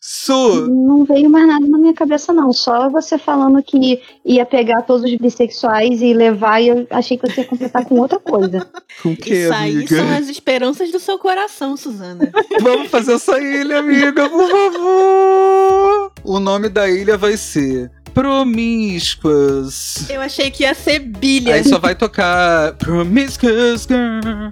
Su, 0.05 0.67
Não 0.69 1.05
veio 1.05 1.30
mais 1.30 1.47
nada 1.47 1.65
na 1.65 1.78
minha 1.78 1.93
cabeça, 1.93 2.34
não. 2.34 2.51
Só 2.51 2.89
você 2.89 3.17
falando 3.17 3.63
que 3.63 4.01
ia 4.26 4.45
pegar 4.45 4.82
todos 4.82 5.09
os 5.09 5.17
bissexuais 5.17 6.01
e 6.01 6.13
levar, 6.13 6.59
e 6.61 6.67
eu 6.67 6.86
achei 6.89 7.17
que 7.17 7.26
você 7.26 7.39
ia 7.39 7.47
completar 7.47 7.86
com 7.86 7.97
outra 7.99 8.19
coisa. 8.19 8.67
com 9.01 9.15
que, 9.15 9.34
Isso 9.34 9.53
aí 9.53 9.76
amiga? 9.78 9.95
são 9.95 10.09
as 10.17 10.28
esperanças 10.28 10.91
do 10.91 10.99
seu 10.99 11.17
coração, 11.17 11.78
Suzana. 11.78 12.30
Vamos 12.59 12.89
fazer 12.89 13.13
essa 13.13 13.39
ilha, 13.39 13.80
amiga, 13.80 14.30
por 14.30 14.49
favor. 14.49 16.11
O 16.26 16.38
nome 16.38 16.67
da 16.67 16.89
ilha 16.89 17.17
vai 17.17 17.38
ser 17.38 17.89
Promíscuas. 18.14 20.09
Eu 20.09 20.22
achei 20.22 20.51
que 20.51 20.64
ia 20.64 20.74
ser 20.74 20.99
bilha. 20.99 21.55
Aí 21.55 21.64
só 21.64 21.80
vai 21.80 21.95
tocar 21.95 22.74
Promiscuous 22.74 23.88
Girl. 23.88 24.51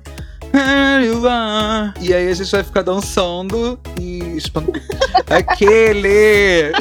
where 0.54 1.06
you 1.06 1.28
are. 1.28 1.94
E 2.00 2.14
aí 2.14 2.30
a 2.30 2.34
gente 2.34 2.52
vai 2.52 2.64
ficar 2.64 2.82
dançando 2.82 3.80
e 4.00 4.20
espantando. 4.38 4.82
Aquele! 5.30 6.72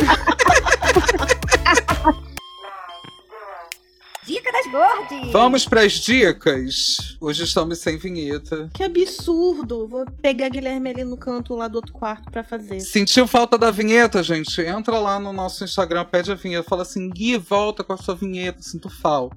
Dica 4.51 4.53
das 4.53 4.66
gordes. 4.66 5.32
Vamos 5.32 5.64
pras 5.64 5.92
dicas. 5.92 7.16
Hoje 7.20 7.44
estamos 7.44 7.78
sem 7.78 7.96
vinheta. 7.96 8.68
Que 8.74 8.82
absurdo. 8.82 9.86
Vou 9.86 10.05
pegar 10.20 10.48
Guilherme 10.48 10.90
ali 10.90 11.05
no 11.05 11.16
canto 11.16 11.55
lá 11.55 11.68
do 11.68 11.76
outro 11.76 11.92
quarto 11.92 12.30
pra 12.30 12.42
fazer. 12.42 12.80
Sentiu 12.80 13.26
falta 13.26 13.57
da 13.57 13.70
vinheta, 13.70 14.22
gente? 14.22 14.61
Entra 14.61 14.98
lá 14.98 15.20
no 15.20 15.32
nosso 15.32 15.62
Instagram, 15.64 16.05
pede 16.05 16.32
a 16.32 16.34
vinheta. 16.34 16.68
Fala 16.68 16.82
assim, 16.82 17.09
Gui, 17.09 17.38
volta 17.38 17.84
com 17.84 17.92
a 17.92 17.96
sua 17.96 18.14
vinheta, 18.14 18.62
sinto 18.62 18.88
falta. 18.88 19.36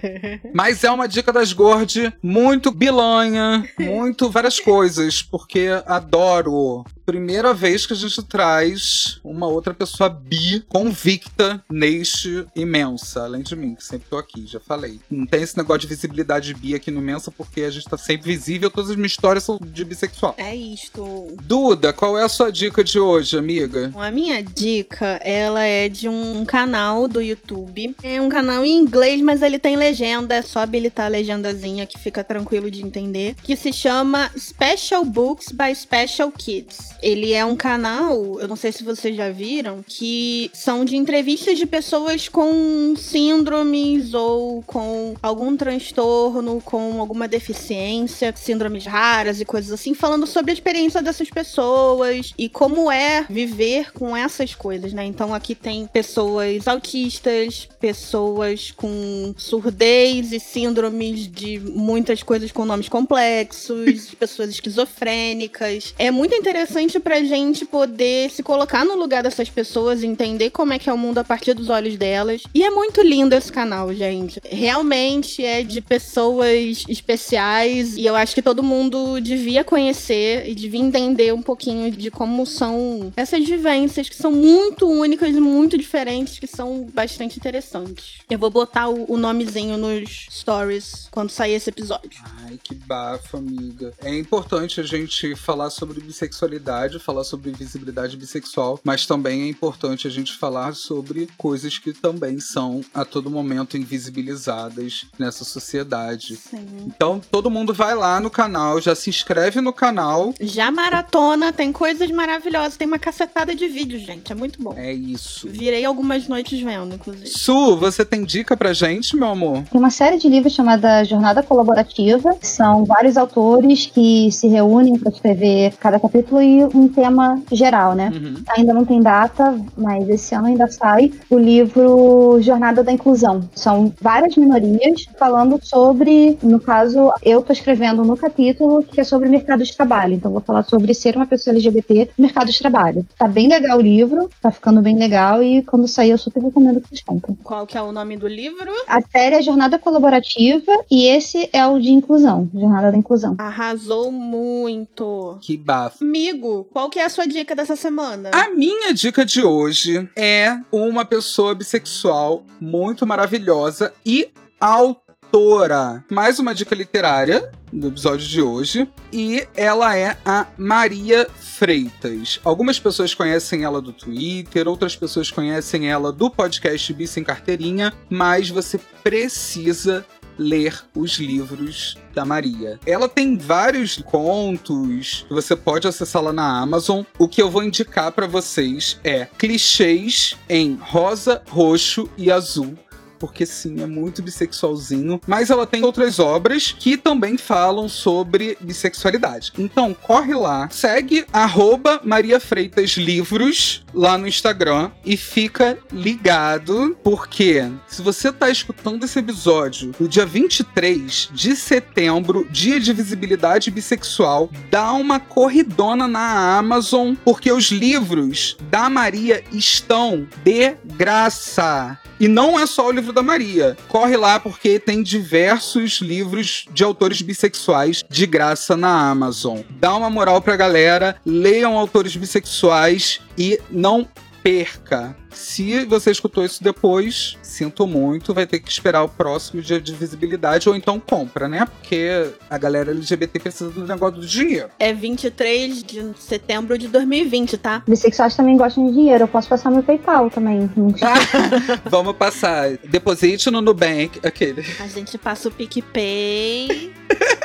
Mas 0.54 0.82
é 0.82 0.90
uma 0.90 1.06
dica 1.06 1.32
das 1.32 1.52
Gord 1.52 2.12
muito 2.22 2.70
bilanha, 2.70 3.68
muito 3.78 4.30
várias 4.30 4.58
coisas, 4.58 5.22
porque 5.22 5.68
adoro. 5.86 6.84
Primeira 7.06 7.54
vez 7.54 7.86
que 7.86 7.92
a 7.92 7.96
gente 7.96 8.20
traz 8.24 9.20
uma 9.22 9.46
outra 9.46 9.72
pessoa 9.72 10.10
bi 10.10 10.64
convicta 10.68 11.64
neste 11.70 12.44
imensa, 12.54 13.22
além 13.22 13.42
de 13.42 13.54
mim, 13.54 13.76
que 13.76 13.84
sempre 13.84 14.08
tô 14.10 14.18
aqui, 14.18 14.44
já 14.44 14.58
falei. 14.58 14.98
Não 15.08 15.24
tem 15.24 15.40
esse 15.40 15.56
negócio 15.56 15.82
de 15.82 15.86
visibilidade 15.86 16.52
bi 16.52 16.74
aqui 16.74 16.90
no 16.90 17.00
imensa, 17.00 17.30
porque 17.30 17.62
a 17.62 17.70
gente 17.70 17.88
tá 17.88 17.96
sempre 17.96 18.32
visível, 18.32 18.68
todas 18.70 18.90
as 18.90 18.96
minhas 18.96 19.12
histórias 19.12 19.44
são 19.44 19.56
de 19.62 19.84
bissexual. 19.84 20.34
É 20.36 20.54
isto. 20.54 21.28
Duda, 21.42 21.92
qual 21.92 22.18
é 22.18 22.24
a 22.24 22.28
sua 22.28 22.50
dica 22.50 22.82
de 22.82 22.98
hoje, 22.98 23.38
amiga? 23.38 23.92
A 23.94 24.10
minha 24.10 24.42
dica, 24.42 25.20
ela 25.22 25.62
é 25.62 25.88
de 25.88 26.08
um 26.08 26.44
canal 26.44 27.06
do 27.06 27.22
YouTube. 27.22 27.94
É 28.02 28.20
um 28.20 28.28
canal 28.28 28.64
em 28.64 28.76
inglês, 28.76 29.20
mas 29.20 29.42
ele 29.42 29.60
tem 29.60 29.76
legenda. 29.76 30.34
É 30.34 30.42
só 30.42 30.58
habilitar 30.58 31.06
a 31.06 31.10
legendazinha 31.10 31.86
que 31.86 31.98
fica 31.98 32.24
tranquilo 32.24 32.68
de 32.68 32.82
entender. 32.82 33.36
Que 33.44 33.54
se 33.54 33.72
chama 33.72 34.28
Special 34.36 35.04
Books 35.04 35.52
by 35.52 35.72
Special 35.72 36.32
Kids. 36.32 36.95
Ele 37.02 37.32
é 37.32 37.44
um 37.44 37.56
canal, 37.56 38.40
eu 38.40 38.48
não 38.48 38.56
sei 38.56 38.72
se 38.72 38.82
vocês 38.82 39.16
já 39.16 39.30
viram, 39.30 39.84
que 39.86 40.50
são 40.52 40.84
de 40.84 40.96
entrevistas 40.96 41.58
de 41.58 41.66
pessoas 41.66 42.28
com 42.28 42.94
síndromes 42.96 44.14
ou 44.14 44.62
com 44.62 45.14
algum 45.22 45.56
transtorno, 45.56 46.60
com 46.64 47.00
alguma 47.00 47.28
deficiência, 47.28 48.32
síndromes 48.36 48.86
raras 48.86 49.40
e 49.40 49.44
coisas 49.44 49.72
assim, 49.72 49.94
falando 49.94 50.26
sobre 50.26 50.50
a 50.50 50.54
experiência 50.54 51.02
dessas 51.02 51.30
pessoas 51.30 52.32
e 52.38 52.48
como 52.48 52.90
é 52.90 53.26
viver 53.28 53.92
com 53.92 54.16
essas 54.16 54.54
coisas, 54.54 54.92
né? 54.92 55.04
Então 55.04 55.34
aqui 55.34 55.54
tem 55.54 55.86
pessoas 55.86 56.68
autistas, 56.68 57.68
pessoas 57.80 58.70
com 58.70 59.34
surdez 59.36 60.32
e 60.32 60.40
síndromes 60.40 61.30
de 61.30 61.58
muitas 61.58 62.22
coisas 62.22 62.52
com 62.52 62.64
nomes 62.64 62.88
complexos, 62.88 64.14
pessoas 64.18 64.50
esquizofrênicas. 64.50 65.94
É 65.98 66.10
muito 66.10 66.34
interessante 66.34 66.85
pra 67.00 67.22
gente 67.22 67.64
poder 67.64 68.30
se 68.30 68.42
colocar 68.42 68.84
no 68.84 68.96
lugar 68.96 69.22
dessas 69.22 69.48
pessoas, 69.48 70.02
entender 70.02 70.50
como 70.50 70.72
é 70.72 70.78
que 70.78 70.88
é 70.88 70.92
o 70.92 70.98
mundo 70.98 71.18
a 71.18 71.24
partir 71.24 71.54
dos 71.54 71.68
olhos 71.68 71.96
delas. 71.96 72.42
E 72.54 72.62
é 72.62 72.70
muito 72.70 73.02
lindo 73.02 73.34
esse 73.34 73.50
canal, 73.50 73.92
gente. 73.92 74.40
Realmente 74.44 75.44
é 75.44 75.62
de 75.62 75.80
pessoas 75.80 76.84
especiais 76.88 77.96
e 77.96 78.06
eu 78.06 78.14
acho 78.14 78.34
que 78.34 78.42
todo 78.42 78.62
mundo 78.62 79.20
devia 79.20 79.64
conhecer 79.64 80.48
e 80.48 80.54
devia 80.54 80.80
entender 80.80 81.32
um 81.32 81.42
pouquinho 81.42 81.90
de 81.90 82.10
como 82.10 82.46
são 82.46 83.12
essas 83.16 83.44
vivências 83.44 84.08
que 84.08 84.16
são 84.16 84.32
muito 84.32 84.88
únicas 84.88 85.34
e 85.34 85.40
muito 85.40 85.76
diferentes, 85.76 86.38
que 86.38 86.46
são 86.46 86.88
bastante 86.92 87.38
interessantes. 87.38 88.20
Eu 88.28 88.38
vou 88.38 88.50
botar 88.50 88.88
o, 88.88 89.12
o 89.12 89.16
nomezinho 89.16 89.76
nos 89.76 90.26
stories 90.30 91.08
quando 91.10 91.30
sair 91.30 91.54
esse 91.54 91.70
episódio. 91.70 92.22
Ai, 92.44 92.58
que 92.62 92.74
bafo, 92.74 93.36
amiga. 93.36 93.92
É 94.02 94.16
importante 94.16 94.80
a 94.80 94.84
gente 94.84 95.34
falar 95.34 95.70
sobre 95.70 96.00
bissexualidade, 96.00 96.75
falar 97.00 97.24
sobre 97.24 97.50
visibilidade 97.50 98.16
bissexual, 98.16 98.78
mas 98.84 99.06
também 99.06 99.42
é 99.42 99.48
importante 99.48 100.06
a 100.06 100.10
gente 100.10 100.36
falar 100.36 100.74
sobre 100.74 101.28
coisas 101.36 101.78
que 101.78 101.92
também 101.92 102.38
são 102.38 102.80
a 102.92 103.04
todo 103.04 103.30
momento 103.30 103.76
invisibilizadas 103.76 105.06
nessa 105.18 105.44
sociedade. 105.44 106.36
Sim. 106.36 106.66
Então, 106.86 107.20
todo 107.30 107.50
mundo 107.50 107.72
vai 107.72 107.94
lá 107.94 108.20
no 108.20 108.30
canal, 108.30 108.80
já 108.80 108.94
se 108.94 109.10
inscreve 109.10 109.60
no 109.60 109.72
canal. 109.72 110.34
Já 110.40 110.70
maratona, 110.70 111.52
tem 111.52 111.72
coisas 111.72 112.10
maravilhosas, 112.10 112.76
tem 112.76 112.86
uma 112.86 112.98
cacetada 112.98 113.54
de 113.54 113.66
vídeos, 113.68 114.02
gente. 114.02 114.30
É 114.30 114.34
muito 114.34 114.62
bom. 114.62 114.74
É 114.76 114.92
isso. 114.92 115.48
Virei 115.48 115.84
algumas 115.84 116.28
noites 116.28 116.60
vendo, 116.60 116.94
inclusive. 116.94 117.28
Su, 117.28 117.76
você 117.76 118.04
tem 118.04 118.24
dica 118.24 118.56
pra 118.56 118.72
gente, 118.72 119.16
meu 119.16 119.28
amor? 119.28 119.62
Tem 119.70 119.80
uma 119.80 119.90
série 119.90 120.18
de 120.18 120.28
livros 120.28 120.52
chamada 120.52 121.04
Jornada 121.04 121.42
Colaborativa. 121.42 122.36
São 122.42 122.84
vários 122.84 123.16
autores 123.16 123.86
que 123.86 124.30
se 124.30 124.46
reúnem 124.48 124.98
para 124.98 125.10
escrever 125.10 125.74
cada 125.78 125.98
capítulo 125.98 126.42
e 126.42 126.65
um 126.74 126.88
tema 126.88 127.42
geral, 127.52 127.94
né? 127.94 128.12
Uhum. 128.14 128.34
Ainda 128.56 128.74
não 128.74 128.84
tem 128.84 129.00
data, 129.00 129.58
mas 129.76 130.08
esse 130.08 130.34
ano 130.34 130.48
ainda 130.48 130.68
sai 130.68 131.12
o 131.30 131.38
livro 131.38 132.40
Jornada 132.40 132.82
da 132.82 132.92
Inclusão. 132.92 133.48
São 133.54 133.92
várias 134.00 134.36
minorias 134.36 135.06
falando 135.18 135.58
sobre, 135.62 136.38
no 136.42 136.60
caso, 136.60 137.12
eu 137.22 137.42
tô 137.42 137.52
escrevendo 137.52 138.04
no 138.04 138.16
capítulo 138.16 138.82
que 138.82 139.00
é 139.00 139.04
sobre 139.04 139.28
mercado 139.28 139.64
de 139.64 139.76
trabalho. 139.76 140.14
Então 140.14 140.32
vou 140.32 140.40
falar 140.40 140.62
sobre 140.62 140.94
ser 140.94 141.16
uma 141.16 141.26
pessoa 141.26 141.54
LGBT 141.54 142.10
no 142.16 142.24
mercado 142.24 142.50
de 142.50 142.58
trabalho. 142.58 143.06
Tá 143.18 143.28
bem 143.28 143.48
legal 143.48 143.78
o 143.78 143.82
livro, 143.82 144.30
tá 144.40 144.50
ficando 144.50 144.80
bem 144.80 144.96
legal 144.96 145.42
e 145.42 145.62
quando 145.62 145.86
sair 145.88 146.10
eu 146.10 146.18
super 146.18 146.42
recomendo 146.42 146.80
que 146.80 146.88
vocês 146.88 147.02
comprem. 147.02 147.36
Qual 147.42 147.66
que 147.66 147.76
é 147.76 147.82
o 147.82 147.92
nome 147.92 148.16
do 148.16 148.26
livro? 148.26 148.72
A 148.86 149.00
série 149.00 149.36
é 149.36 149.42
Jornada 149.42 149.78
Colaborativa 149.78 150.72
e 150.90 151.06
esse 151.06 151.48
é 151.52 151.66
o 151.66 151.78
de 151.78 151.90
inclusão, 151.90 152.48
Jornada 152.54 152.90
da 152.90 152.96
Inclusão. 152.96 153.34
Arrasou 153.38 154.10
muito. 154.10 155.38
Que 155.40 155.56
bafo. 155.56 156.04
Amigo, 156.04 156.55
qual 156.64 156.90
que 156.90 156.98
é 156.98 157.04
a 157.04 157.08
sua 157.08 157.26
dica 157.26 157.54
dessa 157.54 157.76
semana? 157.76 158.30
A 158.32 158.50
minha 158.50 158.92
dica 158.92 159.24
de 159.24 159.42
hoje 159.42 160.08
é 160.16 160.58
uma 160.70 161.04
pessoa 161.04 161.54
bissexual 161.54 162.44
muito 162.60 163.06
maravilhosa 163.06 163.92
e 164.04 164.30
autora. 164.60 166.04
Mais 166.10 166.38
uma 166.38 166.54
dica 166.54 166.74
literária 166.74 167.50
do 167.72 167.88
episódio 167.88 168.26
de 168.26 168.40
hoje. 168.40 168.88
E 169.12 169.46
ela 169.54 169.96
é 169.96 170.16
a 170.24 170.46
Maria 170.56 171.28
Freitas. 171.38 172.40
Algumas 172.44 172.78
pessoas 172.78 173.14
conhecem 173.14 173.64
ela 173.64 173.80
do 173.80 173.92
Twitter, 173.92 174.68
outras 174.68 174.96
pessoas 174.96 175.30
conhecem 175.30 175.88
ela 175.88 176.12
do 176.12 176.30
podcast 176.30 176.92
Bi 176.92 177.06
Sem 177.06 177.24
Carteirinha, 177.24 177.92
mas 178.08 178.48
você 178.48 178.78
precisa 179.02 180.04
ler 180.38 180.82
os 180.94 181.18
livros 181.18 181.96
da 182.14 182.24
Maria. 182.24 182.78
Ela 182.86 183.08
tem 183.08 183.36
vários 183.36 183.96
contos, 183.96 185.26
você 185.28 185.54
pode 185.54 185.86
acessá-la 185.86 186.32
na 186.32 186.60
Amazon. 186.60 187.02
O 187.18 187.28
que 187.28 187.42
eu 187.42 187.50
vou 187.50 187.62
indicar 187.62 188.12
para 188.12 188.26
vocês 188.26 189.00
é 189.04 189.26
clichês 189.38 190.34
em 190.48 190.78
rosa, 190.80 191.42
roxo 191.48 192.08
e 192.16 192.30
azul 192.30 192.76
porque 193.18 193.46
sim, 193.46 193.82
é 193.82 193.86
muito 193.86 194.22
bissexualzinho. 194.22 195.20
Mas 195.26 195.50
ela 195.50 195.66
tem 195.66 195.84
outras 195.84 196.18
obras 196.18 196.74
que 196.78 196.96
também 196.96 197.36
falam 197.36 197.88
sobre 197.88 198.56
bissexualidade. 198.60 199.52
Então, 199.58 199.94
corre 199.94 200.34
lá, 200.34 200.68
segue 200.70 201.24
arroba 201.32 202.00
Maria 202.04 202.40
Freitas 202.40 202.92
Livros 202.92 203.84
lá 203.92 204.18
no 204.18 204.28
Instagram 204.28 204.90
e 205.04 205.16
fica 205.16 205.78
ligado, 205.92 206.96
porque 207.02 207.68
se 207.88 208.02
você 208.02 208.32
tá 208.32 208.50
escutando 208.50 209.04
esse 209.04 209.18
episódio 209.18 209.92
no 209.98 210.08
dia 210.08 210.26
23 210.26 211.30
de 211.32 211.56
setembro, 211.56 212.46
dia 212.50 212.78
de 212.78 212.92
visibilidade 212.92 213.70
bissexual, 213.70 214.50
dá 214.70 214.92
uma 214.92 215.18
corridona 215.18 216.06
na 216.06 216.58
Amazon, 216.58 217.14
porque 217.24 217.50
os 217.50 217.70
livros 217.70 218.56
da 218.70 218.88
Maria 218.88 219.42
estão 219.52 220.26
de 220.44 220.76
graça. 220.84 221.98
E 222.18 222.28
não 222.28 222.58
é 222.58 222.66
só 222.66 222.88
o 222.88 222.92
livro 222.92 223.05
da 223.12 223.22
Maria. 223.22 223.76
Corre 223.88 224.16
lá 224.16 224.38
porque 224.38 224.78
tem 224.78 225.02
diversos 225.02 226.00
livros 226.00 226.66
de 226.72 226.84
autores 226.84 227.22
bissexuais 227.22 228.04
de 228.08 228.26
graça 228.26 228.76
na 228.76 229.10
Amazon. 229.10 229.60
Dá 229.70 229.94
uma 229.94 230.10
moral 230.10 230.40
pra 230.40 230.56
galera, 230.56 231.16
leiam 231.24 231.76
autores 231.76 232.16
bissexuais 232.16 233.20
e 233.36 233.60
não 233.70 234.06
perca. 234.46 235.16
Se 235.28 235.84
você 235.86 236.12
escutou 236.12 236.44
isso 236.44 236.62
depois, 236.62 237.36
sinto 237.42 237.84
muito, 237.84 238.32
vai 238.32 238.46
ter 238.46 238.60
que 238.60 238.70
esperar 238.70 239.02
o 239.02 239.08
próximo 239.08 239.60
dia 239.60 239.80
de 239.80 239.92
visibilidade 239.92 240.68
ou 240.68 240.76
então 240.76 241.00
compra, 241.00 241.48
né? 241.48 241.66
Porque 241.66 242.30
a 242.48 242.56
galera 242.56 242.92
LGBT 242.92 243.40
precisa 243.40 243.70
do 243.70 243.84
negócio 243.84 244.20
do 244.20 244.26
dinheiro. 244.26 244.68
É 244.78 244.92
23 244.92 245.82
de 245.82 246.12
setembro 246.16 246.78
de 246.78 246.86
2020, 246.86 247.58
tá? 247.58 247.82
Bissexuais 247.88 248.36
também 248.36 248.56
gostam 248.56 248.86
de 248.86 248.92
dinheiro. 248.92 249.24
Eu 249.24 249.28
posso 249.28 249.48
passar 249.48 249.68
meu 249.68 249.82
PayPal 249.82 250.30
também. 250.30 250.70
Vamos 251.90 252.14
passar. 252.14 252.76
Deposite 252.88 253.50
no 253.50 253.60
Nubank. 253.60 254.20
Aquele. 254.22 254.64
A 254.78 254.86
gente 254.86 255.18
passa 255.18 255.48
o 255.48 255.50
PicPay. 255.50 256.94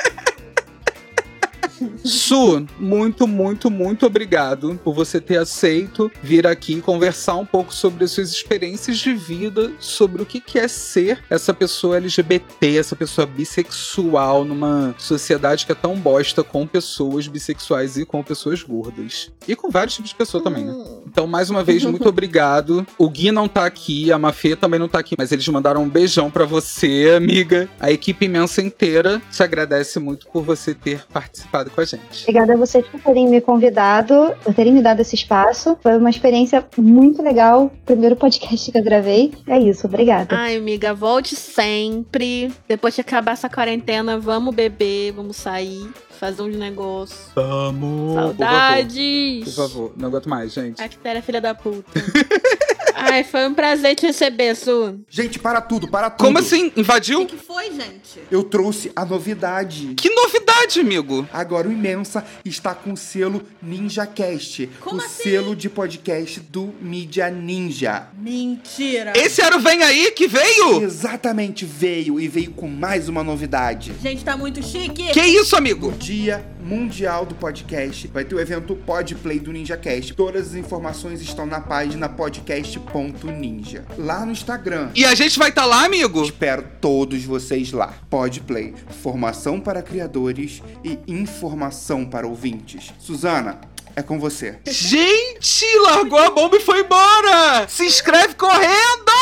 Su, 2.04 2.66
muito, 2.78 3.26
muito, 3.26 3.70
muito 3.70 4.06
obrigado 4.06 4.78
por 4.82 4.94
você 4.94 5.20
ter 5.20 5.38
aceito 5.38 6.10
vir 6.22 6.46
aqui 6.46 6.80
conversar 6.80 7.36
um 7.36 7.46
pouco 7.46 7.72
sobre 7.72 8.04
as 8.04 8.10
suas 8.10 8.30
experiências 8.30 8.98
de 8.98 9.14
vida, 9.14 9.72
sobre 9.78 10.22
o 10.22 10.26
que 10.26 10.42
é 10.58 10.66
ser 10.66 11.22
essa 11.30 11.54
pessoa 11.54 11.96
LGBT, 11.96 12.76
essa 12.76 12.96
pessoa 12.96 13.26
bissexual 13.26 14.44
numa 14.44 14.94
sociedade 14.98 15.64
que 15.64 15.72
é 15.72 15.74
tão 15.74 15.94
bosta 15.96 16.42
com 16.42 16.66
pessoas 16.66 17.28
bissexuais 17.28 17.96
e 17.96 18.04
com 18.04 18.22
pessoas 18.22 18.62
gordas. 18.62 19.30
E 19.46 19.54
com 19.54 19.70
vários 19.70 19.94
tipos 19.94 20.10
de 20.10 20.16
pessoa 20.16 20.42
também, 20.42 20.64
né? 20.64 20.74
Então, 21.06 21.26
mais 21.26 21.50
uma 21.50 21.62
vez, 21.62 21.84
muito 21.84 22.08
obrigado. 22.08 22.86
O 22.98 23.08
Gui 23.08 23.30
não 23.30 23.48
tá 23.48 23.64
aqui, 23.64 24.10
a 24.10 24.18
Mafê 24.18 24.56
também 24.56 24.80
não 24.80 24.88
tá 24.88 24.98
aqui, 24.98 25.14
mas 25.16 25.30
eles 25.32 25.46
mandaram 25.48 25.82
um 25.82 25.88
beijão 25.88 26.30
para 26.30 26.44
você, 26.44 27.14
amiga. 27.16 27.68
A 27.78 27.90
equipe 27.90 28.26
imensa 28.26 28.60
inteira 28.60 29.22
te 29.30 29.42
agradece 29.42 29.98
muito 29.98 30.26
por 30.28 30.42
você 30.42 30.74
ter 30.74 31.04
participado 31.06 31.70
com 31.70 31.80
a 31.80 31.84
gente. 31.84 31.91
Obrigada 32.22 32.54
a 32.54 32.56
vocês 32.56 32.86
por 32.86 33.00
terem 33.00 33.28
me 33.28 33.40
convidado, 33.40 34.34
por 34.44 34.54
terem 34.54 34.72
me 34.72 34.82
dado 34.82 35.00
esse 35.00 35.14
espaço. 35.14 35.76
Foi 35.82 35.96
uma 35.96 36.10
experiência 36.10 36.64
muito 36.76 37.22
legal. 37.22 37.70
Primeiro 37.84 38.16
podcast 38.16 38.70
que 38.70 38.78
eu 38.78 38.82
gravei. 38.82 39.32
É 39.46 39.58
isso, 39.58 39.86
obrigada. 39.86 40.36
Ai, 40.36 40.56
amiga, 40.56 40.94
volte 40.94 41.34
sempre. 41.36 42.52
Depois 42.68 42.94
que 42.94 43.00
acabar 43.00 43.32
essa 43.32 43.48
quarentena, 43.48 44.18
vamos 44.18 44.54
beber, 44.54 45.12
vamos 45.12 45.36
sair, 45.36 45.90
fazer 46.10 46.42
uns 46.42 46.56
negócios. 46.56 47.30
Vamos! 47.34 48.14
Saudades! 48.14 49.44
Por 49.44 49.54
favor, 49.54 49.92
não 49.96 50.08
aguento 50.08 50.28
mais, 50.28 50.52
gente. 50.52 50.80
A 50.80 50.88
Quitéria, 50.88 51.22
filha 51.22 51.40
da 51.40 51.54
puta. 51.54 51.92
Ai, 53.04 53.24
foi 53.24 53.46
um 53.48 53.54
prazer 53.54 53.94
te 53.96 54.06
receber, 54.06 54.54
Su. 54.54 55.00
Gente, 55.08 55.38
para 55.38 55.60
tudo, 55.60 55.88
para 55.88 56.08
tudo. 56.08 56.24
Como 56.26 56.38
assim? 56.38 56.72
Invadiu? 56.76 57.22
O 57.22 57.26
que, 57.26 57.36
que 57.36 57.44
foi, 57.44 57.70
gente? 57.72 58.20
Eu 58.30 58.44
trouxe 58.44 58.92
a 58.94 59.04
novidade. 59.04 59.94
Que 59.94 60.08
novidade, 60.10 60.80
amigo? 60.80 61.26
Agora 61.32 61.68
o 61.68 61.72
Imensa 61.72 62.24
está 62.44 62.74
com 62.74 62.92
o 62.92 62.96
selo 62.96 63.42
NinjaCast. 63.62 64.68
Como 64.80 65.00
o 65.00 65.04
assim? 65.04 65.24
selo 65.24 65.56
de 65.56 65.68
podcast 65.68 66.40
do 66.40 66.72
Mídia 66.80 67.28
Ninja. 67.28 68.06
Mentira! 68.16 69.12
Esse 69.16 69.42
era 69.42 69.56
o 69.56 69.60
Vem 69.60 69.82
Aí 69.82 70.12
que 70.12 70.28
veio? 70.28 70.82
Exatamente, 70.82 71.64
veio 71.64 72.20
e 72.20 72.28
veio 72.28 72.52
com 72.52 72.68
mais 72.68 73.08
uma 73.08 73.24
novidade. 73.24 73.92
Gente, 74.00 74.24
tá 74.24 74.36
muito 74.36 74.62
chique! 74.62 75.10
Que 75.12 75.22
isso, 75.22 75.56
amigo? 75.56 75.92
Dia 75.92 76.44
Mundial 76.62 77.26
do 77.26 77.34
Podcast. 77.34 78.08
Vai 78.08 78.24
ter 78.24 78.34
o 78.34 78.40
evento 78.40 78.76
Podplay 78.76 79.38
do 79.40 79.52
NinjaCast. 79.52 80.14
Todas 80.14 80.48
as 80.48 80.54
informações 80.54 81.20
estão 81.20 81.44
na 81.44 81.60
página 81.60 82.08
podcast.ninja. 82.08 83.84
Lá 83.98 84.24
no 84.24 84.32
Instagram. 84.32 84.90
E 84.94 85.04
a 85.04 85.14
gente 85.14 85.38
vai 85.38 85.48
estar 85.48 85.64
lá, 85.64 85.84
amigo? 85.84 86.22
Espero 86.22 86.64
todos 86.80 87.24
vocês 87.24 87.72
lá. 87.72 87.94
Podplay, 88.08 88.74
formação 89.02 89.60
para 89.60 89.82
criadores 89.82 90.62
e 90.84 90.98
informação 91.06 92.04
para 92.04 92.26
ouvintes. 92.26 92.92
Suzana, 92.98 93.60
é 93.94 94.02
com 94.02 94.18
você. 94.18 94.58
Gente, 94.66 95.66
largou 95.80 96.18
a 96.18 96.30
bomba 96.30 96.56
e 96.56 96.60
foi 96.60 96.80
embora! 96.80 97.66
Se 97.68 97.84
inscreve 97.84 98.34
correndo! 98.34 99.12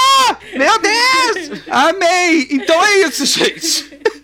Meu 0.56 0.78
Deus! 0.78 1.62
Amei! 1.68 2.48
Então 2.50 2.84
é 2.84 3.00
isso, 3.00 3.26
gente. 3.26 3.98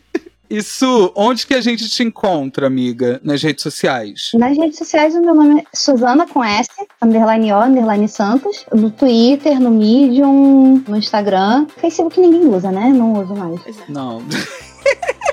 Isso, 0.49 1.12
onde 1.16 1.47
que 1.47 1.55
a 1.55 1.61
gente 1.61 1.88
te 1.88 2.03
encontra, 2.03 2.66
amiga, 2.66 3.20
nas 3.22 3.42
redes 3.42 3.62
sociais? 3.62 4.30
Nas 4.34 4.57
redes 4.57 4.78
sociais, 4.78 5.14
o 5.14 5.20
meu 5.20 5.34
nome 5.34 5.61
é 5.61 5.64
Suzana 5.74 6.26
com 6.26 6.42
S, 6.42 6.68
underline 7.03 7.53
O, 7.53 7.62
underline 7.62 8.09
Santos. 8.09 8.64
No 8.72 8.90
Twitter, 8.90 9.61
no 9.61 9.70
Medium, 9.70 10.82
no 10.86 10.97
Instagram. 10.97 11.66
Facebook 11.78 12.20
ninguém 12.20 12.47
usa, 12.47 12.70
né? 12.70 12.88
Não 12.90 13.12
uso 13.14 13.34
mais. 13.34 13.61
Não. 13.88 14.22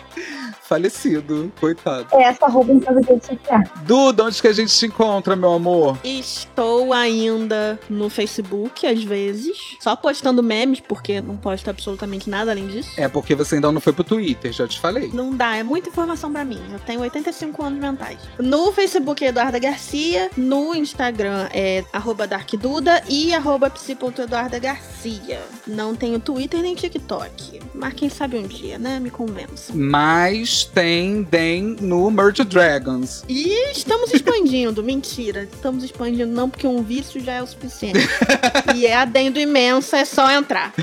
Falecido, 0.74 1.54
coitado. 1.60 2.08
É 2.14 2.24
essa 2.24 2.48
roupa 2.48 2.72
em 2.72 2.80
redes 2.80 3.28
sociais. 3.28 3.70
Duda, 3.84 4.24
onde 4.24 4.42
que 4.42 4.48
a 4.48 4.54
gente 4.54 4.74
te 4.76 4.88
encontra, 4.88 5.36
meu 5.36 5.54
amor? 5.54 6.00
Estou 6.04 6.92
ainda 6.92 7.80
no 7.88 8.10
Facebook, 8.10 8.88
às 8.88 9.04
vezes. 9.04 9.56
Só 9.80 9.96
postando 9.96 10.42
memes, 10.42 10.80
porque 10.80 11.22
não 11.22 11.38
posto 11.38 11.70
absolutamente 11.70 12.28
nada 12.28 12.50
além 12.50 12.66
disso. 12.66 12.90
É 12.98 13.08
porque 13.08 13.36
você 13.36 13.54
ainda 13.54 13.72
não 13.72 13.80
foi 13.80 13.94
pro 13.94 14.04
Twitter, 14.04 14.52
já 14.52 14.68
te 14.68 14.80
falei. 14.80 15.12
Não 15.14 15.36
dá, 15.36 15.56
é 15.56 15.62
muita 15.62 15.90
informação 15.90 16.32
pra 16.32 16.44
mim. 16.44 16.60
Eu 16.72 16.80
tenho 16.80 17.02
85 17.02 17.64
anos 17.64 17.80
mentais. 17.80 18.18
No 18.40 18.72
Facebook 18.72 19.24
é 19.24 19.28
Eduarda 19.28 19.60
Garcia, 19.60 20.32
no 20.36 20.74
Instagram 20.74 21.50
é 21.54 21.84
arroba 21.94 22.26
darkduda 22.26 23.04
e 23.08 23.32
arroba 23.32 23.70
psi.eduarda 23.70 24.58
Garcia. 24.58 25.40
Não 25.68 25.96
tenho 25.96 26.20
Twitter 26.20 26.64
nem 26.64 26.74
TikTok. 26.74 27.60
Mas 27.76 27.94
quem 27.94 28.10
sabe 28.10 28.38
um 28.38 28.48
dia, 28.48 28.80
né? 28.80 29.00
Me 29.00 29.12
convença. 29.12 29.72
Mas 29.76 30.63
tem 30.66 31.24
Den 31.24 31.78
no 31.80 32.10
Merge 32.10 32.44
Dragons. 32.44 33.24
E 33.28 33.72
estamos 33.72 34.14
expandindo, 34.14 34.82
mentira. 34.84 35.48
Estamos 35.52 35.84
expandindo 35.84 36.32
não, 36.32 36.50
porque 36.50 36.68
um 36.68 36.84
vício 36.84 37.22
já 37.22 37.34
é 37.34 37.42
o 37.42 37.48
suficiente. 37.48 38.00
e 38.76 38.86
é 38.86 38.96
adendo 38.96 39.40
imensa, 39.40 39.98
é 39.98 40.06
só 40.06 40.32
entrar. 40.32 40.74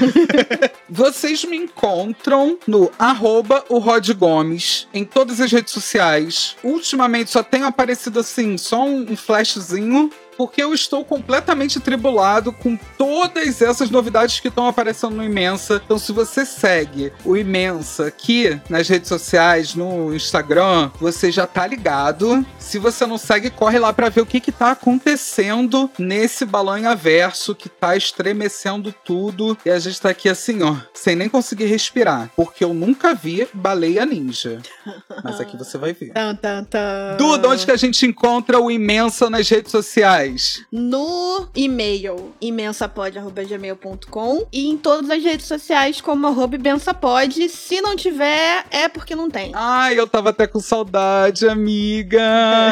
Vocês 0.89 1.45
me 1.45 1.57
encontram 1.57 2.59
no 2.67 2.91
arroba 2.99 3.65
o 3.69 3.79
Rod 3.79 4.09
Gomes 4.13 4.89
em 4.93 5.05
todas 5.05 5.41
as 5.41 5.51
redes 5.51 5.73
sociais. 5.73 6.57
Ultimamente 6.63 7.31
só 7.31 7.43
tem 7.43 7.63
aparecido 7.63 8.21
assim, 8.21 8.59
só 8.59 8.85
um 8.85 9.17
flashzinho. 9.17 10.11
Porque 10.41 10.63
eu 10.63 10.73
estou 10.73 11.05
completamente 11.05 11.79
tribulado 11.79 12.51
com 12.51 12.75
todas 12.97 13.61
essas 13.61 13.91
novidades 13.91 14.41
que 14.41 14.49
estão 14.49 14.67
aparecendo 14.67 15.15
no 15.15 15.23
Imensa. 15.23 15.83
Então, 15.85 15.99
se 15.99 16.13
você 16.13 16.47
segue 16.47 17.13
o 17.27 17.37
Imensa 17.37 18.07
aqui 18.07 18.59
nas 18.71 18.89
redes 18.89 19.11
sociais, 19.11 19.75
no 19.75 20.15
Instagram, 20.15 20.91
você 20.99 21.31
já 21.31 21.47
tá 21.47 21.67
ligado. 21.67 22.43
Se 22.59 22.79
você 22.79 23.05
não 23.05 23.19
segue, 23.19 23.51
corre 23.51 23.79
lá 23.79 23.93
para 23.93 24.09
ver 24.09 24.23
o 24.23 24.27
que 24.27 24.41
que 24.41 24.51
tá 24.51 24.71
acontecendo 24.71 25.91
nesse 25.99 26.47
balanhaverso 26.47 27.55
que 27.55 27.69
tá 27.69 27.95
estremecendo 27.95 28.95
tudo. 29.05 29.59
E 29.63 29.69
a 29.69 29.79
gente 29.79 30.01
tá 30.01 30.09
aqui 30.09 30.31
assim, 30.31 30.63
ó, 30.63 30.75
sem 30.95 31.15
nem 31.15 31.29
conseguir 31.29 31.67
respirar. 31.67 32.31
Porque 32.35 32.65
eu 32.65 32.73
nunca 32.73 33.15
vi 33.15 33.47
baleia 33.53 34.07
ninja. 34.07 34.63
Mas 35.23 35.39
aqui 35.39 35.55
você 35.59 35.77
vai 35.77 35.93
ver. 35.93 36.13
Duda, 37.19 37.47
onde 37.51 37.67
que 37.67 37.73
a 37.73 37.77
gente 37.77 38.07
encontra 38.07 38.59
o 38.59 38.71
Imensa 38.71 39.29
nas 39.29 39.47
redes 39.47 39.71
sociais? 39.71 40.30
No 40.71 41.49
e-mail 41.55 42.33
imensapod.gmail.com 42.41 44.47
e 44.53 44.69
em 44.69 44.77
todas 44.77 45.11
as 45.11 45.23
redes 45.23 45.47
sociais 45.47 46.01
como 46.01 46.27
arroba. 46.27 46.51
Se 47.49 47.81
não 47.81 47.97
tiver, 47.97 48.65
é 48.71 48.89
porque 48.89 49.15
não 49.15 49.31
tem. 49.31 49.53
Ai, 49.55 49.99
eu 49.99 50.07
tava 50.07 50.31
até 50.31 50.47
com 50.47 50.59
saudade, 50.59 51.49
amiga. 51.49 52.21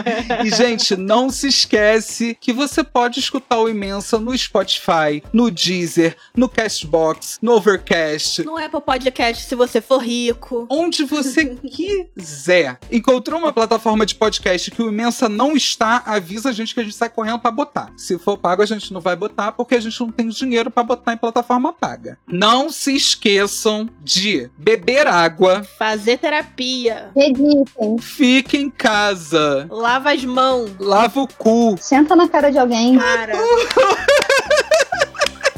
e, 0.44 0.50
gente, 0.50 0.96
não 0.96 1.30
se 1.30 1.48
esquece 1.48 2.36
que 2.40 2.52
você 2.52 2.82
pode 2.82 3.20
escutar 3.20 3.59
o 3.59 3.68
Imensa 3.68 4.18
no 4.18 4.36
Spotify, 4.36 5.22
no 5.32 5.50
Deezer, 5.50 6.16
no 6.36 6.48
Castbox, 6.48 7.38
no 7.40 7.52
Overcast. 7.52 8.42
No 8.42 8.56
Apple 8.56 8.80
Podcast, 8.80 9.44
se 9.44 9.54
você 9.54 9.80
for 9.80 9.98
rico. 9.98 10.66
Onde 10.68 11.04
você 11.04 11.54
quiser. 11.56 12.78
Encontrou 12.90 13.38
uma 13.38 13.52
plataforma 13.52 14.04
de 14.04 14.14
podcast 14.14 14.70
que 14.70 14.82
o 14.82 14.88
Imensa 14.88 15.28
não 15.28 15.56
está, 15.56 16.02
avisa 16.04 16.48
a 16.48 16.52
gente 16.52 16.74
que 16.74 16.80
a 16.80 16.84
gente 16.84 16.96
sai 16.96 17.09
correndo 17.09 17.38
pra 17.38 17.47
pra 17.49 17.64
botar. 17.64 17.90
Se 17.96 18.18
for 18.18 18.36
pago, 18.36 18.62
a 18.62 18.66
gente 18.66 18.92
não 18.92 19.01
vai 19.01 19.16
botar 19.16 19.53
porque 19.53 19.74
a 19.74 19.80
gente 19.80 19.99
não 20.01 20.11
tem 20.11 20.28
dinheiro 20.28 20.70
pra 20.70 20.82
botar 20.82 21.12
em 21.14 21.16
plataforma 21.16 21.72
paga. 21.72 22.18
Não 22.26 22.70
se 22.70 22.94
esqueçam 22.94 23.88
de 24.03 24.51
beber 24.57 25.07
água, 25.07 25.64
Fazer 25.78 26.18
terapia. 26.18 27.11
Meditem. 27.16 27.99
fique 27.99 28.59
em 28.59 28.68
casa, 28.70 29.66
Lava 29.70 30.12
as 30.12 30.24
mãos. 30.24 30.70
lava 30.78 31.20
o 31.20 31.28
cu. 31.28 31.76
Senta 31.80 32.14
na 32.14 32.28
cara 32.28 32.51
de 32.51 32.59
alguém. 32.59 32.99
Cara. 32.99 33.32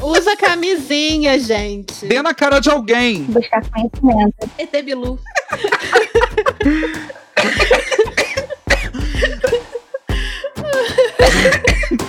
Usa 0.03 0.35
camisinha, 0.35 1.37
gente. 1.39 2.07
Dê 2.07 2.21
na 2.23 2.33
cara 2.33 2.59
de 2.59 2.69
alguém. 2.71 3.23
Buscar 3.25 3.61
conhecimento. 3.69 4.49
ET 4.57 4.83
Bilu. 4.83 5.19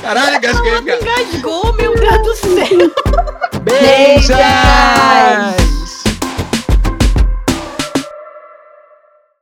Caralho, 0.02 0.40
gasguei, 0.40 0.82
cara. 0.82 1.00
Engasgou, 1.00 1.72
meu 1.74 1.94
Deus 1.94 2.22
do 2.22 2.36
céu. 2.36 2.90
Beijos! 3.62 4.32